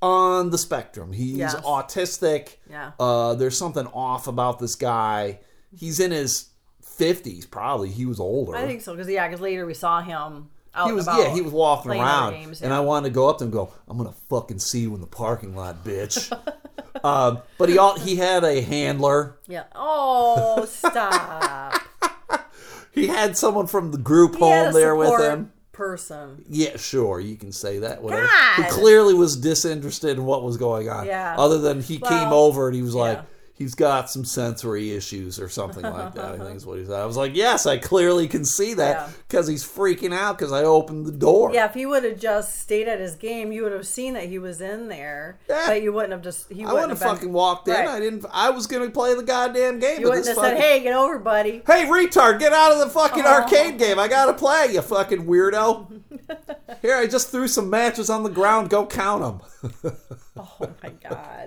on 0.00 0.50
the 0.50 0.58
spectrum. 0.58 1.12
He's 1.12 1.36
Yes. 1.38 1.54
autistic. 1.56 2.56
Yeah. 2.70 2.92
Uh, 3.00 3.34
there's 3.34 3.56
something 3.58 3.86
off 3.88 4.26
about 4.28 4.58
this 4.58 4.74
guy. 4.74 5.40
He's 5.76 5.98
in 5.98 6.10
his 6.10 6.50
fifties, 6.82 7.46
probably. 7.46 7.90
He 7.90 8.06
was 8.06 8.20
older. 8.20 8.54
I 8.54 8.66
think 8.66 8.82
so 8.82 8.92
because 8.92 9.08
yeah, 9.08 9.26
because 9.26 9.40
later 9.40 9.66
we 9.66 9.74
saw 9.74 10.00
him 10.00 10.50
out 10.74 10.86
he 10.88 10.92
was 10.92 11.06
yeah, 11.06 11.32
he 11.32 11.40
was 11.40 11.52
walking 11.52 11.92
around, 11.92 12.32
games, 12.32 12.62
and. 12.62 12.72
I 12.72 12.80
wanted 12.80 13.08
to 13.08 13.14
go 13.14 13.28
up 13.28 13.38
to 13.38 13.44
him 13.44 13.48
and 13.48 13.52
go, 13.52 13.72
"I'm 13.88 13.96
gonna 13.96 14.12
fucking 14.28 14.58
see 14.58 14.80
you 14.80 14.94
in 14.94 15.00
the 15.00 15.06
parking 15.06 15.54
lot, 15.54 15.84
bitch." 15.84 16.32
um, 17.04 17.42
but 17.58 17.68
he 17.68 17.78
all 17.78 17.98
he 17.98 18.16
had 18.16 18.44
a 18.44 18.60
handler. 18.60 19.38
Yeah. 19.46 19.64
Oh, 19.74 20.64
stop. 20.66 21.80
He 22.94 23.08
had 23.08 23.36
someone 23.36 23.66
from 23.66 23.90
the 23.90 23.98
group 23.98 24.34
He 24.36 24.38
home 24.38 24.72
there 24.72 24.94
with 24.94 25.20
him. 25.20 25.52
Person. 25.72 26.44
Yeah, 26.48 26.76
sure, 26.76 27.18
you 27.18 27.34
can 27.34 27.50
say 27.50 27.80
that. 27.80 28.00
Whatever. 28.00 28.26
God. 28.26 28.54
Who 28.54 28.62
clearly 28.70 29.14
was 29.14 29.36
disinterested 29.36 30.16
in 30.16 30.24
what 30.24 30.44
was 30.44 30.56
going 30.56 30.88
on. 30.88 31.06
Yeah. 31.06 31.34
Other 31.36 31.58
than 31.58 31.80
he 31.80 31.98
came 31.98 32.32
over 32.32 32.68
and 32.68 32.76
he 32.76 32.82
was 32.82 32.94
like, 32.94 33.18
yeah. 33.18 33.24
He's 33.56 33.74
got 33.74 34.10
some 34.10 34.24
sensory 34.24 34.90
issues 34.92 35.38
or 35.40 35.48
something 35.48 35.82
like 35.84 36.14
that. 36.14 36.24
I 36.34 36.38
think 36.38 36.56
is 36.56 36.66
what 36.66 36.78
he 36.78 36.84
said. 36.84 37.00
I 37.00 37.06
was 37.06 37.16
like, 37.16 37.34
yes, 37.34 37.66
I 37.66 37.78
clearly 37.78 38.26
can 38.28 38.44
see 38.44 38.74
that 38.74 38.96
Yeah. 38.96 39.10
because 39.28 39.46
he's 39.46 39.64
freaking 39.64 40.12
out 40.12 40.36
because 40.38 40.52
I 40.52 40.64
opened 40.64 41.06
the 41.06 41.12
door. 41.12 41.52
Yeah, 41.54 41.66
if 41.66 41.74
he 41.74 41.86
would 41.86 42.04
have 42.04 42.18
just 42.18 42.58
stayed 42.60 42.88
at 42.88 42.98
his 43.00 43.14
game, 43.16 43.52
you 43.52 43.62
would 43.62 43.72
have 43.72 43.86
seen 43.86 44.14
that 44.14 44.24
he 44.28 44.38
was 44.38 44.60
in 44.60 44.88
there. 44.88 45.38
Yeah. 45.48 45.64
But 45.68 45.82
you 45.82 45.92
wouldn't 45.92 46.12
have 46.12 46.22
just. 46.22 46.50
He 46.52 46.64
I 46.64 46.72
wouldn't 46.72 46.90
have 46.90 46.98
been- 47.00 47.08
fucking 47.08 47.32
walked 47.32 47.68
in. 47.68 47.74
Right. 47.74 47.88
I 47.88 48.00
didn't. 48.00 48.26
I 48.32 48.50
was 48.50 48.66
gonna 48.66 48.90
play 48.90 49.14
the 49.14 49.22
goddamn 49.22 49.78
game. 49.78 50.00
You 50.00 50.08
wouldn't 50.08 50.26
have 50.26 50.36
said, 50.36 50.56
"Hey, 50.56 50.80
get 50.82 50.94
over, 50.94 51.18
buddy." 51.18 51.62
Hey, 51.66 51.84
retard, 51.86 52.38
get 52.40 52.52
out 52.52 52.72
of 52.72 52.78
the 52.80 52.90
fucking 52.90 53.24
Oh. 53.24 53.42
arcade 53.42 53.78
game. 53.78 53.98
I 53.98 54.08
gotta 54.08 54.34
play, 54.34 54.68
you 54.72 54.82
fucking 54.82 55.26
weirdo. 55.26 56.00
Here, 56.82 56.96
I 56.96 57.06
just 57.06 57.30
threw 57.30 57.46
some 57.48 57.70
matches 57.70 58.10
on 58.10 58.22
the 58.24 58.30
ground. 58.30 58.68
Go 58.70 58.86
count 58.86 59.22
them. 59.22 59.92
Oh 60.36 60.68
my 60.82 60.90
god. 61.08 61.43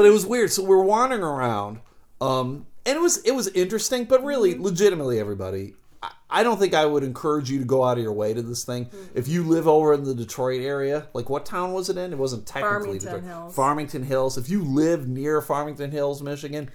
But 0.00 0.06
it 0.06 0.12
was 0.12 0.24
weird. 0.24 0.50
So 0.50 0.64
we're 0.64 0.82
wandering 0.82 1.22
around, 1.22 1.80
um, 2.22 2.66
and 2.86 2.96
it 2.96 3.00
was 3.02 3.18
it 3.18 3.32
was 3.32 3.48
interesting, 3.48 4.04
but 4.06 4.24
really, 4.24 4.54
Mm-hmm. 4.54 4.62
legitimately, 4.62 5.20
everybody. 5.20 5.74
I- 6.02 6.12
I 6.30 6.42
don't 6.42 6.58
think 6.58 6.72
I 6.72 6.86
would 6.86 7.02
encourage 7.02 7.50
you 7.50 7.58
to 7.58 7.64
go 7.66 7.84
out 7.84 7.98
of 7.98 8.02
your 8.02 8.14
way 8.14 8.32
to 8.32 8.40
this 8.40 8.64
thing. 8.64 8.86
Mm-hmm. 8.86 9.18
If 9.18 9.28
you 9.28 9.42
live 9.42 9.68
over 9.68 9.92
in 9.92 10.04
the 10.04 10.14
Detroit 10.14 10.62
area, 10.62 11.06
like 11.12 11.28
what 11.28 11.44
town 11.44 11.74
was 11.74 11.90
it 11.90 11.98
in? 11.98 12.12
It 12.12 12.18
wasn't 12.18 12.46
technically 12.46 12.70
Farmington 13.00 13.12
Detroit. 13.12 13.24
Hills. 13.24 13.54
Farmington 13.54 14.02
Hills. 14.04 14.38
If 14.38 14.48
you 14.48 14.62
live 14.64 15.06
near 15.06 15.42
Farmington 15.42 15.90
Hills, 15.90 16.22
Michigan, 16.22 16.70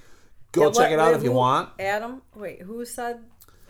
go 0.51 0.65
Yeah, 0.65 0.67
check 0.67 0.75
what- 0.77 0.91
it 0.91 0.99
out 0.99 1.07
wait, 1.13 1.17
if 1.17 1.23
you 1.23 1.31
who- 1.31 1.37
want. 1.37 1.69
Adam, 1.79 2.21
wait, 2.35 2.61
who 2.61 2.85
said? 2.85 3.21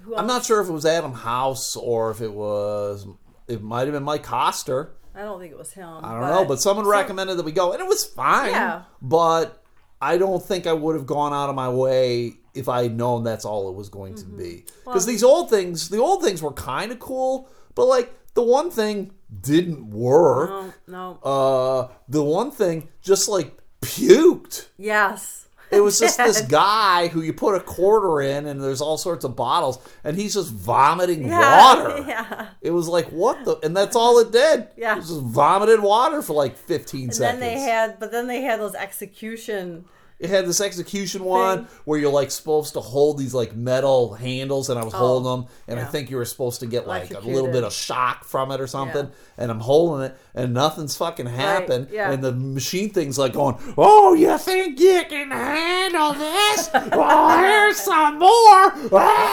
Who 0.02 0.18
I'm 0.18 0.28
not 0.28 0.44
sure 0.44 0.60
if 0.60 0.68
it 0.68 0.74
was 0.74 0.86
Adam 0.86 1.14
House 1.14 1.78
or 1.78 2.12
if 2.12 2.20
it 2.20 2.34
was. 2.34 3.08
It 3.48 3.64
might 3.64 3.84
have 3.88 3.94
been 3.94 4.04
Mike 4.04 4.24
Coster. 4.24 4.92
I 5.16 5.22
don't 5.22 5.40
think 5.40 5.52
it 5.52 5.58
was 5.58 5.72
him. 5.74 5.88
I 6.04 6.12
don't 6.20 6.30
know, 6.30 6.46
but 6.46 6.60
someone 6.62 6.86
recommended 6.88 7.38
that 7.38 7.46
we 7.46 7.52
go, 7.52 7.72
and 7.72 7.82
it 7.82 7.88
was 7.88 8.04
fine. 8.06 8.52
Yeah. 8.52 8.84
But 9.02 9.64
I 10.02 10.18
don't 10.18 10.44
think 10.44 10.68
I 10.68 10.74
would 10.74 10.96
have 10.96 11.06
gone 11.06 11.34
out 11.34 11.50
of 11.50 11.56
my 11.56 11.70
way 11.70 12.34
if 12.54 12.68
I 12.70 12.84
had 12.84 12.96
known 12.98 13.24
that's 13.24 13.46
all 13.46 13.70
it 13.70 13.76
was 13.76 13.90
going 13.90 14.14
Mm-hmm. 14.16 14.32
to 14.38 14.44
be. 14.44 14.66
Because 14.86 15.06
these 15.06 15.24
old 15.24 15.50
things, 15.50 15.90
the 15.90 16.00
old 16.00 16.24
things 16.24 16.42
were 16.42 16.52
kind 16.54 16.92
of 16.92 17.00
cool, 17.00 17.50
but 17.76 17.86
like 17.86 18.14
the 18.34 18.44
one 18.44 18.70
thing 18.72 19.12
didn't 19.42 19.90
work. 19.90 20.50
No, 20.88 21.18
no. 21.24 21.30
Uh, 21.30 21.88
the 22.10 22.24
one 22.24 22.52
thing 22.52 22.90
just 23.02 23.28
like 23.30 23.58
puked. 23.82 24.68
yes. 24.78 25.45
It 25.76 25.82
was 25.82 26.00
just 26.00 26.18
this 26.18 26.42
guy 26.42 27.08
who 27.10 27.22
you 27.22 27.34
put 27.34 27.56
a 27.56 27.60
quarter 27.60 28.22
in, 28.22 28.46
and 28.46 28.62
there's 28.62 28.82
all 28.82 28.98
sorts 28.98 29.26
of 29.26 29.36
bottles, 29.36 29.78
and 30.04 30.18
he's 30.18 30.34
just 30.34 30.52
vomiting 30.52 31.28
Yeah, 31.28 31.76
water. 31.76 32.04
Yeah. 32.08 32.48
It 32.62 32.72
was 32.72 32.88
like 32.88 33.08
what 33.10 33.44
the, 33.46 33.58
and 33.64 33.76
that's 33.76 33.96
all 33.96 34.20
it 34.20 34.32
did. 34.32 34.68
Yeah. 34.78 34.94
it 34.94 34.98
was 34.98 35.10
just 35.10 35.22
vomited 35.22 35.82
water 35.82 36.22
for 36.22 36.34
like 36.34 36.58
15 36.58 37.04
And 37.06 37.14
seconds. 37.16 37.40
then 37.40 37.40
they 37.40 37.60
had, 37.60 38.00
but 38.00 38.12
then 38.12 38.28
they 38.28 38.42
had 38.42 38.60
those 38.60 38.76
execution. 38.76 39.86
It 40.20 40.30
had 40.30 40.46
this 40.46 40.62
execution 40.62 41.24
one 41.26 41.68
where 41.84 42.00
you're 42.00 42.12
like 42.12 42.32
supposed 42.32 42.74
to 42.74 42.80
hold 42.80 43.18
these 43.18 43.34
like 43.34 43.56
metal 43.56 44.14
handles, 44.14 44.70
and 44.70 44.80
I 44.80 44.84
was 44.84 44.94
holding 44.94 45.30
them, 45.30 45.46
and 45.68 45.80
I 45.80 45.84
Oh, 45.84 45.88
think 45.88 46.10
you 46.10 46.18
were 46.18 46.26
supposed 46.26 46.62
to 46.62 46.66
get 46.68 46.88
like 46.88 47.12
a 47.14 47.20
little 47.20 47.52
bit 47.52 47.64
of 47.64 47.74
shock 47.74 48.24
from 48.24 48.52
it 48.52 48.62
or 48.62 48.68
something. 48.68 49.06
Yeah. 49.08 49.12
And 49.38 49.52
I'm 49.52 49.60
holding 49.60 50.06
it, 50.06 50.18
and 50.34 50.54
nothing's 50.54 50.96
fucking 50.96 51.26
happened. 51.26 51.90
yeah. 51.92 52.12
And 52.12 52.24
the 52.24 52.32
machine 52.32 52.90
thing's 52.92 53.18
like 53.18 53.34
going, 53.34 53.58
"Oh, 53.78 54.14
you 54.14 54.38
think 54.38 54.80
you 54.80 55.04
can 55.10 55.32
handle 55.32 56.14
this? 56.14 56.70
well, 56.74 57.38
here's 57.44 57.78
some 57.78 58.20
more." 58.20 58.74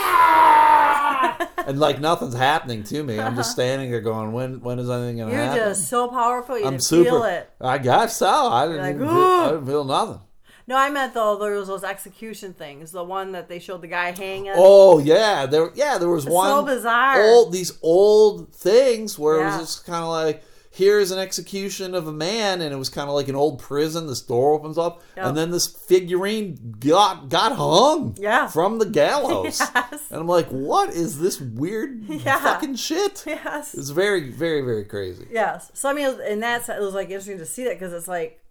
Ah! 0.06 1.48
and 1.66 1.78
like 1.78 2.00
nothing's 2.00 2.34
happening 2.34 2.82
to 2.84 3.02
me. 3.02 3.20
I'm 3.20 3.36
just 3.36 3.52
standing 3.52 3.90
there 3.90 4.00
going, 4.00 4.32
"When 4.32 4.60
when 4.60 4.78
is 4.78 4.90
anything 4.90 5.18
gonna 5.18 5.32
happen? 5.34 5.56
You're 5.56 5.66
just 5.68 5.88
so 5.88 6.08
powerful. 6.08 6.58
You 6.58 6.66
I'm 6.66 6.80
super. 6.80 7.10
feel 7.10 7.22
it. 7.24 7.50
I 7.60 7.78
guess 7.78 8.16
so. 8.16 8.26
I 8.28 8.66
didn't. 8.66 8.82
like, 8.82 8.98
feel, 8.98 9.08
I 9.08 9.50
didn't 9.52 9.66
feel 9.66 9.84
nothing. 9.84 10.20
No, 10.66 10.76
I 10.76 10.90
meant 10.90 11.14
though 11.14 11.36
there 11.38 11.54
was 11.54 11.68
those 11.68 11.84
execution 11.84 12.54
things. 12.54 12.92
The 12.92 13.04
one 13.04 13.32
that 13.32 13.48
they 13.48 13.58
showed 13.58 13.82
the 13.82 13.88
guy 13.88 14.12
hanging. 14.12 14.52
Oh 14.54 14.98
yeah, 14.98 15.46
there. 15.46 15.70
Yeah, 15.74 15.98
there 15.98 16.08
was 16.08 16.26
one. 16.26 16.48
so 16.48 16.62
bizarre. 16.64 17.20
Old 17.22 17.52
these 17.52 17.78
old 17.82 18.54
things 18.54 19.18
where 19.18 19.40
it 19.40 19.44
was 19.44 19.58
just 19.58 19.86
kind 19.86 20.02
of 20.02 20.08
like. 20.10 20.42
Here's 20.74 21.10
an 21.10 21.18
execution 21.18 21.94
of 21.94 22.06
a 22.06 22.12
man, 22.14 22.62
and 22.62 22.72
it 22.72 22.76
was 22.78 22.88
kind 22.88 23.06
of 23.06 23.14
like 23.14 23.28
an 23.28 23.34
old 23.36 23.58
prison. 23.58 24.06
This 24.06 24.22
door 24.22 24.54
opens 24.54 24.78
up, 24.78 25.02
Yep. 25.18 25.26
and 25.26 25.36
then 25.36 25.50
this 25.50 25.66
figurine 25.66 26.76
got 26.80 27.28
got 27.28 27.52
hung 27.56 28.16
Yeah. 28.18 28.46
from 28.46 28.78
the 28.78 28.86
gallows. 28.86 29.60
Yes. 29.74 30.00
And 30.10 30.20
I'm 30.20 30.26
like, 30.26 30.46
what 30.48 30.88
is 30.94 31.20
this 31.20 31.38
weird 31.42 32.02
Yeah. 32.08 32.38
fucking 32.40 32.76
shit? 32.76 33.22
Yes. 33.26 33.74
It's 33.74 33.90
very, 33.90 34.30
very, 34.30 34.62
very 34.62 34.86
crazy. 34.86 35.26
Yes. 35.30 35.70
So 35.74 35.90
I 35.90 35.92
mean, 35.92 36.08
in 36.26 36.40
that 36.40 36.64
sense, 36.64 36.80
it 36.80 36.82
was 36.82 36.94
like 36.94 37.08
interesting 37.10 37.36
to 37.36 37.44
see 37.44 37.64
that 37.64 37.74
because 37.78 37.92
it's 37.92 38.08
like, 38.08 38.41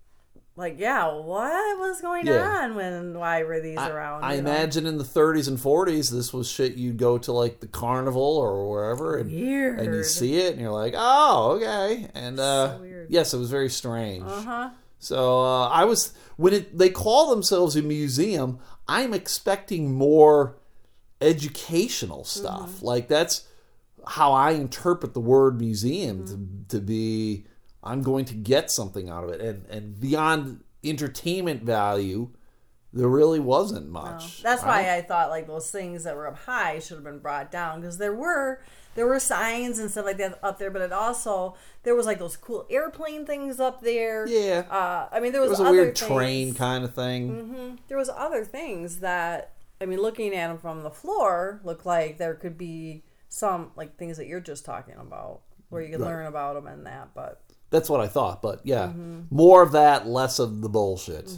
like 0.56 0.80
yeah, 0.80 1.08
what 1.14 1.80
was 1.80 2.02
going 2.02 2.28
Yeah. 2.28 2.64
on 2.64 2.76
when 2.76 3.18
why 3.18 3.44
were 3.44 3.60
these 3.62 3.78
around? 3.78 4.24
I 4.24 4.36
you 4.36 4.42
know? 4.42 4.50
imagine 4.52 4.86
in 4.86 4.98
the 4.98 5.04
30s 5.04 5.48
and 5.48 5.58
40s, 5.58 6.12
this 6.12 6.34
was 6.34 6.50
shit 6.50 6.76
you'd 6.76 6.98
go 6.98 7.18
to 7.20 7.32
like 7.32 7.62
the 7.62 7.68
carnival 7.68 8.22
or 8.38 8.70
wherever, 8.70 9.18
and 9.18 9.32
Weird. 9.32 9.80
and 9.80 9.96
you 9.96 10.04
see 10.04 10.38
it, 10.38 10.52
and 10.54 10.62
you're 10.62 10.72
like, 10.72 10.94
oh, 10.98 11.54
okay. 11.58 12.08
And 12.14 12.40
uh, 12.40 12.78
weird. 12.82 13.08
yes, 13.10 13.34
it 13.34 13.38
was 13.38 13.50
very 13.50 13.70
strange. 13.70 14.24
Uh 14.26 14.42
huh. 14.42 14.70
So 15.00 15.42
uh, 15.42 15.68
I 15.70 15.86
was 15.86 16.14
when 16.38 16.54
it 16.54 16.78
they 16.78 16.90
call 16.90 17.30
themselves 17.30 17.76
a 17.76 17.82
museum, 17.82 18.60
I'm 18.88 19.14
expecting 19.14 19.94
more 19.94 20.58
educational 21.22 22.24
stuff. 22.24 22.70
Mm-hmm. 22.72 22.86
Like 22.86 23.08
that's 23.08 23.48
how 24.06 24.34
I 24.34 24.52
interpret 24.52 25.14
the 25.14 25.20
word 25.22 25.60
museum 25.60 26.26
Mm-hmm. 26.26 26.64
to, 26.68 26.78
to 26.78 26.82
be. 26.82 27.46
I'm 27.84 28.02
going 28.02 28.26
to 28.26 28.34
get 28.34 28.70
something 28.72 29.10
out 29.10 29.24
of 29.24 29.30
it, 29.32 29.42
and 29.42 29.66
and 29.68 30.00
beyond 30.00 30.64
entertainment 30.84 31.64
value, 31.64 32.30
there 32.94 33.08
really 33.08 33.40
wasn't 33.40 33.90
much. 33.90 34.42
That's 34.44 34.64
right? 34.64 34.86
why 34.86 34.96
I 34.98 35.02
thought 35.02 35.30
like 35.30 35.48
those 35.48 35.72
things 35.72 36.04
that 36.04 36.16
were 36.16 36.28
up 36.28 36.38
high 36.40 36.80
should 36.80 36.96
have 36.98 37.04
been 37.04 37.20
brought 37.20 37.52
down 37.52 37.82
because 37.82 37.98
there 37.98 38.14
were 38.14 38.62
there 38.96 39.08
were 39.08 39.20
signs 39.20 39.80
and 39.80 39.90
stuff 39.90 40.06
like 40.06 40.18
that 40.18 40.38
up 40.44 40.60
there, 40.60 40.70
but 40.70 40.82
it 40.82 40.92
also 40.92 41.56
there 41.84 41.96
was 41.96 42.06
like 42.06 42.20
those 42.20 42.36
cool 42.36 42.68
airplane 42.70 43.26
things 43.26 43.60
up 43.60 43.82
there. 43.82 44.28
Yeah. 44.28 44.66
Uh, 44.70 45.08
I 45.12 45.20
mean, 45.22 45.32
there 45.32 45.42
was, 45.42 45.52
was 45.52 45.60
a 45.62 45.64
other 45.64 45.72
weird 45.72 45.98
things- 45.98 46.08
train 46.12 46.54
kind 46.54 46.84
of 46.84 46.94
thing. 46.94 47.80
there 47.88 47.98
was 47.98 48.10
other 48.10 48.44
things 48.46 49.00
that 49.00 49.54
I 49.80 49.86
mean, 49.86 50.00
looking 50.00 50.36
at 50.36 50.50
them 50.50 50.60
from 50.60 50.84
the 50.84 50.92
floor, 50.92 51.60
looked 51.64 51.86
like 51.88 52.18
there 52.20 52.36
could 52.36 52.56
be 52.58 53.04
some 53.30 53.72
like 53.76 53.98
things 53.98 54.18
that 54.18 54.28
you're 54.28 54.40
just 54.42 54.66
talking 54.66 54.96
about, 55.00 55.42
where 55.70 55.82
you 55.82 55.90
could 55.92 56.02
Right. 56.02 56.08
learn 56.10 56.26
about 56.28 56.54
them 56.56 56.68
and 56.68 56.86
that. 56.86 57.16
But 57.16 57.42
That's 57.72 57.90
what 57.90 58.00
I 58.02 58.08
thought. 58.08 58.42
But 58.44 58.62
yeah, 58.64 58.88
Mm-hmm. 58.90 59.22
more 59.32 59.64
of 59.64 59.72
that, 59.72 60.06
less 60.08 60.38
of 60.38 60.62
the 60.62 60.70
bullshit. 60.70 61.32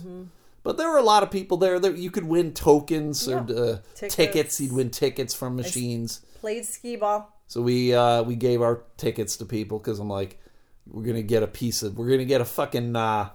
But 0.64 0.78
there 0.78 0.90
were 0.90 0.98
a 0.98 1.04
lot 1.04 1.24
of 1.24 1.32
people 1.32 1.58
there. 1.58 1.80
That 1.80 1.98
you 1.98 2.12
could 2.12 2.26
win 2.26 2.54
tokens 2.54 3.28
or 3.28 3.40
uh, 3.40 3.78
Tickets. 3.96 4.16
tickets. 4.16 4.60
You'd 4.62 4.74
win 4.74 4.90
tickets 4.90 5.34
from 5.34 5.56
machines. 5.56 6.22
played 6.42 6.66
skee 6.66 6.96
ball. 6.98 7.30
So 7.48 7.62
we 7.62 7.94
uh, 7.94 8.24
we 8.24 8.36
gave 8.36 8.62
our 8.62 8.84
tickets 8.98 9.38
to 9.38 9.46
people 9.46 9.78
because 9.80 10.00
I'm 10.00 10.10
like, 10.10 10.40
we're 10.88 11.04
gonna 11.04 11.22
get 11.22 11.44
a 11.44 11.48
piece 11.48 11.84
of, 11.84 11.98
we're 11.98 12.10
gonna 12.10 12.26
get 12.26 12.42
a 12.42 12.46
fucking 12.46 12.96
uh, 12.96 13.30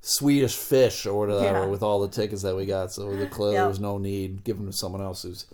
Swedish 0.00 0.56
fish 0.56 1.06
or 1.06 1.16
whatever 1.18 1.44
Yeah. 1.44 1.66
with 1.66 1.82
all 1.82 2.00
the 2.00 2.08
tickets 2.08 2.42
that 2.42 2.56
we 2.56 2.66
got. 2.66 2.92
So 2.92 3.14
the 3.14 3.26
clearly 3.26 3.56
there 3.56 3.68
was 3.68 3.78
no 3.80 3.98
need. 3.98 4.42
Give 4.42 4.56
them 4.56 4.66
to 4.66 4.72
someone 4.72 5.00
else 5.02 5.22
who's 5.22 5.46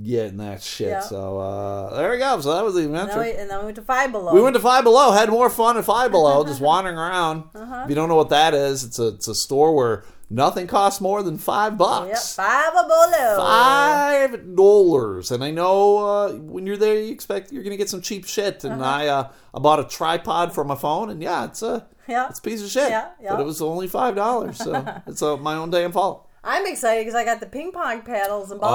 getting 0.00 0.38
that 0.38 0.62
shit. 0.62 0.88
Yeah. 0.88 1.00
So 1.00 1.38
uh, 1.38 1.96
there 1.96 2.10
we 2.10 2.18
go. 2.18 2.40
So 2.40 2.54
that 2.54 2.64
was 2.64 2.74
the 2.74 2.82
And 2.84 2.94
then, 2.94 3.08
adventure. 3.08 3.20
we, 3.22 3.32
and 3.40 3.50
then 3.50 3.58
we 3.58 3.64
went 3.66 3.76
to 3.76 3.82
Five 3.82 4.12
Below. 4.12 4.32
We 4.34 4.40
went 4.42 4.54
to 4.54 4.60
Five 4.60 4.84
Below, 4.84 5.12
had 5.12 5.28
more 5.28 5.50
fun 5.50 5.76
at 5.76 5.84
Five 5.84 6.10
Below, 6.10 6.44
just 6.46 6.60
wandering 6.60 6.96
around. 6.96 7.44
Uh-huh. 7.54 7.82
If 7.84 7.88
you 7.90 7.94
don't 7.94 8.08
know 8.08 8.16
what 8.16 8.30
that 8.30 8.54
is, 8.54 8.84
it's 8.84 8.98
a 8.98 9.08
it's 9.08 9.28
a 9.28 9.34
store 9.34 9.74
where 9.74 10.04
nothing 10.30 10.66
costs 10.66 10.98
more 11.02 11.22
than 11.22 11.36
five 11.36 11.72
Yep, 11.72 11.78
bucks. 11.78 12.34
Five 12.34 12.72
Below. 12.72 13.36
Five 13.36 14.56
dollars, 14.56 15.30
and 15.30 15.44
I 15.44 15.50
know 15.50 15.98
uh, 15.98 16.32
when 16.34 16.66
you're 16.66 16.76
there, 16.78 16.94
you 16.98 17.12
expect 17.12 17.52
you're 17.52 17.62
gonna 17.64 17.76
get 17.76 17.90
some 17.90 18.00
cheap 18.00 18.24
shit. 18.24 18.64
Uh-huh. 18.64 18.72
And 18.74 18.82
I 18.84 19.08
uh, 19.08 19.30
I 19.54 19.58
bought 19.58 19.80
a 19.80 19.84
tripod 19.84 20.54
for 20.54 20.64
my 20.64 20.74
phone, 20.74 21.10
and 21.10 21.22
yeah, 21.22 21.44
it's 21.44 21.62
a 21.62 21.86
Yeah. 22.08 22.28
it's 22.30 22.38
a 22.38 22.42
piece 22.42 22.62
of 22.64 22.70
shit. 22.70 22.90
Yeah, 22.90 23.10
yeah. 23.20 23.32
But 23.32 23.40
it 23.40 23.44
was 23.44 23.60
only 23.60 23.88
five 23.88 24.14
dollars, 24.14 24.56
so 24.58 25.02
it's 25.06 25.22
uh, 25.22 25.36
my 25.36 25.54
own 25.54 25.70
damn 25.70 25.92
fault. 25.92 26.28
I'm 26.44 26.66
excited 26.66 27.02
because 27.02 27.14
I 27.14 27.24
got 27.24 27.38
the 27.40 27.46
ping 27.46 27.70
pong 27.72 28.02
paddles 28.02 28.50
and 28.50 28.60
balls. 28.60 28.72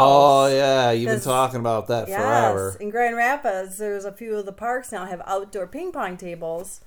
Oh 0.52 0.56
yeah, 0.56 0.92
you've 0.92 1.10
been 1.12 1.20
talking 1.22 1.60
about 1.60 1.88
that 1.88 2.08
Yes, 2.08 2.18
forever. 2.22 2.78
in 2.80 2.90
Grand 2.90 3.16
Rapids, 3.18 3.78
there's 3.78 4.06
a 4.06 4.12
few 4.12 4.36
of 4.36 4.46
the 4.46 4.54
parks 4.54 4.92
now 4.92 5.06
have 5.06 5.22
outdoor 5.26 5.68
ping 5.68 5.92
pong 5.92 6.16
tables, 6.16 6.80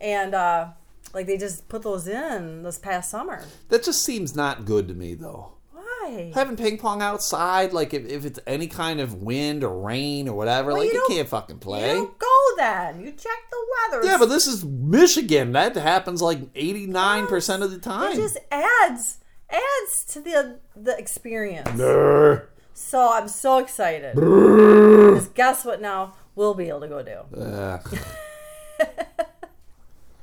and 0.00 0.34
uh, 0.34 0.68
like 1.12 1.26
they 1.26 1.36
just 1.38 1.68
put 1.68 1.82
those 1.82 2.06
in 2.06 2.62
this 2.62 2.78
past 2.78 3.10
summer. 3.10 3.44
That 3.68 3.82
just 3.82 4.04
seems 4.04 4.36
not 4.36 4.64
good 4.64 4.86
to 4.88 4.94
me, 4.94 5.14
though. 5.14 5.52
Why? 5.72 6.30
having 6.34 6.56
ping 6.56 6.78
pong 6.78 7.02
outside, 7.02 7.72
like 7.72 7.92
if, 7.92 8.06
if 8.06 8.24
it's 8.24 8.38
any 8.46 8.66
kind 8.68 9.00
of 9.00 9.14
wind 9.22 9.62
or 9.64 9.78
rain 9.80 10.28
or 10.28 10.34
whatever, 10.36 10.68
Well, 10.72 10.78
like 10.82 10.92
you 10.92 10.98
you, 11.08 11.16
can't 11.16 11.28
fucking 11.28 11.56
You 11.56 11.60
play. 11.60 11.94
don't 11.94 12.16
go 12.18 12.26
then. 12.56 13.00
You 13.00 13.10
check 13.10 13.36
the 13.50 13.66
weather. 13.90 14.06
Yeah, 14.06 14.16
but 14.18 14.26
this 14.30 14.46
is 14.46 14.64
Michigan. 14.64 15.52
That 15.52 15.74
happens 15.76 16.22
like 16.22 16.38
eighty 16.54 16.86
nine 16.86 17.26
percent 17.26 17.62
of 17.64 17.70
the 17.72 17.78
time. 17.78 18.12
it 18.12 18.16
just 18.16 18.38
adds 18.52 19.18
adds 19.50 20.04
to 20.06 20.20
the 20.20 20.58
the 20.76 20.96
experience. 20.98 21.70
Brr. 21.72 22.48
So 22.74 23.12
I'm 23.12 23.28
so 23.28 23.58
excited. 23.58 24.14
Because 24.14 25.28
guess 25.28 25.64
what? 25.64 25.80
Now 25.80 26.14
we'll 26.34 26.54
be 26.54 26.68
able 26.68 26.80
to 26.80 26.88
go 26.88 27.02
do. 27.02 27.40
Ugh. 27.40 27.98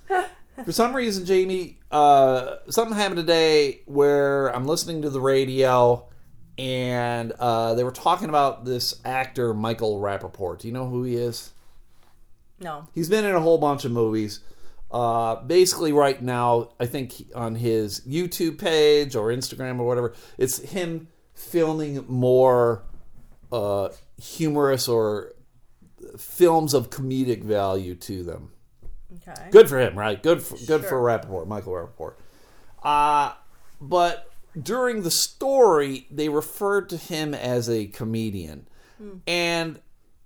For 0.63 0.71
some 0.71 0.95
reason, 0.95 1.25
Jamie, 1.25 1.79
uh, 1.91 2.55
something 2.69 2.95
happened 2.95 3.17
today 3.17 3.81
where 3.85 4.47
I'm 4.55 4.65
listening 4.65 5.01
to 5.01 5.09
the 5.09 5.19
radio 5.19 6.07
and 6.57 7.33
uh, 7.33 7.73
they 7.73 7.83
were 7.83 7.91
talking 7.91 8.29
about 8.29 8.63
this 8.63 9.01
actor, 9.03 9.53
Michael 9.53 9.99
Rapaport. 9.99 10.59
Do 10.59 10.67
you 10.67 10.73
know 10.73 10.87
who 10.87 11.03
he 11.03 11.15
is? 11.15 11.51
No. 12.61 12.87
He's 12.93 13.09
been 13.09 13.25
in 13.25 13.35
a 13.35 13.41
whole 13.41 13.57
bunch 13.57 13.83
of 13.83 13.91
movies. 13.91 14.39
Uh, 14.91 15.35
basically, 15.43 15.91
right 15.91 16.21
now, 16.21 16.69
I 16.79 16.85
think 16.85 17.13
on 17.33 17.55
his 17.55 18.01
YouTube 18.01 18.59
page 18.59 19.15
or 19.15 19.27
Instagram 19.27 19.79
or 19.79 19.85
whatever, 19.85 20.13
it's 20.37 20.59
him 20.59 21.07
filming 21.33 22.05
more 22.07 22.83
uh, 23.51 23.89
humorous 24.21 24.87
or 24.87 25.33
films 26.17 26.73
of 26.73 26.89
comedic 26.89 27.43
value 27.43 27.95
to 27.95 28.23
them. 28.23 28.51
Okay. 29.27 29.49
Good 29.49 29.69
for 29.69 29.79
him, 29.79 29.97
right? 29.97 30.21
Good 30.21 30.41
for 30.41 30.57
good 30.65 30.81
for 30.83 30.89
Sure. 30.89 31.01
Rapaport, 31.01 31.47
Michael 31.47 31.73
Rapaport. 31.73 32.13
Uh, 32.83 33.33
but 33.81 34.31
during 34.61 35.01
the 35.03 35.11
story, 35.11 36.07
they 36.11 36.29
referred 36.29 36.89
to 36.89 36.97
him 36.97 37.33
as 37.33 37.69
a 37.69 37.87
comedian, 37.87 38.67
and 39.27 39.79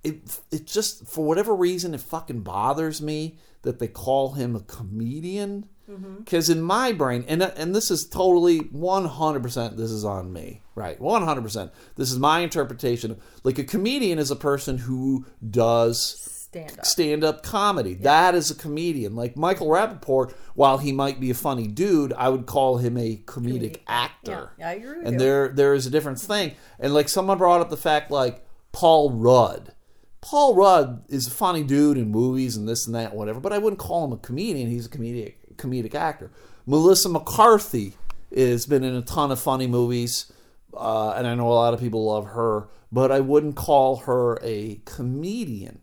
it 0.04 0.40
it 0.52 0.66
just 0.68 1.08
for 1.08 1.26
whatever 1.26 1.56
reason 1.56 1.94
it 1.94 2.02
fucking 2.02 2.42
bothers 2.42 3.02
me 3.02 3.38
that 3.64 3.80
they 3.80 3.88
call 3.88 4.34
him 4.34 4.56
a 4.56 4.62
comedian. 4.62 5.68
Mm-hmm. 5.90 6.18
Because 6.18 6.52
in 6.52 6.62
my 6.62 6.92
brain, 6.92 7.26
and 7.28 7.42
uh, 7.42 7.50
and 7.58 7.74
this 7.74 7.90
is 7.90 8.06
totally 8.08 8.60
one 8.60 9.06
hundred 9.06 9.42
percent, 9.42 9.76
this 9.76 9.90
is 9.90 10.06
on 10.06 10.32
me, 10.32 10.62
right? 10.76 11.00
One 11.02 11.24
hundred 11.24 11.42
percent. 11.42 11.72
This 11.96 12.12
is 12.12 12.20
my 12.20 12.42
interpretation. 12.42 13.20
Like 13.44 13.58
a 13.58 13.64
comedian 13.64 14.20
is 14.20 14.30
a 14.30 14.36
person 14.36 14.78
who 14.78 15.26
does 15.50 16.46
Stand 16.52 16.78
up. 16.80 16.86
stand 16.86 17.24
up 17.24 17.42
comedy. 17.42 17.96
That 17.96 18.36
is 18.36 18.52
a 18.52 18.56
comedian. 18.56 19.16
Like 19.16 19.36
Michael 19.36 19.66
Rapaport, 19.68 20.34
while 20.54 20.78
he 20.78 20.92
might 20.92 21.20
be 21.20 21.32
a 21.32 21.36
funny 21.36 21.66
dude, 21.66 22.14
I 22.14 22.30
would 22.30 22.46
call 22.46 22.78
him 22.78 22.96
a 22.96 23.18
comedic 23.26 23.78
Yeah. 23.78 23.82
actor. 23.88 24.52
Yeah, 24.60 24.70
I 24.70 24.74
agree 24.74 24.98
with 25.00 25.08
And 25.08 25.20
there 25.20 25.48
there 25.48 25.74
is 25.74 25.88
a 25.88 25.90
different 25.90 26.20
thing. 26.20 26.54
And 26.80 26.94
like 26.94 27.10
someone 27.10 27.40
brought 27.40 27.62
up 27.62 27.72
the 27.72 27.78
fact 27.78 28.12
like 28.12 28.46
Paul 28.72 29.10
Rudd. 29.12 29.74
Paul 30.22 30.56
Rudd 30.56 31.04
is 31.08 31.28
a 31.28 31.32
funny 31.32 31.64
dude 31.64 31.98
in 31.98 32.12
movies 32.12 32.58
and 32.58 32.68
this 32.68 32.86
and 32.86 32.96
that, 32.96 33.16
whatever, 33.16 33.40
but 33.40 33.54
I 33.54 33.58
wouldn't 33.58 33.80
call 33.80 34.06
him 34.06 34.12
a 34.12 34.18
comedian. 34.18 34.70
He's 34.70 34.86
a 34.86 34.90
comedic 34.90 35.36
comedic 35.56 35.96
actor. 35.96 36.32
Melissa 36.66 37.10
McCarthy 37.10 37.94
has 38.36 38.66
been 38.66 38.84
in 38.84 38.96
a 38.96 39.02
ton 39.02 39.32
of 39.32 39.40
funny 39.40 39.68
movies, 39.68 40.32
uh, 40.76 41.12
and 41.12 41.26
I 41.28 41.36
know 41.36 41.48
a 41.48 41.54
lot 41.54 41.74
of 41.74 41.80
people 41.80 42.06
love 42.06 42.28
her, 42.28 42.68
but 42.92 43.12
I 43.12 43.20
wouldn't 43.20 43.56
call 43.56 43.98
her 43.98 44.40
a 44.44 44.82
comedian. 44.86 45.80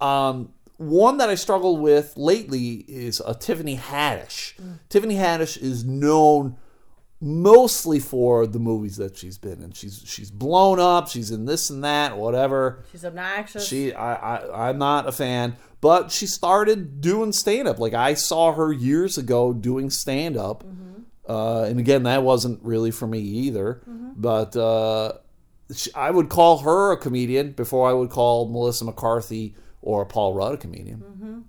Um, 0.00 0.52
one 0.76 1.18
that 1.18 1.28
I 1.28 1.34
struggled 1.34 1.80
with 1.80 2.16
lately 2.16 2.86
is 2.88 3.20
uh, 3.20 3.34
Tiffany 3.34 3.76
Haddish. 3.76 4.54
Tiffany 4.88 5.16
Haddish 5.16 5.60
is 5.60 5.84
known 5.84 6.56
mostly 7.20 7.98
for 7.98 8.46
the 8.46 8.58
movies 8.58 8.96
that 8.96 9.16
she's 9.16 9.38
been 9.38 9.62
in. 9.62 9.72
She's 9.72 10.02
she's 10.06 10.30
blown 10.30 10.80
up. 10.80 11.08
She's 11.08 11.30
in 11.30 11.44
this 11.44 11.70
and 11.70 11.84
that, 11.84 12.16
whatever. 12.16 12.84
She's 12.90 13.04
obnoxious. 13.04 13.66
She, 13.66 13.92
I, 13.92 14.14
I, 14.14 14.68
I'm 14.68 14.78
not 14.78 15.06
a 15.06 15.12
fan, 15.12 15.56
but 15.80 16.10
she 16.10 16.26
started 16.26 17.00
doing 17.00 17.32
stand 17.32 17.68
up. 17.68 17.78
Like 17.78 17.94
I 17.94 18.14
saw 18.14 18.52
her 18.52 18.72
years 18.72 19.18
ago 19.18 19.52
doing 19.52 19.90
stand 19.90 20.36
up, 20.36 20.64
uh, 21.28 21.64
and 21.64 21.78
again, 21.78 22.04
that 22.04 22.22
wasn't 22.22 22.62
really 22.62 22.90
for 22.90 23.06
me 23.06 23.20
either. 23.20 23.82
But 24.16 24.56
uh, 24.56 25.12
she, 25.74 25.92
I 25.94 26.10
would 26.10 26.28
call 26.28 26.58
her 26.58 26.92
a 26.92 26.96
comedian 26.96 27.52
before 27.52 27.88
I 27.88 27.92
would 27.92 28.10
call 28.10 28.48
Melissa 28.48 28.84
McCarthy 28.84 29.54
or 29.82 30.04
Paul 30.04 30.34
Rudd 30.34 30.54
a 30.54 30.56
comedian. 30.56 31.44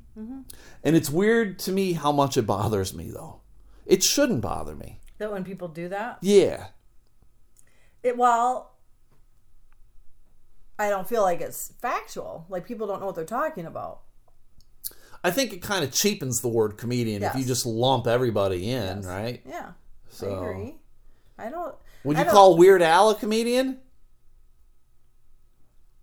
And 0.84 0.95
it's 0.95 1.09
weird 1.09 1.59
to 1.59 1.72
me 1.72 1.93
how 1.93 2.11
much 2.11 2.38
it 2.38 2.43
bothers 2.47 2.93
me, 2.93 3.11
though. 3.11 3.41
It 3.86 4.03
shouldn't 4.03 4.41
bother 4.41 4.76
me. 4.76 4.99
That 5.22 5.32
when 5.32 5.43
people 5.43 5.67
do 5.69 5.88
that, 5.89 6.17
Yeah, 6.22 6.67
it 8.03 8.17
well, 8.17 8.72
I 10.78 10.89
don't 10.89 11.07
feel 11.07 11.22
like 11.22 11.41
it's 11.41 11.74
factual. 11.82 12.45
Like 12.49 12.65
people 12.67 12.88
don't 12.88 12.99
know 12.99 13.05
what 13.05 13.15
they're 13.15 13.24
talking 13.26 13.65
about. 13.65 14.01
I 15.24 15.30
think 15.32 15.53
it 15.53 15.61
kind 15.61 15.84
of 15.84 15.91
cheapens 15.91 16.41
the 16.41 16.47
word 16.49 16.78
comedian 16.78 17.22
if 17.24 17.36
you 17.36 17.45
just 17.45 17.65
lump 17.65 18.07
everybody 18.07 18.72
in, 18.72 19.01
right? 19.03 19.41
Yeah, 19.47 19.72
So- 20.09 20.34
I 20.34 20.49
agree. 20.49 20.76
I 21.38 21.49
don't. 21.49 21.76
Would 22.03 22.17
I 22.17 22.19
you 22.22 22.26
don't- 22.26 22.34
call 22.34 22.57
Weird 22.57 22.82
Al 22.82 23.11
a 23.11 23.15
comedian? 23.15 23.80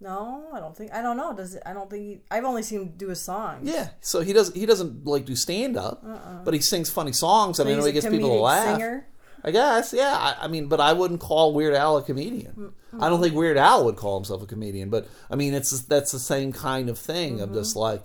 No, 0.01 0.49
I 0.55 0.61
don't 0.61 0.77
think. 0.77 0.93
I 0.93 1.03
don't 1.03 1.17
know. 1.17 1.35
Does 1.35 1.57
it? 1.57 1.63
I 1.67 1.73
don't 1.73 1.91
think. 1.91 2.03
He, 2.05 2.21
I've 2.31 2.45
only 2.45 2.63
seen 2.63 2.83
him 2.83 2.93
do 2.97 3.09
his 3.09 3.21
songs. 3.21 3.69
Yeah. 3.69 3.89
So 4.01 4.21
he 4.21 4.33
doesn't 4.33 4.55
he 4.57 4.65
doesn't 4.65 5.05
like 5.05 5.25
do 5.25 5.35
stand 5.35 5.77
up, 5.77 6.05
uh-uh. 6.07 6.45
but 6.45 6.55
he 6.55 6.61
sings 6.61 6.89
funny 6.89 7.11
songs 7.13 7.59
and 7.59 7.69
I 7.69 7.73
Uh-uh. 7.73 7.81
Know 7.81 7.87
he 7.87 7.93
gets 7.93 8.07
people 8.07 8.29
to 8.29 8.35
laugh. 8.35 8.77
Singer. 8.79 9.08
I 9.45 9.51
guess, 9.51 9.93
yeah. 9.93 10.15
I, 10.17 10.45
I 10.45 10.49
mean, 10.49 10.67
but 10.69 10.81
I 10.81 10.93
wouldn't 10.93 11.21
call 11.21 11.55
Weird 11.55 11.75
Al 11.75 11.97
a 11.97 12.03
comedian. 12.03 12.73
I 12.99 13.09
don't 13.09 13.21
think 13.23 13.35
Weird 13.35 13.57
Al 13.57 13.85
would 13.85 13.97
call 13.97 14.17
himself 14.19 14.43
a 14.43 14.47
comedian, 14.47 14.91
but 14.91 15.07
I 15.31 15.37
mean, 15.37 15.55
it's 15.55 15.83
that's 15.83 16.11
the 16.13 16.19
same 16.19 16.53
kind 16.53 16.89
of 16.89 16.99
thing 16.99 17.41
of 17.41 17.53
just 17.53 17.77
like 17.77 18.03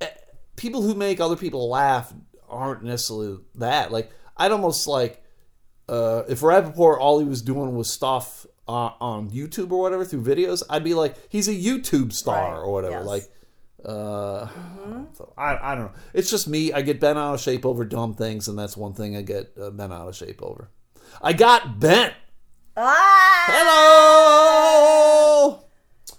eh, 0.00 0.06
people 0.56 0.82
who 0.82 0.94
make 0.94 1.20
other 1.20 1.36
people 1.36 1.68
laugh 1.68 2.12
aren't 2.48 2.84
necessarily 2.84 3.38
that. 3.56 3.90
Like 3.90 4.10
I'd 4.36 4.52
almost 4.52 4.86
like 4.86 5.22
uh, 5.88 6.22
if 6.28 6.40
Rapaport 6.40 6.98
all 6.98 7.18
he 7.18 7.24
was 7.24 7.42
doing 7.42 7.74
was 7.74 7.92
stuff 7.92 8.46
uh, 8.68 8.90
on 9.00 9.30
YouTube 9.30 9.72
or 9.72 9.80
whatever 9.80 10.04
through 10.04 10.22
videos, 10.22 10.62
I'd 10.70 10.84
be 10.84 10.94
like, 10.94 11.16
he's 11.30 11.48
a 11.48 11.54
YouTube 11.54 12.12
star 12.12 12.52
Right, 12.52 12.58
or 12.60 12.70
whatever. 12.70 12.96
yes. 12.96 13.06
Like, 13.06 13.24
uh, 13.84 14.48
so 15.14 15.32
I, 15.36 15.72
I 15.72 15.74
don't 15.74 15.84
know. 15.86 15.92
It's 16.12 16.30
just 16.30 16.48
me. 16.48 16.72
I 16.72 16.82
get 16.82 17.00
bent 17.00 17.18
out 17.18 17.34
of 17.34 17.40
shape 17.40 17.64
over 17.64 17.84
dumb 17.84 18.14
things, 18.14 18.48
and 18.48 18.58
that's 18.58 18.76
one 18.76 18.92
thing 18.94 19.16
I 19.16 19.22
get 19.22 19.52
uh, 19.60 19.70
bent 19.70 19.92
out 19.92 20.08
of 20.08 20.16
shape 20.16 20.42
over. 20.42 20.70
I 21.22 21.32
got 21.32 21.78
bent. 21.80 22.14
Ah! 22.76 23.44
Hello. 24.48 25.64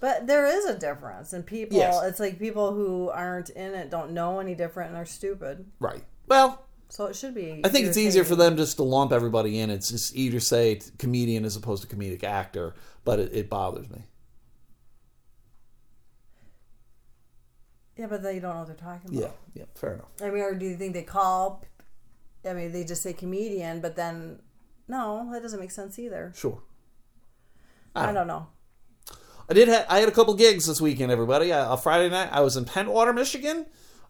But 0.01 0.27
there 0.27 0.45
is 0.45 0.65
a 0.65 0.77
difference 0.77 1.33
in 1.33 1.43
people. 1.43 1.77
Yes. 1.77 2.01
It's 2.03 2.19
like 2.19 2.39
people 2.39 2.73
who 2.73 3.09
aren't 3.09 3.49
in 3.49 3.73
it 3.73 3.89
don't 3.89 4.11
know 4.11 4.39
any 4.39 4.55
different 4.55 4.89
and 4.91 4.97
are 4.97 5.05
stupid. 5.05 5.65
Right. 5.79 6.03
Well, 6.27 6.65
So 6.89 7.05
it 7.07 7.15
should 7.15 7.35
be. 7.35 7.61
I 7.63 7.69
think 7.69 7.87
it's 7.87 7.97
easier 7.97 8.23
for 8.23 8.35
them 8.35 8.55
just 8.55 8.77
to 8.77 8.83
lump 8.83 9.11
everybody 9.11 9.59
in. 9.59 9.69
It's 9.69 9.89
just 9.89 10.15
easier 10.15 10.39
to 10.39 10.45
say 10.45 10.79
comedian 10.97 11.43
as 11.43 11.55
opposed 11.57 11.87
to 11.87 11.93
comedic 11.95 12.23
actor, 12.23 12.75
but 13.03 13.19
it, 13.19 13.33
it 13.33 13.49
bothers 13.49 13.89
me. 13.89 14.05
Yeah, 17.99 18.07
but 18.07 18.23
they 18.23 18.39
don't 18.39 18.53
know 18.53 18.59
what 18.59 18.67
they're 18.67 18.75
talking 18.77 19.09
about. 19.17 19.35
Yeah. 19.53 19.61
yeah, 19.61 19.65
Fair 19.75 19.95
enough. 19.95 20.07
I 20.21 20.29
mean, 20.29 20.41
or 20.41 20.55
do 20.55 20.65
you 20.65 20.77
think 20.77 20.93
they 20.93 21.03
call? 21.03 21.65
I 22.45 22.53
mean, 22.53 22.71
they 22.71 22.85
just 22.85 23.03
say 23.03 23.11
comedian, 23.11 23.81
but 23.81 23.97
then 23.97 24.39
no, 24.87 25.29
that 25.33 25.41
doesn't 25.41 25.59
make 25.59 25.71
sense 25.71 25.99
either. 25.99 26.31
Sure. 26.33 26.61
I 27.93 28.13
don't 28.13 28.27
know. 28.27 28.47
I 29.49 29.53
did. 29.53 29.67
Ha- 29.67 29.85
I 29.89 29.99
had 29.99 30.07
a 30.07 30.13
couple 30.13 30.33
gigs 30.35 30.65
this 30.67 30.79
weekend. 30.79 31.11
Everybody, 31.11 31.51
uh, 31.51 31.73
a 31.73 31.77
Friday 31.77 32.09
night, 32.09 32.29
I 32.31 32.39
was 32.39 32.55
in 32.55 32.63
Pentwater, 32.63 33.13
Michigan. 33.13 33.65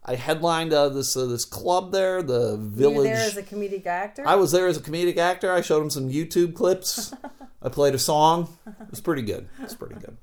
I 0.05 0.13
headlined 0.13 0.71
uh, 0.71 0.89
this 0.89 1.17
uh, 1.17 1.25
this 1.25 1.43
club 1.43 1.91
there, 1.91 2.21
the 2.21 2.57
Village. 2.57 2.97
were 2.97 3.03
there 3.03 3.15
as 3.15 3.37
a 3.37 3.43
comedic 3.43 3.87
actor. 3.87 4.23
I 4.27 4.35
was 4.35 4.51
there 4.51 4.67
as 4.67 4.77
a 4.77 4.81
comedic 4.81 5.17
actor. 5.17 5.51
I 5.51 5.61
showed 5.61 5.81
him 5.81 5.89
some 5.89 6.09
YouTube 6.09 6.53
clips. 6.53 7.11
I 7.63 7.69
played 7.69 7.95
a 7.95 7.99
song. 7.99 8.55
It 8.67 8.91
was 8.91 9.01
pretty 9.01 9.23
good. 9.23 9.49
It 9.59 9.63
was 9.63 9.75
pretty 9.75 9.95
good. 9.95 10.15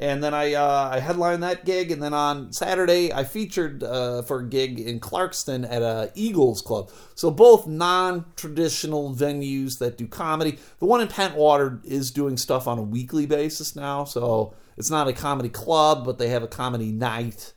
And 0.00 0.22
then 0.22 0.32
I 0.32 0.54
uh, 0.54 0.90
I 0.92 1.00
headlined 1.00 1.42
that 1.42 1.64
gig, 1.64 1.90
and 1.90 2.00
then 2.00 2.14
on 2.14 2.52
Saturday 2.52 3.12
I 3.12 3.24
featured 3.24 3.82
uh, 3.82 4.22
for 4.22 4.40
a 4.40 4.48
gig 4.48 4.78
in 4.78 5.00
Clarkston 5.00 5.68
at 5.68 5.82
a 5.82 6.12
Eagles 6.14 6.62
Club. 6.62 6.90
So 7.16 7.32
both 7.32 7.66
non-traditional 7.66 9.12
venues 9.12 9.78
that 9.78 9.98
do 9.98 10.06
comedy. 10.06 10.58
The 10.78 10.86
one 10.86 11.00
in 11.00 11.08
Pentwater 11.08 11.84
is 11.84 12.12
doing 12.12 12.36
stuff 12.36 12.68
on 12.68 12.78
a 12.78 12.82
weekly 12.82 13.26
basis 13.26 13.74
now, 13.74 14.04
so 14.04 14.54
it's 14.76 14.90
not 14.90 15.08
a 15.08 15.12
comedy 15.12 15.48
club, 15.48 16.04
but 16.04 16.18
they 16.18 16.28
have 16.28 16.44
a 16.44 16.48
comedy 16.48 16.92
night. 16.92 17.52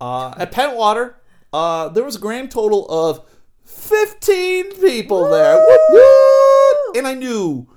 Uh, 0.00 0.34
at 0.38 0.52
Pentwater, 0.52 1.14
uh, 1.52 1.90
there 1.90 2.04
was 2.04 2.16
a 2.16 2.20
grand 2.20 2.50
total 2.50 2.86
of 2.88 3.22
15 3.66 4.80
people 4.80 5.28
there. 5.28 5.56
Whoop, 5.58 5.80
whoop. 5.90 6.96
And 6.96 7.06
I 7.06 7.14
knew, 7.14 7.68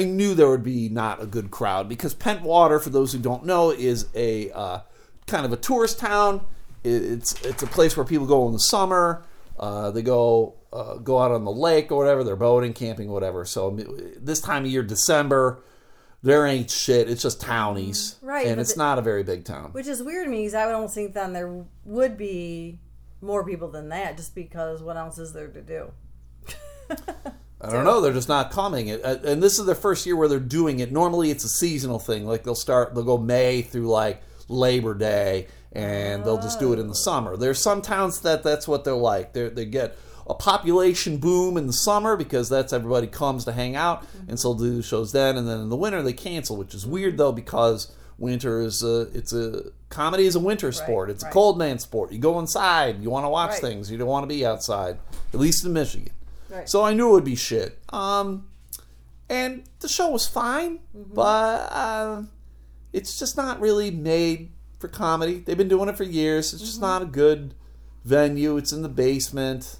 I 0.00 0.04
knew 0.04 0.34
there 0.34 0.48
would 0.48 0.62
be 0.62 0.88
not 0.88 1.22
a 1.22 1.26
good 1.26 1.50
crowd 1.50 1.88
because 1.88 2.14
Pentwater, 2.14 2.80
for 2.82 2.90
those 2.90 3.12
who 3.12 3.18
don't 3.18 3.44
know, 3.44 3.70
is 3.70 4.08
a 4.14 4.50
uh, 4.52 4.80
kind 5.26 5.44
of 5.44 5.52
a 5.52 5.56
tourist 5.56 5.98
town. 5.98 6.40
It's 6.82 7.32
it's 7.44 7.62
a 7.62 7.66
place 7.66 7.96
where 7.96 8.06
people 8.06 8.26
go 8.26 8.46
in 8.46 8.52
the 8.52 8.58
summer. 8.60 9.22
Uh, 9.58 9.90
they 9.90 10.00
go 10.02 10.54
uh, 10.72 10.94
go 10.94 11.18
out 11.18 11.30
on 11.32 11.44
the 11.44 11.50
lake 11.50 11.92
or 11.92 11.98
whatever. 11.98 12.24
They're 12.24 12.36
boating, 12.36 12.72
camping, 12.72 13.10
whatever. 13.10 13.44
So 13.44 13.70
this 14.18 14.40
time 14.40 14.64
of 14.64 14.70
year, 14.70 14.82
December, 14.82 15.62
there 16.22 16.46
ain't 16.46 16.70
shit. 16.70 17.10
It's 17.10 17.22
just 17.22 17.40
townies, 17.42 18.16
Right, 18.22 18.46
And 18.46 18.58
it's 18.60 18.72
the- 18.74 18.78
not 18.78 18.98
a 18.98 19.02
very 19.02 19.22
big 19.22 19.44
town. 19.44 19.72
Which 19.72 19.86
is 19.86 20.02
weird 20.02 20.24
to 20.24 20.30
me 20.30 20.38
because 20.38 20.54
I 20.54 20.70
don't 20.70 20.90
think 20.90 21.12
then 21.12 21.34
there 21.34 21.64
would 21.84 22.16
be 22.16 22.78
more 23.20 23.44
people 23.44 23.68
than 23.68 23.90
that 23.90 24.16
just 24.16 24.34
because 24.34 24.82
what 24.82 24.96
else 24.96 25.18
is 25.18 25.34
there 25.34 25.48
to 25.48 25.60
do? 25.60 25.92
I 27.62 27.70
don't 27.70 27.84
know. 27.84 28.00
They're 28.00 28.12
just 28.12 28.28
not 28.28 28.50
coming. 28.50 28.88
It- 28.88 29.04
uh, 29.04 29.16
And 29.24 29.42
this 29.42 29.58
is 29.58 29.66
their 29.66 29.74
first 29.74 30.06
year 30.06 30.16
where 30.16 30.28
they're 30.28 30.38
doing 30.40 30.78
it. 30.80 30.90
Normally, 30.92 31.30
it's 31.30 31.44
a 31.44 31.48
seasonal 31.48 31.98
thing. 31.98 32.26
Like 32.26 32.42
they'll 32.42 32.54
start, 32.54 32.94
they'll 32.94 33.04
go 33.04 33.18
May 33.18 33.62
through 33.62 33.88
like 33.88 34.22
Labor 34.48 34.94
Day, 34.94 35.46
and 35.72 36.24
they'll 36.24 36.40
just 36.40 36.58
do 36.58 36.72
it 36.72 36.78
in 36.78 36.88
the 36.88 36.94
summer. 36.94 37.36
There's 37.36 37.58
some 37.60 37.82
towns 37.82 38.20
that 38.22 38.42
that's 38.42 38.66
what 38.66 38.84
they're 38.84 38.94
like. 38.94 39.32
They 39.34 39.48
they 39.50 39.64
get 39.66 39.96
a 40.28 40.34
population 40.34 41.18
boom 41.18 41.56
in 41.56 41.66
the 41.66 41.72
summer 41.72 42.16
because 42.16 42.48
that's 42.48 42.72
everybody 42.72 43.06
comes 43.08 43.44
to 43.44 43.52
hang 43.52 43.76
out, 43.76 44.04
and 44.28 44.38
so 44.40 44.54
they'll 44.54 44.70
do 44.70 44.76
the 44.76 44.82
shows 44.82 45.12
then. 45.12 45.36
And 45.36 45.46
then 45.46 45.60
in 45.60 45.68
the 45.68 45.76
winter 45.76 46.02
they 46.02 46.12
cancel, 46.14 46.56
which 46.56 46.74
is 46.74 46.86
weird 46.86 47.18
though 47.18 47.32
because 47.32 47.92
winter 48.18 48.60
is 48.62 48.82
a 48.82 49.02
it's 49.12 49.32
a 49.32 49.64
comedy 49.90 50.24
is 50.26 50.34
a 50.34 50.40
winter 50.40 50.72
sport. 50.72 51.10
It's 51.10 51.22
a 51.24 51.30
cold 51.30 51.58
man 51.58 51.78
sport. 51.78 52.10
You 52.12 52.18
go 52.18 52.38
inside. 52.38 53.02
You 53.02 53.10
want 53.10 53.24
to 53.24 53.28
watch 53.30 53.50
Right. 53.50 53.60
things. 53.60 53.90
You 53.90 53.98
don't 53.98 54.08
want 54.08 54.22
to 54.24 54.28
be 54.34 54.46
outside. 54.46 54.98
At 55.34 55.40
least 55.40 55.64
in 55.64 55.72
Michigan. 55.72 56.12
Right. 56.50 56.68
So 56.68 56.84
I 56.84 56.92
knew 56.92 57.10
it 57.10 57.12
would 57.12 57.24
be 57.24 57.36
shit. 57.36 57.78
Um, 57.90 58.48
and 59.28 59.62
the 59.78 59.88
show 59.88 60.10
was 60.10 60.26
fine, 60.26 60.80
but 60.92 61.72
uh, 61.72 62.22
it's 62.92 63.18
just 63.18 63.36
not 63.36 63.60
really 63.60 63.90
made 63.90 64.50
for 64.78 64.88
comedy. 64.88 65.38
They've 65.38 65.56
been 65.56 65.68
doing 65.68 65.88
it 65.88 65.96
for 65.96 66.04
years. 66.04 66.52
It's 66.52 66.62
just 66.62 66.80
not 66.80 67.02
a 67.02 67.06
good 67.06 67.54
venue. 68.04 68.56
It's 68.56 68.72
in 68.72 68.82
the 68.82 68.88
basement. 68.88 69.78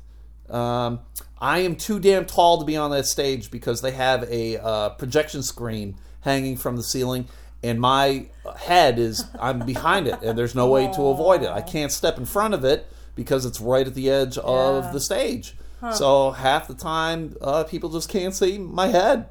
Um, 0.49 1.01
I 1.41 1.61
am 1.61 1.75
too 1.75 1.99
damn 1.99 2.27
tall 2.27 2.59
to 2.59 2.65
be 2.65 2.77
on 2.77 2.91
that 2.91 3.07
stage 3.07 3.51
because 3.51 3.81
they 3.81 3.93
have 3.93 4.25
a 4.31 4.59
uh, 4.59 4.91
projection 4.91 5.43
screen 5.43 5.97
hanging 6.21 6.57
from 6.57 6.77
the 6.77 6.83
ceiling, 6.83 7.27
and 7.63 7.81
my 7.81 8.27
head 8.59 8.99
is 8.99 9.25
I'm 9.41 9.65
behind 9.65 10.07
it, 10.07 10.23
and 10.23 10.37
there's 10.37 10.55
no 10.55 10.69
way 10.69 10.87
to 10.93 11.07
avoid 11.07 11.43
it. 11.43 11.49
I 11.49 11.63
can't 11.63 11.91
step 11.91 12.19
in 12.19 12.27
front 12.27 12.55
of 12.55 12.65
it 12.65 12.87
because 13.15 13.47
it's 13.47 13.61
right 13.61 13.87
at 13.87 13.95
the 13.95 14.11
edge 14.11 14.39
of 14.39 14.93
the 14.93 15.01
stage. 15.01 15.55
So 15.95 16.33
half 16.33 16.69
the 16.69 16.75
time, 16.75 17.37
uh, 17.41 17.65
people 17.65 17.89
just 17.91 18.09
can't 18.09 18.35
see 18.35 18.59
my 18.59 18.89
head. 18.89 19.29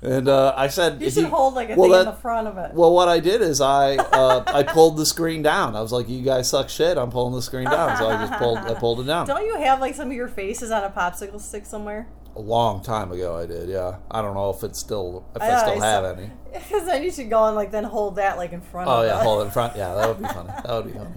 And 0.00 0.28
uh, 0.28 0.54
I 0.56 0.68
said, 0.68 1.02
You 1.02 1.10
should 1.10 1.24
hold 1.24 1.54
like 1.54 1.70
a 1.70 1.74
well, 1.74 1.90
thing 1.90 1.98
in 2.00 2.06
the 2.06 2.12
front 2.12 2.46
of 2.46 2.56
it. 2.56 2.72
well, 2.72 2.92
what 2.94 3.08
I 3.08 3.18
did 3.18 3.40
is 3.42 3.60
I 3.60 3.96
uh, 3.96 4.44
I 4.46 4.62
pulled 4.62 4.96
the 4.96 5.04
screen 5.04 5.42
down. 5.42 5.74
I 5.74 5.80
was 5.80 5.90
like, 5.90 6.08
"You 6.08 6.22
guys 6.22 6.48
suck 6.48 6.68
shit." 6.68 6.96
I'm 6.96 7.10
pulling 7.10 7.34
the 7.34 7.42
screen 7.42 7.64
down, 7.64 7.96
so 7.96 8.08
I 8.08 8.24
just 8.24 8.38
pulled 8.38 8.58
I 8.58 8.74
pulled 8.74 9.00
it 9.00 9.04
down. 9.04 9.26
Don't 9.26 9.44
you 9.44 9.56
have 9.56 9.80
like 9.80 9.96
some 9.96 10.06
of 10.08 10.14
your 10.14 10.28
faces 10.28 10.70
on 10.70 10.84
a 10.84 10.90
popsicle 10.90 11.40
stick 11.40 11.66
somewhere? 11.66 12.06
A 12.36 12.40
long 12.40 12.80
time 12.84 13.10
ago, 13.10 13.36
I 13.36 13.46
did. 13.46 13.68
Yeah, 13.68 13.96
I 14.08 14.22
don't 14.22 14.34
know 14.34 14.50
if 14.50 14.62
it's 14.62 14.78
still 14.78 15.26
if 15.34 15.42
I, 15.42 15.50
I- 15.50 15.58
still 15.58 15.82
I 15.82 15.86
have 15.86 16.04
saw- 16.04 16.12
any. 16.22 16.30
Because 16.52 16.86
then 16.86 17.02
you 17.02 17.10
should 17.10 17.30
go 17.30 17.44
and 17.44 17.56
like 17.56 17.70
then 17.70 17.84
hold 17.84 18.16
that 18.16 18.36
like 18.36 18.52
in 18.52 18.60
front 18.60 18.88
of. 18.88 18.98
Oh 18.98 19.02
of 19.02 19.06
yeah, 19.06 19.20
it. 19.20 19.22
hold 19.22 19.42
it 19.42 19.44
in 19.46 19.50
front. 19.50 19.76
Yeah, 19.76 19.94
that 19.94 20.08
would 20.08 20.18
be 20.18 20.28
funny. 20.28 20.48
That 20.48 20.70
would 20.70 20.92
be 20.92 20.98
funny. 20.98 21.14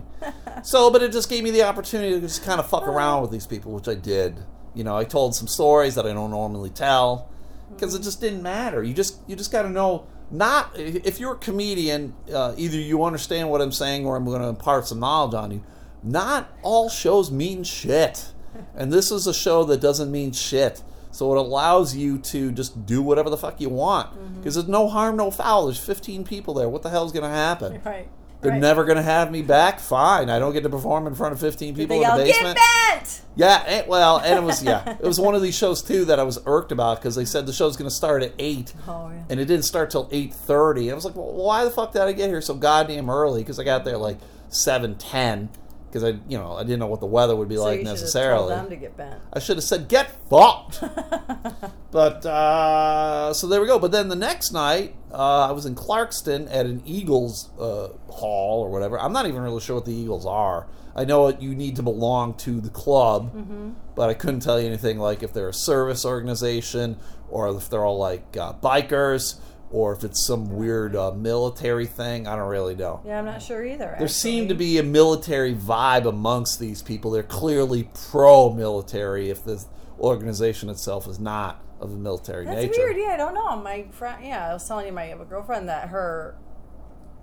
So, 0.63 0.91
but 0.91 1.01
it 1.01 1.11
just 1.11 1.29
gave 1.29 1.43
me 1.43 1.51
the 1.51 1.63
opportunity 1.63 2.13
to 2.13 2.21
just 2.21 2.43
kind 2.43 2.59
of 2.59 2.69
fuck 2.69 2.88
around 2.88 3.21
with 3.23 3.32
these 3.32 3.47
people, 3.47 3.71
which 3.71 3.88
I 3.88 3.95
did. 3.95 4.38
You 4.75 4.84
know, 4.84 4.95
I 4.95 5.03
told 5.03 5.36
some 5.36 5.47
stories 5.47 5.95
that 5.95 6.05
I 6.05 6.13
don't 6.13 6.32
normally 6.32 6.69
tell 6.69 7.29
because 7.73 7.95
it 7.95 8.03
just 8.03 8.21
didn't 8.21 8.43
matter. 8.43 8.84
You 8.84 8.93
just 8.93 9.19
you 9.27 9.36
just 9.36 9.51
got 9.51 9.63
to 9.63 9.69
know. 9.69 10.07
Not 10.34 10.71
if 10.77 11.19
you're 11.19 11.34
a 11.34 11.38
comedian, 11.38 12.13
uh, 12.34 12.53
either 12.55 12.77
you 12.77 13.03
understand 13.03 13.49
what 13.49 13.61
I'm 13.61 13.73
saying 13.73 14.05
or 14.05 14.15
I'm 14.15 14.23
going 14.23 14.41
to 14.41 14.47
impart 14.47 14.88
some 14.88 14.99
knowledge 15.01 15.34
on 15.34 15.51
you. 15.51 15.63
Not 16.03 16.49
all 16.61 16.88
shows 16.88 17.29
mean 17.29 17.63
shit, 17.65 18.32
and 18.73 18.93
this 18.93 19.11
is 19.11 19.27
a 19.27 19.34
show 19.34 19.65
that 19.65 19.82
doesn't 19.82 20.09
mean 20.09 20.32
shit. 20.32 20.84
So 21.12 21.32
it 21.34 21.38
allows 21.38 21.95
you 21.95 22.18
to 22.20 22.51
just 22.51 22.86
do 22.86 23.01
whatever 23.01 23.30
the 23.30 23.38
fuck 23.38 23.59
you 23.59 23.70
want 23.70 24.12
mm-hmm. 24.12 24.38
because 24.38 24.55
there's 24.55 24.68
no 24.68 24.88
harm, 24.88 25.18
no 25.18 25.30
foul. 25.32 25.66
There's 25.66 25.80
15 25.80 26.24
people 26.24 26.53
there. 26.53 26.70
What 26.70 26.84
the 26.84 26.89
hell's 26.89 27.12
going 27.12 27.24
to 27.24 27.30
happen? 27.30 27.82
Right. 27.84 28.07
They're 28.41 28.51
right. 28.51 28.59
never 28.59 28.86
going 28.86 28.97
to 28.97 29.03
have 29.03 29.32
me 29.32 29.43
back. 29.43 29.80
Fine. 29.80 30.30
I 30.32 30.39
don't 30.39 30.51
get 30.53 30.64
to 30.64 30.70
perform 30.70 31.05
in 31.05 31.14
front 31.14 31.34
of 31.34 31.39
15 31.39 31.76
people 31.76 31.99
They 31.99 32.03
in 32.03 32.18
the 32.18 32.24
get 32.24 32.36
basement. 32.36 32.57
bent. 32.89 33.22
Yeah, 33.36 33.64
and, 33.68 33.88
well, 33.88 34.18
and 34.18 34.38
it 34.38 34.43
was 34.43 34.64
yeah, 34.64 34.97
it 34.99 35.03
was 35.03 35.20
one 35.20 35.36
of 35.36 35.41
these 35.41 35.55
shows 35.55 35.82
too 35.84 36.05
that 36.05 36.20
I 36.20 36.24
was 36.24 36.39
irked 36.45 36.72
about 36.72 36.97
because 36.97 37.16
they 37.16 37.24
said 37.26 37.45
the 37.45 37.53
show's 37.53 37.78
going 37.78 37.89
to 37.89 37.95
start 37.95 38.24
at 38.24 38.34
eight, 38.39 38.74
Oh, 38.88 39.09
yeah. 39.09 39.24
and 39.30 39.39
it 39.39 39.45
didn't 39.45 39.64
start 39.66 39.89
till 39.91 40.09
eight 40.12 40.34
thirty. 40.34 40.91
I 40.91 40.95
was 40.95 41.05
like, 41.05 41.16
well, 41.16 41.32
why 41.32 41.64
the 41.64 41.70
fuck 41.72 41.93
did 41.93 42.01
I 42.01 42.12
get 42.14 42.30
here 42.30 42.41
so 42.41 42.55
goddamn 42.55 43.09
early? 43.09 43.41
Because 43.41 43.59
I 43.59 43.64
got 43.64 43.86
there 43.86 43.97
like 43.97 44.18
seven 44.49 44.95
ten 44.95 45.49
because 45.92 46.04
I 46.04 46.10
you 46.30 46.38
know 46.38 46.54
I 46.54 46.64
didn't 46.64 46.80
know 46.80 46.88
what 46.88 47.00
the 47.02 47.06
weather 47.06 47.36
would 47.36 47.50
be 47.50 47.56
So 47.58 47.64
like 47.64 47.80
you 47.82 47.86
should 47.86 47.88
have 47.89 47.98
told 47.98 48.02
necessarily. 48.04 48.56
them 48.56 48.70
to 48.70 48.76
get 48.78 48.96
bent. 48.98 49.20
I 49.34 49.39
should 49.39 49.58
have 49.58 49.64
said, 49.64 49.88
"Get 49.88 50.10
fucked." 50.30 50.82
but 51.92 52.26
uh, 52.26 53.34
so 53.34 53.48
there 53.48 53.62
we 53.62 53.68
go. 53.68 53.80
But 53.80 53.92
then 53.92 54.08
the 54.10 54.16
next 54.16 54.52
night, 54.52 54.96
uh, 55.12 55.48
I 55.50 55.52
was 55.52 55.66
in 55.66 55.76
Clarkston 55.76 56.48
at 56.52 56.66
an 56.66 56.82
Eagles 56.86 57.50
uh, 57.60 57.89
hall 58.10 58.64
or 58.64 58.70
whatever. 58.70 59.00
I'm 59.00 59.14
not 59.14 59.26
even 59.28 59.42
really 59.42 59.60
sure 59.62 59.76
what 59.76 59.86
the 59.86 59.94
Eagles 59.94 60.26
are. 60.26 60.68
I 60.96 61.06
know 61.06 61.28
it, 61.28 61.42
you 61.42 61.56
need 61.56 61.78
to 61.78 61.84
belong 61.84 62.34
to 62.39 62.60
the 62.60 62.70
club, 62.70 63.74
but 63.96 64.10
I 64.10 64.14
couldn't 64.14 64.42
tell 64.42 64.60
you 64.60 64.68
anything 64.68 65.00
like 65.00 65.24
if 65.24 65.32
they're 65.32 65.48
a 65.48 65.54
service 65.54 66.04
organization 66.04 66.98
or 67.30 67.48
if 67.56 67.70
they're 67.70 67.86
all 67.86 67.98
like 67.98 68.36
uh, 68.36 68.52
bikers 68.54 69.39
or 69.72 69.93
if 69.93 70.03
it's 70.03 70.26
some 70.28 70.49
weird 70.55 70.95
uh, 70.95 71.11
military 71.11 71.86
thing. 71.86 72.28
I 72.28 72.36
don't 72.36 72.49
really 72.49 72.76
know. 72.76 73.01
Yeah, 73.05 73.19
I'm 73.19 73.26
not 73.26 73.41
sure 73.41 73.65
either. 73.65 73.95
There 73.97 74.07
seemed 74.07 74.49
to 74.49 74.55
be 74.55 74.78
a 74.78 74.84
military 74.84 75.53
vibe 75.55 76.05
amongst 76.05 76.59
these 76.59 76.82
people. 76.82 77.11
They're 77.11 77.24
clearly 77.24 77.89
pro-military. 78.09 79.30
If 79.30 79.43
the 79.43 79.63
organization 79.99 80.69
itself 80.69 81.07
is 81.07 81.19
not 81.19 81.63
of 81.80 81.91
a 81.91 81.95
military 81.95 82.45
That's 82.45 82.57
nature, 82.57 82.82
weird. 82.88 82.97
Yeah, 82.97 83.13
I 83.13 83.17
don't 83.17 83.34
know. 83.34 83.55
My 83.57 83.86
friend. 83.91 84.24
Yeah, 84.26 84.49
I 84.49 84.53
was 84.53 84.67
telling 84.67 84.86
you, 84.88 84.91
my 84.93 85.15
girlfriend 85.30 85.69
that 85.69 85.89
her 85.89 86.36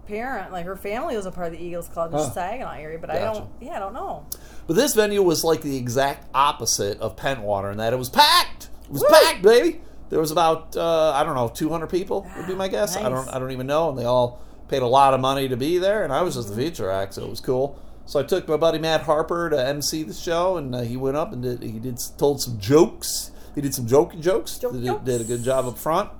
parent, 0.06 0.52
like 0.52 0.64
her 0.66 0.76
family, 0.76 1.16
was 1.16 1.26
a 1.26 1.30
part 1.30 1.48
of 1.52 1.52
the 1.58 1.64
Eagles 1.64 1.88
Club 1.88 2.12
in 2.12 2.18
Huh. 2.18 2.30
Saginaw 2.30 2.72
area. 2.72 2.98
But 2.98 3.10
I 3.10 3.18
don't. 3.20 3.48
Yeah, 3.60 3.76
I 3.76 3.78
don't 3.78 3.92
know. 3.94 4.26
but 4.66 4.74
this 4.74 4.94
venue 4.94 5.22
was 5.22 5.44
like 5.44 5.62
the 5.62 5.76
exact 5.76 6.26
opposite 6.34 6.98
of 7.00 7.14
Pentwater 7.16 7.70
in 7.70 7.78
that 7.78 7.92
it 7.92 7.98
was 7.98 8.08
packed. 8.10 8.68
It 8.84 8.90
was 8.90 9.02
Woo! 9.02 9.08
packed, 9.22 9.42
baby. 9.42 9.80
There 10.10 10.20
was 10.20 10.30
about 10.30 10.76
uh, 10.76 11.12
I 11.12 11.24
don't 11.24 11.34
know 11.34 11.48
200 11.48 11.88
people 11.88 12.26
would 12.36 12.46
be 12.46 12.54
my 12.54 12.68
guess. 12.68 12.96
I 12.96 13.08
don't 13.08 13.28
I 13.28 13.38
don't 13.38 13.52
even 13.52 13.66
know, 13.66 13.90
and 13.90 13.98
they 13.98 14.04
all 14.04 14.42
paid 14.68 14.82
a 14.82 14.86
lot 14.86 15.14
of 15.14 15.20
money 15.20 15.48
to 15.48 15.56
be 15.56 15.78
there, 15.78 16.04
and 16.04 16.12
I 16.12 16.22
was 16.22 16.34
just 16.34 16.48
the 16.48 16.56
feature 16.56 16.90
act, 16.90 17.14
so 17.14 17.24
it 17.24 17.30
was 17.30 17.40
cool. 17.40 17.80
So 18.06 18.18
I 18.18 18.22
took 18.22 18.48
my 18.48 18.56
buddy 18.56 18.78
Matt 18.78 19.02
Harper 19.02 19.50
to 19.50 19.66
MC 19.68 20.02
the 20.02 20.14
show, 20.14 20.56
and 20.56 20.74
uh, 20.74 20.80
he 20.80 20.96
went 20.96 21.16
up 21.16 21.32
and 21.32 21.42
did 21.42 21.62
he 21.62 21.78
did 21.78 21.98
told 22.16 22.40
some 22.40 22.58
jokes. 22.58 23.32
He 23.54 23.60
did 23.60 23.74
some 23.74 23.86
joking 23.86 24.22
jokes. 24.22 24.58
Joke 24.58 24.72
did, 24.72 24.84
jokes. 24.84 25.04
did 25.04 25.20
a 25.20 25.24
good 25.24 25.42
job 25.42 25.66
up 25.66 25.78
front. 25.78 26.10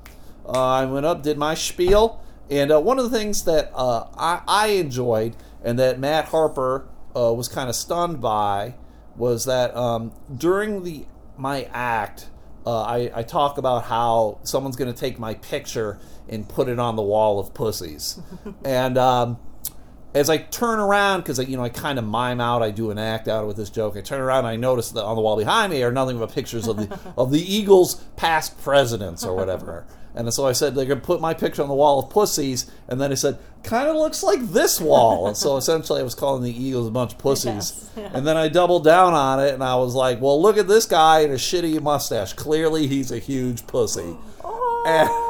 Uh, 0.47 0.53
I 0.53 0.85
went 0.87 1.07
up, 1.07 1.23
did 1.23 1.39
my 1.39 1.55
spiel, 1.55 2.23
and 2.51 2.73
uh, 2.73 2.81
one 2.81 2.99
of 2.99 3.11
the 3.11 3.17
things 3.17 3.45
that 3.45 3.71
uh, 3.75 4.07
I, 4.17 4.43
I 4.47 4.67
enjoyed 4.69 5.37
and 5.63 5.79
that 5.79 5.99
Matt 5.99 6.27
Harper 6.27 6.89
uh, 7.17 7.33
was 7.33 7.49
kind 7.49 7.69
of 7.69 7.77
stunned 7.77 8.21
by 8.21 8.75
was 9.17 9.45
that 9.45 9.77
um, 9.77 10.13
during 10.35 10.85
the 10.85 11.07
my 11.37 11.69
act, 11.73 12.29
uh, 12.69 12.83
I, 12.83 13.11
I 13.15 13.23
talk 13.23 13.57
about 13.57 13.85
how 13.85 14.41
someone's 14.43 14.77
going 14.77 14.93
to 14.93 14.99
take 14.99 15.19
my 15.19 15.33
picture 15.33 15.99
and 16.29 16.47
put 16.47 16.69
it 16.69 16.79
on 16.79 16.97
the 16.97 17.03
wall 17.03 17.41
of 17.41 17.55
pussies, 17.55 18.21
and 18.65 18.99
um, 18.99 19.39
as 20.15 20.29
I 20.29 20.37
turn 20.37 20.79
around, 20.79 21.21
because 21.21 21.39
you 21.49 21.57
know 21.57 21.65
I 21.65 21.71
kind 21.71 21.99
of 21.99 22.05
mime 22.05 22.43
out, 22.43 22.63
I 22.63 22.71
do 22.71 22.91
an 22.91 22.99
act 22.99 23.27
out 23.27 23.47
with 23.47 23.57
this 23.57 23.71
joke. 23.71 23.97
I 23.97 24.03
turn 24.03 24.21
around 24.21 24.41
and 24.41 24.49
I 24.49 24.57
notice 24.57 24.91
that 24.91 25.03
on 25.03 25.17
the 25.17 25.23
wall 25.23 25.39
behind 25.39 25.73
me 25.73 25.83
are 25.83 25.91
nothing 25.91 26.19
but 26.19 26.31
pictures 26.31 26.69
of 26.69 26.77
the 26.77 26.99
of 27.17 27.31
the 27.31 27.41
Eagles' 27.41 27.95
past 28.17 28.61
presidents 28.61 29.25
or 29.25 29.35
whatever. 29.35 29.87
And 30.15 30.33
so 30.35 30.47
I 30.47 30.53
said 30.53 30.75
they're 30.75 30.85
gonna 30.87 31.01
put 31.01 31.21
my 31.21 31.35
picture 31.35 31.63
on 31.63 31.69
the 31.69 31.75
wall 31.75 32.01
of 32.01 32.11
pussies, 32.11 32.71
and 32.89 33.01
then 33.01 33.13
I 33.13 33.15
said 33.15 33.39
kind 33.63 33.89
of 33.89 33.97
looks 33.97 34.23
like 34.23 34.41
this 34.41 34.81
wall. 34.81 35.27
And 35.27 35.37
so 35.37 35.57
essentially 35.57 36.01
I 36.01 36.05
was 36.05 36.15
calling 36.15 36.43
the 36.43 36.51
Eagles 36.65 36.87
a 36.89 36.91
bunch 36.91 37.13
of 37.13 37.19
pussies. 37.19 37.91
Yes. 37.97 38.11
And 38.15 38.27
then 38.27 38.37
I 38.37 38.49
doubled 38.49 38.85
down 38.85 39.13
on 39.15 39.41
it, 39.41 39.55
and 39.55 39.63
I 39.63 39.75
was 39.77 39.95
like, 39.95 40.21
well, 40.21 40.41
look 40.41 40.57
at 40.57 40.69
this 40.69 40.87
guy 40.87 41.21
in 41.21 41.31
a 41.31 41.35
shitty 41.35 41.81
mustache. 41.83 42.33
Clearly 42.35 42.87
he's 42.87 43.11
a 43.13 43.19
huge 43.19 43.67
pussy. 43.67 44.17
Oh. 44.45 44.85
And- 44.87 45.09
Oh, 45.11 45.28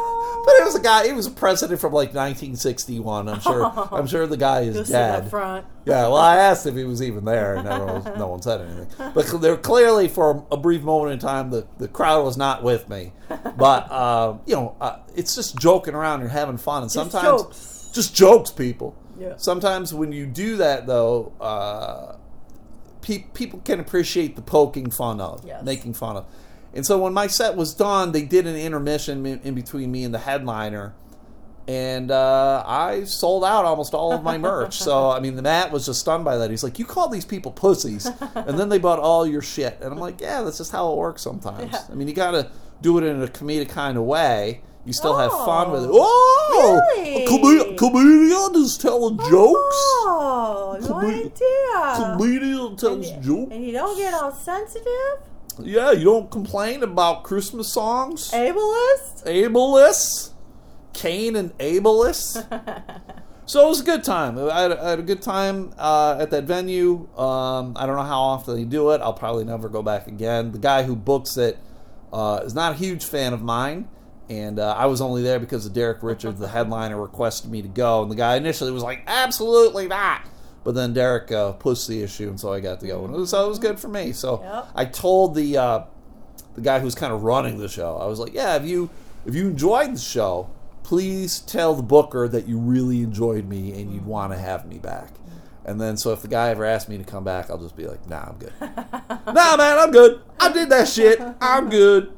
but 0.48 0.62
it 0.62 0.64
was 0.64 0.74
a 0.74 0.80
guy. 0.80 1.06
He 1.06 1.12
was 1.12 1.26
a 1.26 1.30
president 1.30 1.80
from 1.80 1.92
like 1.92 2.08
1961. 2.14 3.28
I'm 3.28 3.40
sure. 3.40 3.64
I'm 3.92 4.06
sure 4.06 4.26
the 4.26 4.36
guy 4.36 4.60
is 4.62 4.76
Go 4.76 4.82
sit 4.84 4.94
up 4.96 5.22
dead. 5.22 5.30
front. 5.30 5.66
Yeah. 5.84 6.02
Well, 6.02 6.16
I 6.16 6.36
asked 6.36 6.66
if 6.66 6.74
he 6.74 6.84
was 6.84 7.02
even 7.02 7.24
there, 7.24 7.56
and 7.56 7.64
no 7.68 7.84
one, 7.84 8.18
no 8.18 8.26
one 8.28 8.42
said 8.42 8.60
anything. 8.62 8.86
But 9.14 9.26
there 9.40 9.56
clearly, 9.56 10.08
for 10.08 10.46
a 10.50 10.56
brief 10.56 10.82
moment 10.82 11.12
in 11.12 11.18
time, 11.18 11.50
the, 11.50 11.66
the 11.78 11.88
crowd 11.88 12.24
was 12.24 12.36
not 12.36 12.62
with 12.62 12.88
me. 12.88 13.12
But 13.28 13.90
uh, 13.90 14.38
you 14.46 14.54
know, 14.56 14.76
uh, 14.80 14.98
it's 15.14 15.34
just 15.34 15.58
joking 15.58 15.94
around 15.94 16.22
and 16.22 16.30
having 16.30 16.56
fun, 16.56 16.82
and 16.82 16.90
Just 16.90 17.10
sometimes 17.12 17.42
jokes. 17.42 17.90
just 17.92 18.14
jokes, 18.14 18.50
people. 18.50 18.96
Yeah. 19.18 19.34
Sometimes 19.36 19.92
when 19.92 20.12
you 20.12 20.26
do 20.26 20.56
that, 20.58 20.86
though, 20.86 21.32
uh, 21.40 22.16
pe- 23.02 23.24
people 23.34 23.60
can 23.64 23.80
appreciate 23.80 24.36
the 24.36 24.42
poking 24.42 24.90
fun 24.90 25.20
of, 25.20 25.44
Yes. 25.44 25.64
making 25.64 25.94
fun 25.94 26.16
of. 26.18 26.26
And 26.74 26.84
so 26.86 26.98
when 26.98 27.12
my 27.14 27.26
set 27.26 27.56
was 27.56 27.74
done, 27.74 28.12
they 28.12 28.22
did 28.22 28.46
an 28.46 28.56
intermission 28.56 29.24
in, 29.26 29.54
between 29.54 29.90
me 29.90 30.04
and 30.04 30.12
the 30.14 30.18
headliner, 30.18 30.94
and 31.66 32.10
uh, 32.10 32.62
I 32.66 33.04
sold 33.04 33.44
out 33.44 33.64
almost 33.64 33.94
all 33.94 34.12
of 34.12 34.22
my 34.22 34.38
merch. 34.50 34.78
so 34.78 35.10
I 35.10 35.20
mean, 35.20 35.36
the 35.36 35.42
Matt 35.42 35.70
was 35.72 35.86
just 35.86 36.00
stunned 36.00 36.24
by 36.24 36.36
that. 36.38 36.50
He's 36.50 36.62
like, 36.64 36.78
"You 36.78 36.84
call 36.84 37.08
these 37.08 37.24
people 37.24 37.52
pussies," 37.52 38.06
and 38.34 38.58
then 38.58 38.68
they 38.68 38.78
bought 38.78 38.98
all 38.98 39.26
your 39.26 39.42
shit, 39.42 39.78
and 39.82 39.92
I'm 39.92 39.98
like, 39.98 40.20
"Yeah, 40.20 40.42
that's 40.42 40.58
just 40.58 40.72
how 40.72 40.92
it 40.92 40.96
works 40.96 41.22
sometimes. 41.22 41.72
Yeah. 41.72 41.82
I 41.90 41.94
mean, 41.94 42.08
you 42.08 42.14
got 42.14 42.32
to 42.32 42.50
do 42.80 42.96
it 42.98 43.04
in 43.04 43.22
a 43.22 43.26
comedic 43.28 43.68
kind 43.70 43.96
of 43.98 44.04
way." 44.04 44.62
You 44.84 44.94
still 44.94 45.18
have 45.18 45.30
fun 45.30 45.70
with 45.70 45.84
it. 45.84 45.90
Oh, 45.92 46.50
Oh, 46.50 46.80
really? 46.96 47.24
a 47.24 47.28
come- 47.28 47.76
comedian 47.76 48.62
is 48.64 48.78
telling 48.78 49.18
jokes. 49.18 49.76
Oh, 50.08 50.78
no 50.80 50.86
Come- 50.88 51.04
idea. 51.04 52.16
Comedian 52.16 52.76
tells 52.76 53.08
and, 53.10 53.22
jokes. 53.22 53.52
and 53.52 53.64
you 53.66 53.72
don't 53.72 53.98
get 53.98 54.14
all 54.14 54.32
sensitive? 54.32 55.18
Yeah, 55.62 55.92
you 55.92 56.04
don't 56.04 56.30
complain 56.30 56.82
about 56.82 57.24
Christmas 57.24 57.72
songs. 57.72 58.30
Ableist? 58.32 59.24
Ableist, 59.26 60.30
Cain 60.92 61.36
and 61.36 61.56
Ableist. 61.58 62.44
so 63.46 63.66
it 63.66 63.68
was 63.68 63.80
a 63.80 63.84
good 63.84 64.04
time. 64.04 64.38
I 64.38 64.60
had, 64.60 64.72
I 64.72 64.90
had 64.90 64.98
a 64.98 65.02
good 65.02 65.22
time 65.22 65.72
uh, 65.78 66.18
at 66.20 66.30
that 66.30 66.44
venue. 66.44 67.08
Um, 67.18 67.74
I 67.76 67.86
don't 67.86 67.96
know 67.96 68.02
how 68.02 68.20
often 68.20 68.56
they 68.56 68.64
do 68.64 68.90
it. 68.90 69.00
I'll 69.00 69.12
probably 69.12 69.44
never 69.44 69.68
go 69.68 69.82
back 69.82 70.06
again. 70.06 70.52
The 70.52 70.58
guy 70.58 70.82
who 70.82 70.94
books 70.94 71.36
it 71.36 71.58
uh, 72.12 72.40
is 72.44 72.54
not 72.54 72.72
a 72.72 72.76
huge 72.76 73.04
fan 73.04 73.32
of 73.32 73.42
mine. 73.42 73.88
And 74.30 74.58
uh, 74.58 74.74
I 74.76 74.86
was 74.86 75.00
only 75.00 75.22
there 75.22 75.38
because 75.38 75.64
of 75.64 75.72
Derek 75.72 76.02
Richards, 76.02 76.38
the 76.38 76.48
headliner, 76.48 77.00
requested 77.00 77.50
me 77.50 77.62
to 77.62 77.68
go. 77.68 78.02
And 78.02 78.10
the 78.10 78.16
guy 78.16 78.36
initially 78.36 78.70
was 78.70 78.82
like, 78.82 79.02
absolutely 79.06 79.88
not. 79.88 80.22
But 80.64 80.74
then 80.74 80.92
Derek 80.92 81.30
uh, 81.32 81.52
pushed 81.52 81.88
the 81.88 82.02
issue, 82.02 82.28
and 82.28 82.38
so 82.38 82.52
I 82.52 82.60
got 82.60 82.80
to 82.80 82.86
go. 82.86 83.04
And 83.04 83.14
it 83.14 83.18
was, 83.18 83.30
so 83.30 83.44
it 83.44 83.48
was 83.48 83.58
good 83.58 83.78
for 83.80 83.88
me. 83.88 84.12
So 84.12 84.42
Yep. 84.42 84.68
I 84.74 84.84
told 84.84 85.34
the 85.34 85.56
uh, 85.56 85.82
the 86.54 86.60
guy 86.60 86.80
who's 86.80 86.94
kind 86.94 87.12
of 87.12 87.22
running 87.22 87.58
the 87.58 87.68
show. 87.68 87.96
I 87.96 88.06
was 88.06 88.18
like, 88.18 88.34
yeah, 88.34 88.56
if 88.56 88.64
you 88.66 88.90
if 89.24 89.34
you 89.34 89.46
enjoyed 89.48 89.94
the 89.94 89.98
show, 90.00 90.50
please 90.82 91.40
tell 91.40 91.74
the 91.74 91.82
booker 91.82 92.28
that 92.28 92.46
you 92.48 92.58
really 92.58 93.02
enjoyed 93.02 93.46
me 93.48 93.72
and 93.80 93.92
you'd 93.92 94.04
want 94.06 94.32
to 94.32 94.38
have 94.38 94.66
me 94.66 94.78
back. 94.78 95.10
And 95.64 95.80
then 95.80 95.96
so 95.98 96.12
if 96.12 96.22
the 96.22 96.28
guy 96.28 96.48
ever 96.48 96.64
asks 96.64 96.88
me 96.88 96.96
to 96.98 97.04
come 97.04 97.24
back, 97.24 97.50
I'll 97.50 97.58
just 97.58 97.76
be 97.76 97.86
like, 97.86 98.08
nah, 98.08 98.24
I'm 98.30 98.38
good. 98.38 98.52
nah, 98.60 99.56
man, 99.56 99.78
I'm 99.78 99.90
good. 99.90 100.20
I 100.40 100.50
did 100.50 100.70
that 100.70 100.88
shit. 100.88 101.20
I'm 101.40 101.68
good. 101.70 102.12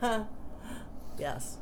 Yes. 1.18 1.56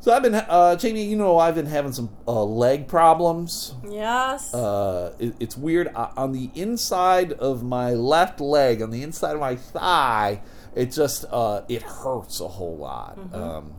So 0.00 0.14
I've 0.14 0.22
been, 0.22 0.34
uh, 0.34 0.76
Jamie, 0.76 1.04
you 1.04 1.16
know, 1.16 1.38
I've 1.38 1.54
been 1.54 1.66
having 1.66 1.92
some 1.92 2.08
uh, 2.26 2.42
leg 2.42 2.88
problems. 2.88 3.74
Yes. 3.86 4.54
Uh, 4.54 5.14
it, 5.18 5.34
it's 5.38 5.58
weird. 5.58 5.88
Uh, 5.94 6.08
on 6.16 6.32
the 6.32 6.50
inside 6.54 7.32
of 7.34 7.62
my 7.62 7.92
left 7.92 8.40
leg, 8.40 8.80
on 8.80 8.90
the 8.90 9.02
inside 9.02 9.34
of 9.34 9.40
my 9.40 9.56
thigh, 9.56 10.40
it 10.74 10.86
just 10.92 11.26
uh, 11.30 11.62
it 11.68 11.82
hurts 11.82 12.40
a 12.40 12.48
whole 12.48 12.78
lot. 12.78 13.18
Um, 13.34 13.74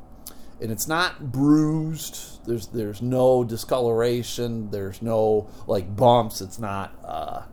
and 0.62 0.72
it's 0.72 0.88
not 0.88 1.32
bruised. 1.32 2.46
There's 2.46 2.68
there's 2.68 3.02
no 3.02 3.44
discoloration. 3.44 4.70
There's 4.70 5.02
no 5.02 5.50
like 5.66 5.96
bumps. 5.96 6.40
It's 6.40 6.60
not 6.60 6.94
uh, 7.04 7.44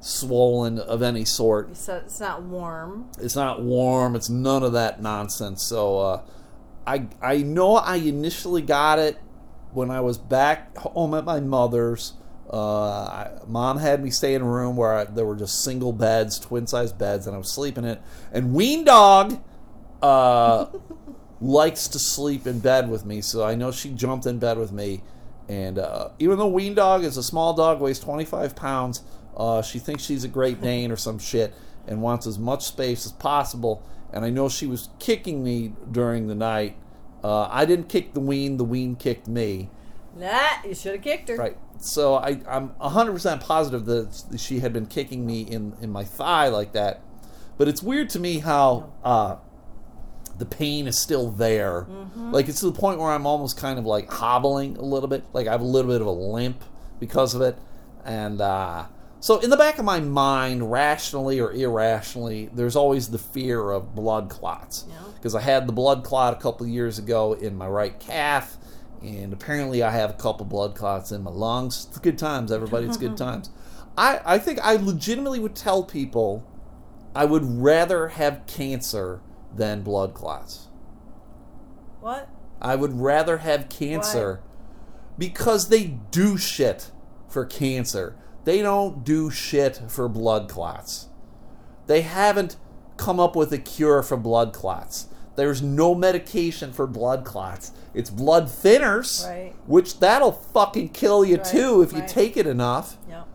swollen 0.00 0.78
of 0.78 1.02
any 1.02 1.24
sort. 1.24 1.74
said 1.76 2.02
it's 2.04 2.20
not 2.20 2.42
warm. 2.42 3.10
It's 3.18 3.36
not 3.36 3.62
warm. 3.62 4.14
It's 4.14 4.28
none 4.28 4.62
of 4.62 4.72
that 4.72 5.00
nonsense. 5.00 5.62
So 5.66 5.98
uh, 5.98 6.22
I 6.88 7.06
I 7.20 7.36
know 7.38 7.76
I 7.76 7.96
initially 7.96 8.62
got 8.62 8.98
it 8.98 9.18
when 9.72 9.90
I 9.90 10.00
was 10.00 10.16
back 10.16 10.76
home 10.76 11.14
at 11.14 11.24
my 11.24 11.40
mother's. 11.40 12.14
Uh, 12.50 13.04
I, 13.04 13.30
Mom 13.46 13.76
had 13.78 14.02
me 14.02 14.08
stay 14.10 14.32
in 14.32 14.40
a 14.40 14.46
room 14.46 14.74
where 14.74 14.94
I, 14.94 15.04
there 15.04 15.26
were 15.26 15.36
just 15.36 15.62
single 15.62 15.92
beds, 15.92 16.38
twin 16.38 16.66
size 16.66 16.94
beds, 16.94 17.26
and 17.26 17.34
I 17.34 17.38
was 17.38 17.52
sleeping 17.52 17.84
in 17.84 17.90
it. 17.90 18.02
And 18.32 18.54
Ween 18.54 18.84
Dog 18.84 19.38
uh, 20.00 20.66
likes 21.42 21.88
to 21.88 21.98
sleep 21.98 22.46
in 22.46 22.60
bed 22.60 22.88
with 22.88 23.04
me, 23.04 23.20
so 23.20 23.44
I 23.44 23.54
know 23.54 23.70
she 23.70 23.90
jumped 23.90 24.24
in 24.24 24.38
bed 24.38 24.56
with 24.56 24.72
me. 24.72 25.02
And 25.46 25.78
uh, 25.78 26.10
even 26.18 26.38
though 26.38 26.48
Ween 26.48 26.74
Dog 26.74 27.04
is 27.04 27.18
a 27.18 27.22
small 27.22 27.52
dog, 27.52 27.80
weighs 27.80 27.98
25 27.98 28.56
pounds, 28.56 29.02
uh, 29.36 29.60
she 29.60 29.78
thinks 29.78 30.04
she's 30.04 30.24
a 30.24 30.28
Great 30.28 30.62
Dane 30.62 30.90
or 30.90 30.96
some 30.96 31.18
shit 31.18 31.54
and 31.86 32.02
wants 32.02 32.26
as 32.26 32.38
much 32.38 32.64
space 32.64 33.04
as 33.06 33.12
possible. 33.12 33.82
And 34.12 34.24
I 34.24 34.30
know 34.30 34.48
she 34.48 34.66
was 34.66 34.88
kicking 34.98 35.42
me 35.42 35.72
during 35.90 36.26
the 36.28 36.34
night. 36.34 36.76
Uh, 37.22 37.48
I 37.50 37.64
didn't 37.64 37.88
kick 37.88 38.14
the 38.14 38.20
Ween, 38.20 38.56
the 38.56 38.64
Ween 38.64 38.96
kicked 38.96 39.28
me. 39.28 39.70
That 40.16 40.62
you 40.66 40.74
should 40.74 40.94
have 40.94 41.02
kicked 41.02 41.28
her. 41.28 41.36
Right. 41.36 41.56
So 41.78 42.14
I, 42.14 42.40
I'm 42.48 42.70
100% 42.80 43.40
positive 43.40 43.84
that 43.86 44.38
she 44.38 44.60
had 44.60 44.72
been 44.72 44.86
kicking 44.86 45.26
me 45.26 45.42
in, 45.42 45.74
in 45.80 45.90
my 45.90 46.04
thigh 46.04 46.48
like 46.48 46.72
that. 46.72 47.02
But 47.56 47.68
it's 47.68 47.82
weird 47.82 48.08
to 48.10 48.20
me 48.20 48.38
how 48.38 48.92
uh, 49.04 49.36
the 50.38 50.46
pain 50.46 50.86
is 50.86 50.98
still 50.98 51.30
there. 51.30 51.86
Like 52.16 52.48
it's 52.48 52.60
to 52.60 52.66
the 52.66 52.78
point 52.78 53.00
where 53.00 53.10
I'm 53.10 53.26
almost 53.26 53.56
kind 53.56 53.78
of 53.78 53.84
like 53.84 54.10
hobbling 54.10 54.76
a 54.76 54.82
little 54.82 55.08
bit. 55.08 55.24
Like 55.32 55.46
I 55.48 55.52
have 55.52 55.60
a 55.60 55.64
little 55.64 55.90
bit 55.90 56.00
of 56.00 56.06
a 56.06 56.12
limp 56.12 56.64
because 57.00 57.34
of 57.34 57.42
it. 57.42 57.58
And 58.04 58.40
uh, 58.40 58.86
so 59.20 59.38
in 59.40 59.50
the 59.50 59.56
back 59.56 59.78
of 59.78 59.84
my 59.84 60.00
mind, 60.00 60.70
rationally 60.70 61.40
or 61.40 61.52
irrationally, 61.52 62.50
there's 62.52 62.76
always 62.76 63.08
the 63.08 63.18
fear 63.18 63.70
of 63.70 63.94
blood 63.94 64.28
clots. 64.30 64.84
Yeah. 64.88 64.96
Because 65.14 65.34
I 65.34 65.40
had 65.40 65.66
the 65.66 65.72
blood 65.72 66.04
clot 66.04 66.34
a 66.34 66.36
couple 66.40 66.66
years 66.66 66.98
ago 66.98 67.32
in 67.32 67.56
my 67.56 67.66
right 67.66 67.98
calf 67.98 68.56
and 69.02 69.32
apparently 69.32 69.82
I 69.82 69.90
have 69.90 70.10
a 70.10 70.14
couple 70.14 70.46
blood 70.46 70.74
clots 70.74 71.12
in 71.12 71.22
my 71.22 71.30
lungs. 71.30 71.86
It's 71.88 71.98
good 71.98 72.18
times, 72.18 72.50
everybody. 72.50 72.86
It's 72.86 72.96
good 72.96 73.16
times. 73.16 73.50
I, 73.96 74.20
I 74.24 74.38
think 74.38 74.60
I 74.60 74.76
legitimately 74.76 75.40
would 75.40 75.54
tell 75.54 75.82
people 75.82 76.46
I 77.14 77.24
would 77.24 77.44
rather 77.44 78.08
have 78.08 78.46
cancer 78.46 79.20
than 79.54 79.82
blood 79.82 80.14
clots. 80.14 80.68
What? 82.00 82.28
I 82.60 82.76
would 82.76 83.00
rather 83.00 83.38
have 83.38 83.68
cancer 83.68 84.40
because 85.16 85.68
they 85.68 85.84
do 86.10 86.36
shit 86.36 86.90
for 87.28 87.44
cancer. 87.44 88.16
They 88.48 88.62
don't 88.62 89.04
do 89.04 89.28
shit 89.28 89.78
for 89.88 90.08
blood 90.08 90.48
clots. 90.48 91.08
They 91.86 92.00
haven't 92.00 92.56
come 92.96 93.20
up 93.20 93.36
with 93.36 93.52
a 93.52 93.58
cure 93.58 94.02
for 94.02 94.16
blood 94.16 94.54
clots. 94.54 95.08
There's 95.36 95.60
no 95.60 95.94
medication 95.94 96.72
for 96.72 96.86
blood 96.86 97.26
clots. 97.26 97.72
It's 97.92 98.08
blood 98.08 98.46
thinners, 98.46 99.28
Right. 99.28 99.52
which 99.66 100.00
that'll 100.00 100.32
fucking 100.32 100.88
kill 100.94 101.26
you 101.26 101.36
Right, 101.36 101.44
too 101.44 101.82
if 101.82 101.92
you 101.92 102.02
take 102.08 102.38
it 102.38 102.46
enough. 102.46 102.96
Yep. 103.06 103.26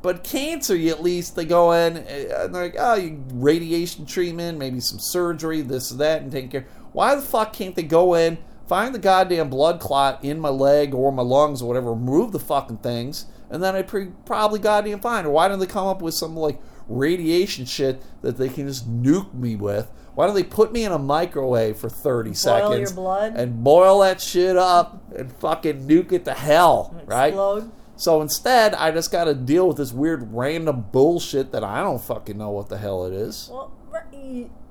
But 0.00 0.24
cancer, 0.24 0.74
you 0.74 0.90
at 0.92 1.02
least 1.02 1.36
they 1.36 1.44
go 1.44 1.72
in 1.72 1.98
uh, 1.98 2.00
and 2.44 2.54
they're 2.54 2.62
like, 2.62 2.76
oh, 2.78 2.94
you 2.94 3.22
radiation 3.34 4.06
treatment, 4.06 4.56
maybe 4.56 4.80
some 4.80 4.98
surgery, 4.98 5.60
this 5.60 5.90
and 5.90 6.00
that, 6.00 6.22
and 6.22 6.32
take 6.32 6.50
care. 6.50 6.66
Why 6.94 7.14
the 7.14 7.20
fuck 7.20 7.52
can't 7.52 7.76
they 7.76 7.82
go 7.82 8.14
in, 8.14 8.38
find 8.66 8.94
the 8.94 8.98
goddamn 8.98 9.50
blood 9.50 9.78
clot 9.78 10.24
in 10.24 10.40
my 10.40 10.48
leg 10.48 10.94
or 10.94 11.12
my 11.12 11.22
lungs 11.22 11.60
or 11.60 11.68
whatever, 11.68 11.90
remove 11.92 12.32
the 12.32 12.40
fucking 12.40 12.78
things, 12.78 13.26
and 13.50 13.62
then 13.62 13.74
I'd 13.74 13.88
pre- 13.88 14.12
probably 14.24 14.58
goddamn 14.58 15.00
fine. 15.00 15.26
Or 15.26 15.30
why 15.30 15.48
don't 15.48 15.58
they 15.58 15.66
come 15.66 15.86
up 15.86 16.02
with 16.02 16.14
some 16.14 16.36
like 16.36 16.58
radiation 16.88 17.64
shit 17.64 18.02
that 18.22 18.36
they 18.36 18.48
can 18.48 18.66
just 18.66 18.90
nuke 18.90 19.32
me 19.34 19.56
with? 19.56 19.90
Why 20.14 20.26
don't 20.26 20.36
they 20.36 20.44
put 20.44 20.72
me 20.72 20.84
in 20.84 20.92
a 20.92 20.98
microwave 20.98 21.76
for 21.76 21.88
30 21.88 22.34
seconds 22.34 22.90
your 22.90 22.92
blood? 22.92 23.34
and 23.36 23.64
boil 23.64 24.00
that 24.00 24.20
shit 24.20 24.56
up 24.56 25.12
and 25.12 25.32
fucking 25.32 25.88
nuke 25.88 26.12
it 26.12 26.24
to 26.26 26.34
hell, 26.34 26.94
right? 27.06 27.28
Explode. 27.28 27.72
So 27.96 28.22
instead, 28.22 28.74
I 28.74 28.90
just 28.90 29.12
got 29.12 29.24
to 29.24 29.34
deal 29.34 29.68
with 29.68 29.76
this 29.76 29.92
weird 29.92 30.32
random 30.32 30.86
bullshit 30.92 31.52
that 31.52 31.62
I 31.62 31.80
don't 31.82 32.00
fucking 32.00 32.36
know 32.36 32.50
what 32.50 32.68
the 32.68 32.78
hell 32.78 33.06
it 33.06 33.12
is. 33.12 33.48
Well, 33.52 33.72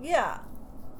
yeah. 0.01 0.39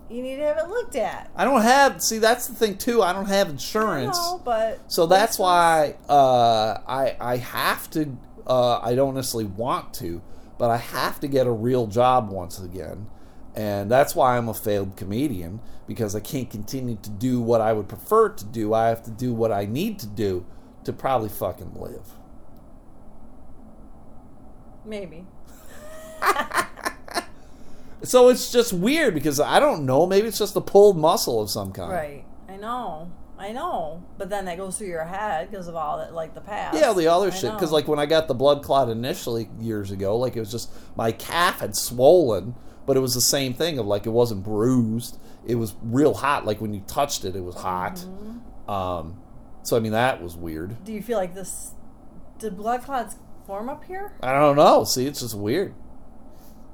You 0.09 0.21
need 0.21 0.35
to 0.35 0.43
have 0.43 0.57
it 0.57 0.67
looked 0.69 0.95
at. 0.95 1.31
I 1.35 1.43
don't 1.43 1.61
have. 1.61 2.01
See, 2.01 2.19
that's 2.19 2.47
the 2.47 2.53
thing 2.53 2.77
too. 2.77 3.01
I 3.01 3.13
don't 3.13 3.25
have 3.27 3.49
insurance, 3.49 4.17
No, 4.17 4.41
but 4.43 4.79
so 4.91 5.05
that's 5.07 5.39
why 5.39 5.95
uh, 6.09 6.77
I 6.87 7.15
I 7.19 7.37
have 7.37 7.89
to 7.91 8.17
Uh, 8.45 8.79
I 8.79 8.93
don't 8.93 9.15
necessarily 9.15 9.49
want 9.49 9.93
to, 9.95 10.21
but 10.57 10.69
I 10.69 10.77
have 10.77 11.19
to 11.21 11.27
get 11.27 11.47
a 11.47 11.51
real 11.51 11.87
job 11.87 12.29
once 12.29 12.59
again. 12.59 13.07
And 13.55 13.89
that's 13.89 14.15
why 14.15 14.35
I'm 14.37 14.49
a 14.49 14.53
failed 14.53 14.97
comedian 14.97 15.61
because 15.87 16.15
I 16.15 16.19
can't 16.19 16.49
continue 16.49 16.97
to 17.03 17.09
do 17.09 17.39
what 17.39 17.61
I 17.61 17.71
would 17.71 17.87
prefer 17.87 18.29
to 18.29 18.45
do. 18.45 18.73
I 18.73 18.87
have 18.89 19.03
to 19.03 19.11
do 19.11 19.33
what 19.33 19.51
I 19.51 19.65
need 19.65 19.99
to 19.99 20.07
do 20.07 20.45
to 20.83 20.91
probably 20.91 21.29
fucking 21.29 21.73
live. 21.75 22.13
Maybe. 24.85 25.25
So 28.03 28.29
it's 28.29 28.51
just 28.51 28.73
weird 28.73 29.13
because 29.13 29.39
I 29.39 29.59
don't 29.59 29.85
know. 29.85 30.05
Maybe 30.05 30.27
it's 30.27 30.37
just 30.37 30.55
a 30.55 30.61
pulled 30.61 30.97
muscle 30.97 31.41
of 31.41 31.49
some 31.49 31.71
kind. 31.71 31.91
Right. 31.91 32.25
I 32.49 32.57
know. 32.57 33.11
I 33.37 33.51
know. 33.51 34.03
But 34.17 34.29
then 34.29 34.45
that 34.45 34.57
goes 34.57 34.77
through 34.77 34.87
your 34.87 35.05
head 35.05 35.49
because 35.49 35.67
of 35.67 35.75
all 35.75 35.97
that, 35.97 36.13
like 36.13 36.33
the 36.33 36.41
past. 36.41 36.77
Yeah, 36.77 36.93
the 36.93 37.07
other 37.07 37.27
I 37.27 37.31
shit. 37.31 37.51
Because 37.51 37.71
like 37.71 37.87
when 37.87 37.99
I 37.99 38.05
got 38.05 38.27
the 38.27 38.33
blood 38.33 38.63
clot 38.63 38.89
initially 38.89 39.49
years 39.59 39.91
ago, 39.91 40.17
like 40.17 40.35
it 40.35 40.39
was 40.39 40.51
just 40.51 40.71
my 40.95 41.11
calf 41.11 41.59
had 41.59 41.75
swollen, 41.75 42.55
but 42.85 42.97
it 42.97 42.99
was 42.99 43.13
the 43.13 43.21
same 43.21 43.53
thing 43.53 43.79
of 43.79 43.85
like 43.85 44.05
it 44.05 44.11
wasn't 44.11 44.43
bruised. 44.43 45.17
It 45.45 45.55
was 45.55 45.75
real 45.81 46.13
hot. 46.13 46.45
Like 46.45 46.61
when 46.61 46.73
you 46.73 46.81
touched 46.87 47.25
it, 47.25 47.35
it 47.35 47.43
was 47.43 47.55
hot. 47.55 47.95
Mm-hmm. 47.95 48.69
Um, 48.69 49.17
so 49.63 49.77
I 49.77 49.79
mean 49.79 49.93
that 49.93 50.21
was 50.21 50.35
weird. 50.35 50.83
Do 50.83 50.93
you 50.93 51.01
feel 51.01 51.17
like 51.17 51.33
this? 51.33 51.73
Did 52.39 52.57
blood 52.57 52.83
clots 52.83 53.15
form 53.45 53.69
up 53.69 53.83
here? 53.85 54.13
I 54.21 54.33
don't 54.33 54.55
know. 54.55 54.83
See, 54.83 55.05
it's 55.05 55.21
just 55.21 55.37
weird. 55.37 55.73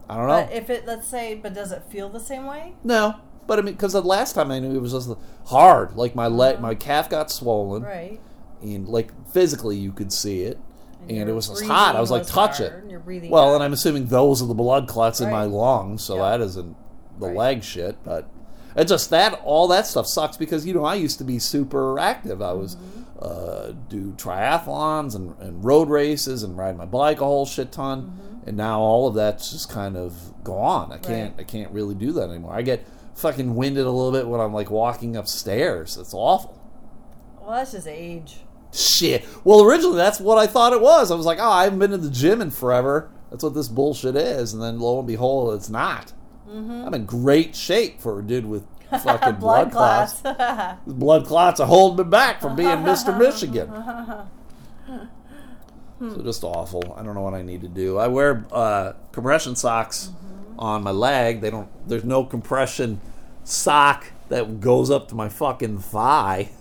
I 0.10 0.16
don't 0.18 0.28
know. 0.28 0.46
But 0.46 0.52
if 0.54 0.70
it, 0.70 0.86
let's 0.88 1.08
say, 1.08 1.36
but 1.36 1.54
does 1.54 1.72
it 1.72 1.84
feel 1.90 2.10
the 2.10 2.20
same 2.20 2.46
way? 2.46 2.74
no, 2.84 3.16
but 3.48 3.60
I 3.60 3.62
mean, 3.62 3.74
because 3.76 3.94
the 3.94 4.02
last 4.02 4.34
time 4.34 4.52
I 4.52 4.60
knew 4.60 4.76
it 4.76 4.82
was 4.82 4.92
just 4.94 5.10
hard. 5.46 5.96
Like 5.96 6.16
my 6.16 6.28
leg, 6.28 6.60
my 6.60 6.76
calf 6.76 7.10
got 7.10 7.32
swollen, 7.32 7.84
Right. 7.84 8.20
and 8.62 8.88
like 8.88 9.12
physically 9.32 9.76
you 9.78 9.92
could 9.92 10.12
see 10.14 10.42
it, 10.44 10.60
and, 11.08 11.12
your 11.18 11.30
it 11.30 11.34
was 11.34 11.48
just 11.50 11.64
hot. 11.66 11.96
I 11.96 12.02
was 12.02 12.12
like, 12.12 12.26
touch 12.28 12.60
it. 12.60 12.74
and 12.74 13.30
Well, 13.32 13.54
and 13.56 13.64
I'm 13.64 13.74
assuming 13.74 14.08
those 14.08 14.42
are 14.42 14.46
the 14.48 14.54
blood 14.54 14.88
clots 14.88 15.20
in 15.22 15.30
my 15.32 15.44
lungs, 15.46 16.04
so 16.04 16.18
Yeah. 16.18 16.32
that 16.38 16.42
isn't 16.42 16.76
the 17.20 17.28
Right. 17.28 17.36
leg 17.36 17.64
shit. 17.64 17.98
But 18.04 18.28
it 18.76 18.86
just 18.86 19.10
that 19.10 19.40
all 19.44 19.68
that 19.70 19.88
stuff 19.88 20.06
sucks 20.08 20.38
because 20.38 20.66
you 20.66 20.74
know 20.74 20.86
I 20.86 20.96
used 20.96 21.18
to 21.20 21.24
be 21.24 21.38
super 21.40 22.00
active. 22.00 22.42
I 22.42 22.54
was 22.54 22.76
Mm-hmm. 22.76 22.96
uh, 23.22 23.74
do 23.90 24.14
triathlons 24.14 25.16
and, 25.16 25.36
and 25.40 25.64
road 25.66 25.90
races 25.90 26.44
and 26.44 26.58
ride 26.58 26.78
my 26.78 26.86
bike 26.86 27.20
a 27.22 27.26
whole 27.26 27.46
shit 27.46 27.72
ton, 27.72 28.02
Mm-hmm. 28.04 28.29
And 28.46 28.58
now 28.58 28.80
all 28.80 29.08
of 29.08 29.16
that's 29.16 29.52
just 29.52 29.70
kind 29.70 29.96
of 29.98 30.44
gone. 30.44 30.92
I 30.92 30.98
can't 30.98 31.36
Right. 31.36 31.42
I 31.42 31.44
can't 31.44 31.72
really 31.72 31.96
do 31.96 32.12
that 32.14 32.30
anymore. 32.30 32.54
I 32.54 32.62
get 32.62 32.86
fucking 33.16 33.56
winded 33.56 33.86
a 33.86 33.92
little 33.92 34.12
bit 34.12 34.28
when 34.28 34.40
I'm 34.40 34.54
like 34.54 34.70
walking 34.72 35.16
upstairs. 35.16 35.98
It's 35.98 36.14
awful. 36.14 36.60
Well, 37.42 37.52
that's 37.52 37.72
just 37.74 37.88
age. 37.88 38.38
Shit. 38.72 39.26
Well, 39.44 39.64
originally 39.64 39.98
that's 39.98 40.20
what 40.20 40.38
I 40.38 40.48
thought 40.48 40.74
it 40.74 40.82
was. 40.82 41.12
I 41.12 41.16
was 41.16 41.26
like, 41.26 41.40
oh, 41.40 41.50
I 41.50 41.64
haven't 41.64 41.80
been 41.80 41.92
to 41.92 41.98
the 41.98 42.10
gym 42.10 42.42
in 42.42 42.52
forever. 42.52 43.10
That's 43.32 43.44
what 43.44 43.54
this 43.56 43.68
bullshit 43.68 44.16
is. 44.16 44.54
And 44.54 44.62
then 44.62 44.80
lo 44.80 45.00
and 45.00 45.08
behold, 45.08 45.56
it's 45.56 45.70
not. 45.70 46.14
Mm-hmm. 46.50 46.84
I'm 46.86 46.94
in 46.94 47.06
great 47.06 47.56
shape 47.56 48.02
for 48.02 48.20
a 48.20 48.24
dude 48.24 48.46
with 48.46 48.66
fucking 48.90 49.36
blood, 49.36 49.40
blood 49.40 49.72
clots. 49.72 50.22
clots. 50.22 50.80
Blood 50.88 51.26
clots 51.26 51.60
are 51.60 51.68
holding 51.68 52.06
me 52.06 52.10
back 52.10 52.42
from 52.42 52.56
being 52.56 52.70
Mr. 52.70 53.18
Michigan. 53.18 53.70
So 56.00 56.22
just 56.22 56.44
awful. 56.46 56.96
I 56.98 57.04
don't 57.04 57.14
know 57.14 57.22
what 57.22 57.34
I 57.34 57.42
need 57.42 57.62
to 57.62 57.68
do. 57.68 57.98
I 57.98 58.08
wear 58.08 58.46
uh, 58.54 58.94
compression 59.12 59.56
socks 59.56 60.12
on 60.58 60.82
my 60.82 60.92
leg. 60.92 61.42
They 61.42 61.50
don't. 61.50 61.68
There's 61.88 62.06
no 62.06 62.24
compression 62.24 63.02
sock 63.44 64.06
that 64.30 64.62
goes 64.62 64.90
up 64.90 65.10
to 65.10 65.16
my 65.16 65.28
fucking 65.28 65.80
thigh. 65.80 66.52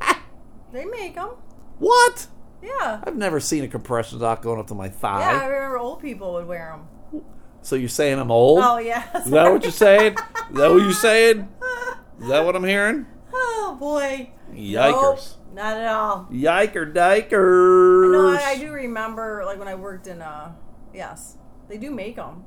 they 0.72 0.86
make 0.86 1.16
them. 1.16 1.30
What? 1.78 2.28
Yeah. 2.62 3.02
I've 3.04 3.16
never 3.16 3.38
seen 3.40 3.64
a 3.64 3.68
compression 3.68 4.18
sock 4.20 4.40
going 4.40 4.58
up 4.58 4.68
to 4.68 4.74
my 4.74 4.88
thigh. 4.88 5.20
Yeah, 5.20 5.42
I 5.42 5.46
remember 5.46 5.78
old 5.78 6.00
people 6.00 6.32
would 6.34 6.46
wear 6.46 6.76
them. 6.76 7.22
So 7.60 7.76
you're 7.76 7.88
saying 7.88 8.18
I'm 8.18 8.30
old? 8.30 8.60
Oh 8.62 8.78
yeah. 8.78 9.04
Is 9.18 9.30
that 9.30 9.50
what 9.50 9.62
you're 9.62 9.72
saying? 9.72 10.14
Is 10.14 10.56
that 10.56 10.70
what 10.70 10.82
you're 10.82 10.92
saying? 10.92 11.48
Is 12.20 12.28
that 12.28 12.44
what 12.44 12.54
I'm 12.56 12.64
hearing? 12.64 13.06
Oh 13.32 13.76
boy. 13.78 14.30
Yikers. 14.54 14.92
Nope, 14.92 15.43
not 15.54 15.76
at 15.76 15.86
all. 15.86 16.28
Yiker 16.30 16.92
dikers. 16.92 18.12
No, 18.12 18.28
I, 18.44 18.50
I 18.50 18.58
do 18.58 18.72
remember 18.72 19.42
like 19.46 19.58
when 19.58 19.68
I 19.68 19.74
worked 19.74 20.06
in 20.06 20.20
uh 20.22 20.52
yes, 20.92 21.36
they 21.68 21.78
do 21.78 21.90
make 21.90 22.16
them. 22.16 22.44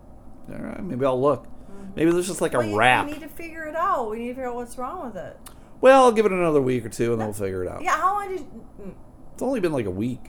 All 0.51 0.57
right, 0.59 0.83
maybe 0.83 1.05
I'll 1.05 1.19
look. 1.21 1.47
Maybe 1.95 2.11
there's 2.11 2.27
just 2.27 2.41
like 2.41 2.53
a 2.53 2.59
Well, 2.59 2.67
you- 2.67 2.77
wrap. 2.77 3.05
We 3.07 3.13
need 3.13 3.21
to 3.21 3.27
figure 3.29 3.63
it 3.65 3.75
out. 3.75 4.09
We 4.11 4.19
need 4.19 4.27
to 4.29 4.33
figure 4.35 4.49
out 4.49 4.55
what's 4.55 4.77
wrong 4.77 5.05
with 5.05 5.15
it. 5.15 5.37
Well, 5.81 6.03
I'll 6.05 6.11
give 6.11 6.25
it 6.25 6.31
another 6.31 6.61
week 6.61 6.85
or 6.85 6.89
two 6.89 7.11
and 7.13 7.21
then 7.21 7.27
we'll 7.27 7.33
figure 7.33 7.63
it 7.63 7.69
out. 7.71 7.81
Yeah, 7.81 7.97
how 7.97 8.13
long 8.15 8.29
did? 8.35 8.41
mm, 8.81 8.93
It's 9.33 9.41
only 9.43 9.59
been 9.59 9.73
like 9.73 9.85
a 9.85 9.91
week, 9.91 10.21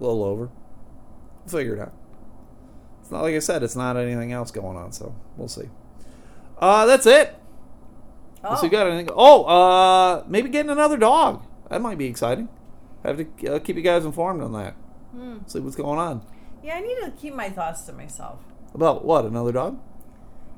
a 0.00 0.04
little 0.04 0.24
over. 0.24 0.50
We'll 1.44 1.58
figure 1.60 1.74
it 1.76 1.80
out. 1.80 1.92
It's 3.00 3.10
not 3.10 3.22
like 3.22 3.34
I 3.34 3.38
said. 3.38 3.62
It's 3.62 3.76
not 3.76 3.96
anything 3.96 4.32
else 4.32 4.50
going 4.50 4.76
on, 4.76 4.92
so 4.92 5.14
we'll 5.36 5.48
see. 5.48 5.68
Uh, 6.58 6.84
that's 6.86 7.06
it. 7.06 7.34
Oh, 8.44 8.56
So 8.56 8.64
you 8.64 8.70
got 8.70 8.86
anything? 8.88 9.12
Oh, 9.16 9.44
uh, 9.44 10.24
maybe 10.28 10.48
getting 10.48 10.70
another 10.70 10.96
dog. 10.96 11.42
That 11.68 11.80
might 11.82 11.98
be 11.98 12.06
exciting. 12.06 12.48
I 13.04 13.08
have 13.08 13.16
to 13.18 13.54
uh, 13.54 13.58
keep 13.60 13.76
you 13.76 13.82
guys 13.82 14.04
informed 14.04 14.42
on 14.42 14.52
that. 14.52 14.74
Hmm. 15.12 15.38
See 15.46 15.60
what's 15.60 15.76
going 15.76 15.98
on. 15.98 16.22
yeah. 16.62 16.74
I 16.76 16.80
need 16.80 16.96
to 17.04 17.10
keep 17.12 17.34
my 17.34 17.48
thoughts 17.50 17.82
to 17.82 17.92
myself. 17.92 18.40
About 18.74 19.04
what? 19.04 19.24
Another 19.24 19.52
dog? 19.52 19.78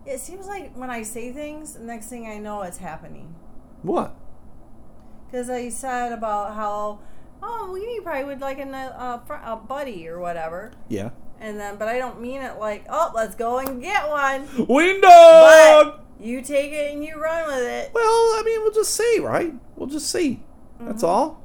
It 0.06 0.18
seems 0.20 0.46
like 0.46 0.74
when 0.76 0.90
I 0.90 1.02
say 1.02 1.32
things, 1.32 1.74
the 1.74 1.84
next 1.84 2.06
thing 2.06 2.26
I 2.26 2.38
know, 2.38 2.62
it's 2.62 2.78
happening. 2.78 3.34
What? 3.82 4.16
Because 5.26 5.48
I 5.50 5.68
said 5.68 6.12
about 6.12 6.54
how, 6.54 7.00
oh, 7.42 7.70
we 7.72 8.00
probably 8.00 8.24
would 8.24 8.40
like 8.40 8.58
a, 8.58 8.62
a, 8.64 9.22
a 9.44 9.56
buddy 9.56 10.08
or 10.08 10.18
whatever. 10.18 10.72
Yeah. 10.88 11.10
And 11.38 11.58
then, 11.60 11.76
but 11.76 11.88
I 11.88 11.98
don't 11.98 12.20
mean 12.20 12.42
it 12.42 12.58
like, 12.58 12.84
oh, 12.88 13.12
let's 13.14 13.34
go 13.34 13.58
and 13.58 13.80
get 13.80 14.08
one. 14.08 14.48
Wing 14.66 15.00
dog. 15.00 15.04
But 15.06 16.04
you 16.18 16.42
take 16.42 16.72
it 16.72 16.92
and 16.92 17.04
you 17.04 17.20
run 17.20 17.46
with 17.46 17.62
it. 17.62 17.92
Well, 17.94 18.02
I 18.04 18.42
mean, 18.44 18.60
we'll 18.62 18.72
just 18.72 18.94
see, 18.94 19.20
right? 19.20 19.54
We'll 19.76 19.88
just 19.88 20.10
see. 20.10 20.42
That's 20.80 21.02
all. 21.02 21.42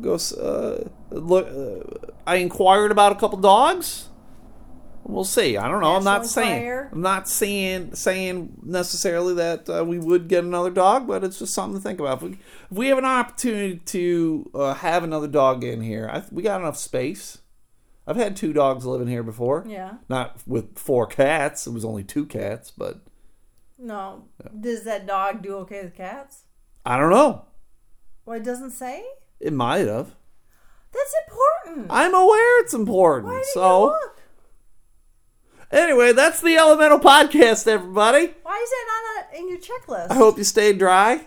Go. 0.00 0.14
Uh, 0.14 0.88
look. 1.10 1.46
Uh, 1.46 2.06
I 2.26 2.36
inquired 2.36 2.90
about 2.92 3.12
a 3.12 3.14
couple 3.16 3.38
dogs. 3.38 4.08
We'll 5.04 5.24
see. 5.24 5.56
I 5.56 5.68
don't 5.68 5.80
know. 5.80 5.96
I'm 5.96 6.04
not 6.04 6.22
National 6.22 6.44
saying. 6.44 6.88
I'm 6.92 7.00
not 7.00 7.28
saying 7.28 7.94
saying 7.94 8.58
necessarily 8.62 9.34
that 9.34 9.68
uh, 9.70 9.82
we 9.82 9.98
would 9.98 10.28
get 10.28 10.44
another 10.44 10.70
dog, 10.70 11.06
but 11.06 11.24
it's 11.24 11.38
just 11.38 11.54
something 11.54 11.80
to 11.80 11.82
think 11.82 11.98
about. 11.98 12.18
If 12.18 12.22
we, 12.22 12.32
if 12.32 12.76
we 12.76 12.88
have 12.88 12.98
an 12.98 13.06
opportunity 13.06 13.78
to 13.86 14.50
uh, 14.54 14.74
have 14.74 15.04
another 15.04 15.26
dog 15.26 15.64
in 15.64 15.80
here, 15.80 16.10
I, 16.12 16.22
we 16.30 16.42
got 16.42 16.60
enough 16.60 16.76
space. 16.76 17.38
I've 18.06 18.16
had 18.16 18.36
two 18.36 18.52
dogs 18.52 18.84
living 18.84 19.08
here 19.08 19.22
before. 19.22 19.64
Yeah. 19.66 19.94
Not 20.10 20.40
with 20.46 20.78
four 20.78 21.06
cats. 21.06 21.66
It 21.66 21.72
was 21.72 21.84
only 21.86 22.04
two 22.04 22.26
cats, 22.26 22.70
but 22.70 23.00
No. 23.78 24.24
Does 24.60 24.84
that 24.84 25.06
dog 25.06 25.42
do 25.42 25.56
okay 25.56 25.84
with 25.84 25.94
cats? 25.94 26.44
I 26.84 26.98
don't 26.98 27.10
know. 27.10 27.46
Well, 28.28 28.36
it 28.36 28.44
doesn't 28.44 28.72
say. 28.72 29.02
It 29.40 29.54
might 29.54 29.86
have. 29.86 30.14
That's 30.92 31.14
important. 31.26 31.86
I'm 31.88 32.14
aware 32.14 32.60
it's 32.60 32.74
important. 32.74 33.32
Why 33.32 33.38
did 33.38 33.46
you 33.46 33.52
so 33.54 33.84
look? 33.86 34.20
anyway, 35.72 36.12
that's 36.12 36.42
the 36.42 36.54
Elemental 36.58 36.98
Podcast, 36.98 37.66
everybody. 37.66 38.34
Why 38.42 38.58
is 38.58 38.70
it 38.70 38.86
not 38.86 39.24
uh, 39.24 39.38
in 39.38 39.48
your 39.48 39.58
checklist? 39.58 40.10
I 40.10 40.14
hope 40.16 40.36
you 40.36 40.44
stayed 40.44 40.78
dry. 40.78 41.26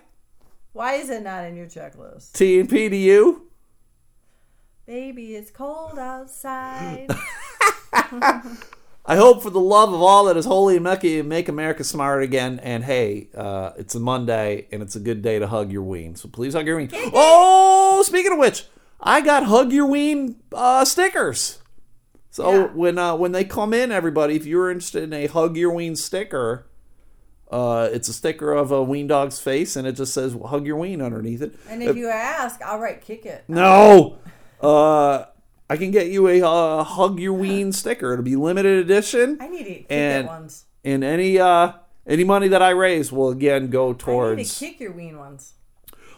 Why 0.74 0.93
is 0.93 1.10
it 1.10 1.24
not 1.24 1.43
in 1.45 1.56
your 1.56 1.66
checklist? 1.66 2.34
T 2.34 2.60
and 2.60 2.70
P 2.70 2.88
to 2.88 2.95
you. 2.95 3.47
Baby, 4.86 5.36
it's 5.36 5.49
cold 5.49 5.97
outside. 5.97 7.10
I 9.06 9.16
hope 9.16 9.41
for 9.41 9.49
the 9.49 9.60
love 9.60 9.91
of 9.91 10.02
all 10.02 10.26
that 10.26 10.38
is 10.38 10.45
holy 10.45 10.76
and 10.76 10.84
mucky 10.84 11.20
and 11.20 11.28
make 11.28 11.49
America 11.49 11.84
smart 11.84 12.22
again. 12.22 12.60
And 12.62 12.84
hey, 12.84 13.30
uh, 13.36 13.72
it's 13.78 13.95
a 13.95 13.99
Monday 13.99 14.68
and 14.72 14.82
it's 14.84 14.95
a 14.95 14.99
good 14.99 15.22
day 15.24 15.39
to 15.39 15.47
hug 15.47 15.72
your 15.72 15.82
ween. 15.84 16.16
So 16.16 16.30
please 16.30 16.54
hug 16.54 16.68
your 16.68 16.78
ween. 16.78 16.89
Oh, 16.93 18.04
speaking 18.06 18.32
of 18.32 18.38
which, 18.38 18.66
I 18.99 19.22
got 19.22 19.45
hug 19.45 19.72
your 19.72 19.88
ween 19.88 20.36
uh, 20.54 20.86
stickers. 20.86 21.60
So 22.30 22.52
Yeah. 22.52 22.66
when 22.68 22.97
uh, 22.97 23.16
when 23.16 23.32
they 23.32 23.43
come 23.43 23.74
in, 23.74 23.91
everybody, 23.91 24.36
if 24.36 24.45
you're 24.45 24.70
interested 24.72 25.04
in 25.04 25.14
a 25.14 25.26
hug 25.28 25.58
your 25.58 25.74
ween 25.74 25.95
sticker, 25.95 26.68
uh, 27.52 27.89
it's 27.91 28.08
a 28.08 28.14
sticker 28.14 28.54
of 28.54 28.72
a 28.72 28.82
ween 28.84 29.08
dog's 29.08 29.39
face 29.39 29.76
and 29.76 29.86
it 29.88 29.93
just 29.93 30.14
says 30.14 30.38
hug 30.45 30.66
your 30.66 30.78
ween 30.78 31.02
underneath 31.02 31.41
it. 31.41 31.54
and 31.68 31.82
if 31.82 31.97
you 31.97 32.08
ask, 32.08 32.62
I'll 32.62 32.80
write 32.80 33.02
kick 33.02 33.26
it. 33.26 33.43
No. 33.47 34.20
Uh, 34.62 35.26
I 35.72 35.78
can 35.78 35.89
get 35.91 36.07
you 36.07 36.28
a 36.28 36.41
uh, 36.41 36.84
hug 36.84 37.17
your 37.17 37.32
ween 37.45 37.72
sticker. 37.72 38.11
It'll 38.11 38.26
be 38.26 38.36
limited 38.36 38.78
edition. 38.80 39.38
I 39.39 39.47
need 39.47 39.63
to 39.63 39.74
kick 39.76 39.86
And- 39.89 40.26
it 40.26 40.30
ones. 40.30 40.65
and 40.84 41.01
any 41.03 41.39
uh 41.39 41.74
any 42.05 42.26
money 42.26 42.49
that 42.49 42.61
I 42.61 42.72
raise 42.72 43.09
will 43.11 43.30
again 43.30 43.69
go 43.69 43.86
I 43.86 43.91
need 43.91 43.99
to 43.99 44.05
towards 44.05 44.59
kick 44.59 44.80
your 44.82 44.91
ween 44.91 45.17
ones. 45.17 45.53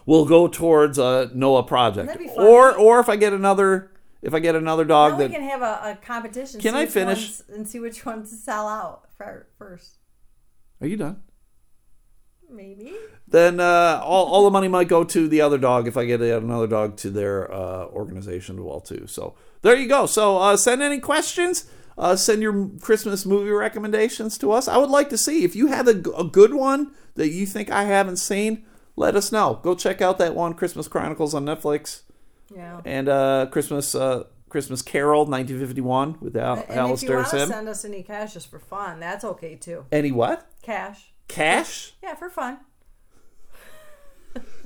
will 0.06 0.24
go 0.24 0.48
towards 0.48 0.98
a 0.98 1.30
Noah 1.34 1.62
project. 1.62 2.08
That'd 2.08 2.20
be 2.22 2.28
fun. 2.34 2.44
Or 2.44 2.74
or 2.76 2.98
if 2.98 3.08
I 3.08 3.14
get 3.14 3.32
another 3.32 3.92
if 4.22 4.34
I 4.34 4.40
get 4.40 4.56
another 4.56 4.84
dog 4.84 5.12
Now 5.12 5.18
that 5.18 5.28
we 5.30 5.36
can 5.36 5.48
have 5.48 5.62
a, 5.62 5.90
a 5.92 5.98
competition. 6.04 6.60
Can 6.60 6.74
I 6.74 6.86
finish? 6.86 7.40
and 7.48 7.68
see 7.68 7.78
which 7.78 8.04
ones 8.04 8.30
to 8.30 8.36
sell 8.36 8.66
out 8.66 9.02
first? 9.58 9.98
Are 10.80 10.86
you 10.88 10.96
done? 10.96 11.22
Maybe. 12.54 12.92
then 13.28 13.60
uh, 13.60 14.00
all, 14.04 14.26
all 14.26 14.44
the 14.44 14.50
money 14.50 14.68
might 14.68 14.88
go 14.88 15.04
to 15.04 15.28
the 15.28 15.40
other 15.40 15.58
dog 15.58 15.86
if 15.88 15.96
I 15.96 16.04
get 16.04 16.20
another 16.20 16.66
dog 16.66 16.96
to 16.98 17.10
their 17.10 17.52
uh, 17.52 17.86
organization 17.86 18.56
as 18.56 18.62
well 18.62 18.80
too. 18.80 19.06
So 19.06 19.34
there 19.62 19.76
you 19.76 19.88
go. 19.88 20.06
So 20.06 20.38
uh, 20.38 20.56
send 20.56 20.82
any 20.82 20.98
questions. 21.00 21.66
Uh, 21.96 22.16
send 22.16 22.42
your 22.42 22.70
Christmas 22.80 23.24
movie 23.24 23.50
recommendations 23.50 24.36
to 24.38 24.50
us. 24.50 24.66
I 24.66 24.78
would 24.78 24.90
like 24.90 25.10
to 25.10 25.18
see 25.18 25.44
if 25.44 25.54
you 25.54 25.68
have 25.68 25.86
a 25.86 25.94
good 25.94 26.52
one 26.54 26.90
that 27.14 27.28
you 27.30 27.46
think 27.46 27.70
I 27.70 27.84
haven't 27.84 28.16
seen. 28.16 28.64
Let 28.96 29.14
us 29.14 29.30
know. 29.30 29.60
Go 29.62 29.74
check 29.76 30.00
out 30.02 30.18
that 30.18 30.34
one, 30.34 30.54
Christmas 30.54 30.88
Chronicles 30.88 31.34
on 31.34 31.44
Netflix, 31.44 32.02
Yeah. 32.54 32.80
and 32.84 33.08
uh, 33.08 33.46
Christmas 33.50 33.94
uh, 33.94 34.24
Christmas 34.48 34.82
Carol, 34.82 35.20
1951, 35.26 36.18
with 36.20 36.36
Al- 36.36 36.64
And 36.68 36.92
if 36.92 37.02
you 37.02 37.12
want 37.12 37.26
to 37.30 37.38
Sim. 37.40 37.48
send 37.48 37.68
us 37.68 37.84
any 37.84 38.02
cash 38.04 38.34
just 38.34 38.48
for 38.50 38.58
fun, 38.60 39.00
that's 39.00 39.24
okay 39.24 39.56
too. 39.56 39.84
Any 39.90 40.12
what? 40.12 40.48
Cash. 40.62 41.12
Cash? 41.28 41.92
Yeah, 42.02 42.14
for 42.14 42.30
fun. 42.30 42.58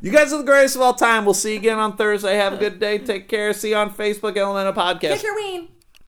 You 0.00 0.12
guys 0.12 0.32
are 0.32 0.38
the 0.38 0.44
greatest 0.44 0.76
of 0.76 0.82
all 0.82 0.94
time. 0.94 1.24
We'll 1.24 1.34
see 1.34 1.52
you 1.52 1.58
again 1.58 1.78
on 1.78 1.96
Thursday. 1.96 2.36
Have 2.36 2.52
a 2.52 2.56
good 2.56 2.78
day. 2.78 2.98
Take 2.98 3.28
care. 3.28 3.52
See 3.52 3.70
you 3.70 3.76
on 3.76 3.92
Facebook, 3.92 4.36
Elemental 4.36 4.72
Podcast. 4.72 5.14
Kick 5.14 5.22
your 5.24 5.34
ween. 5.34 5.68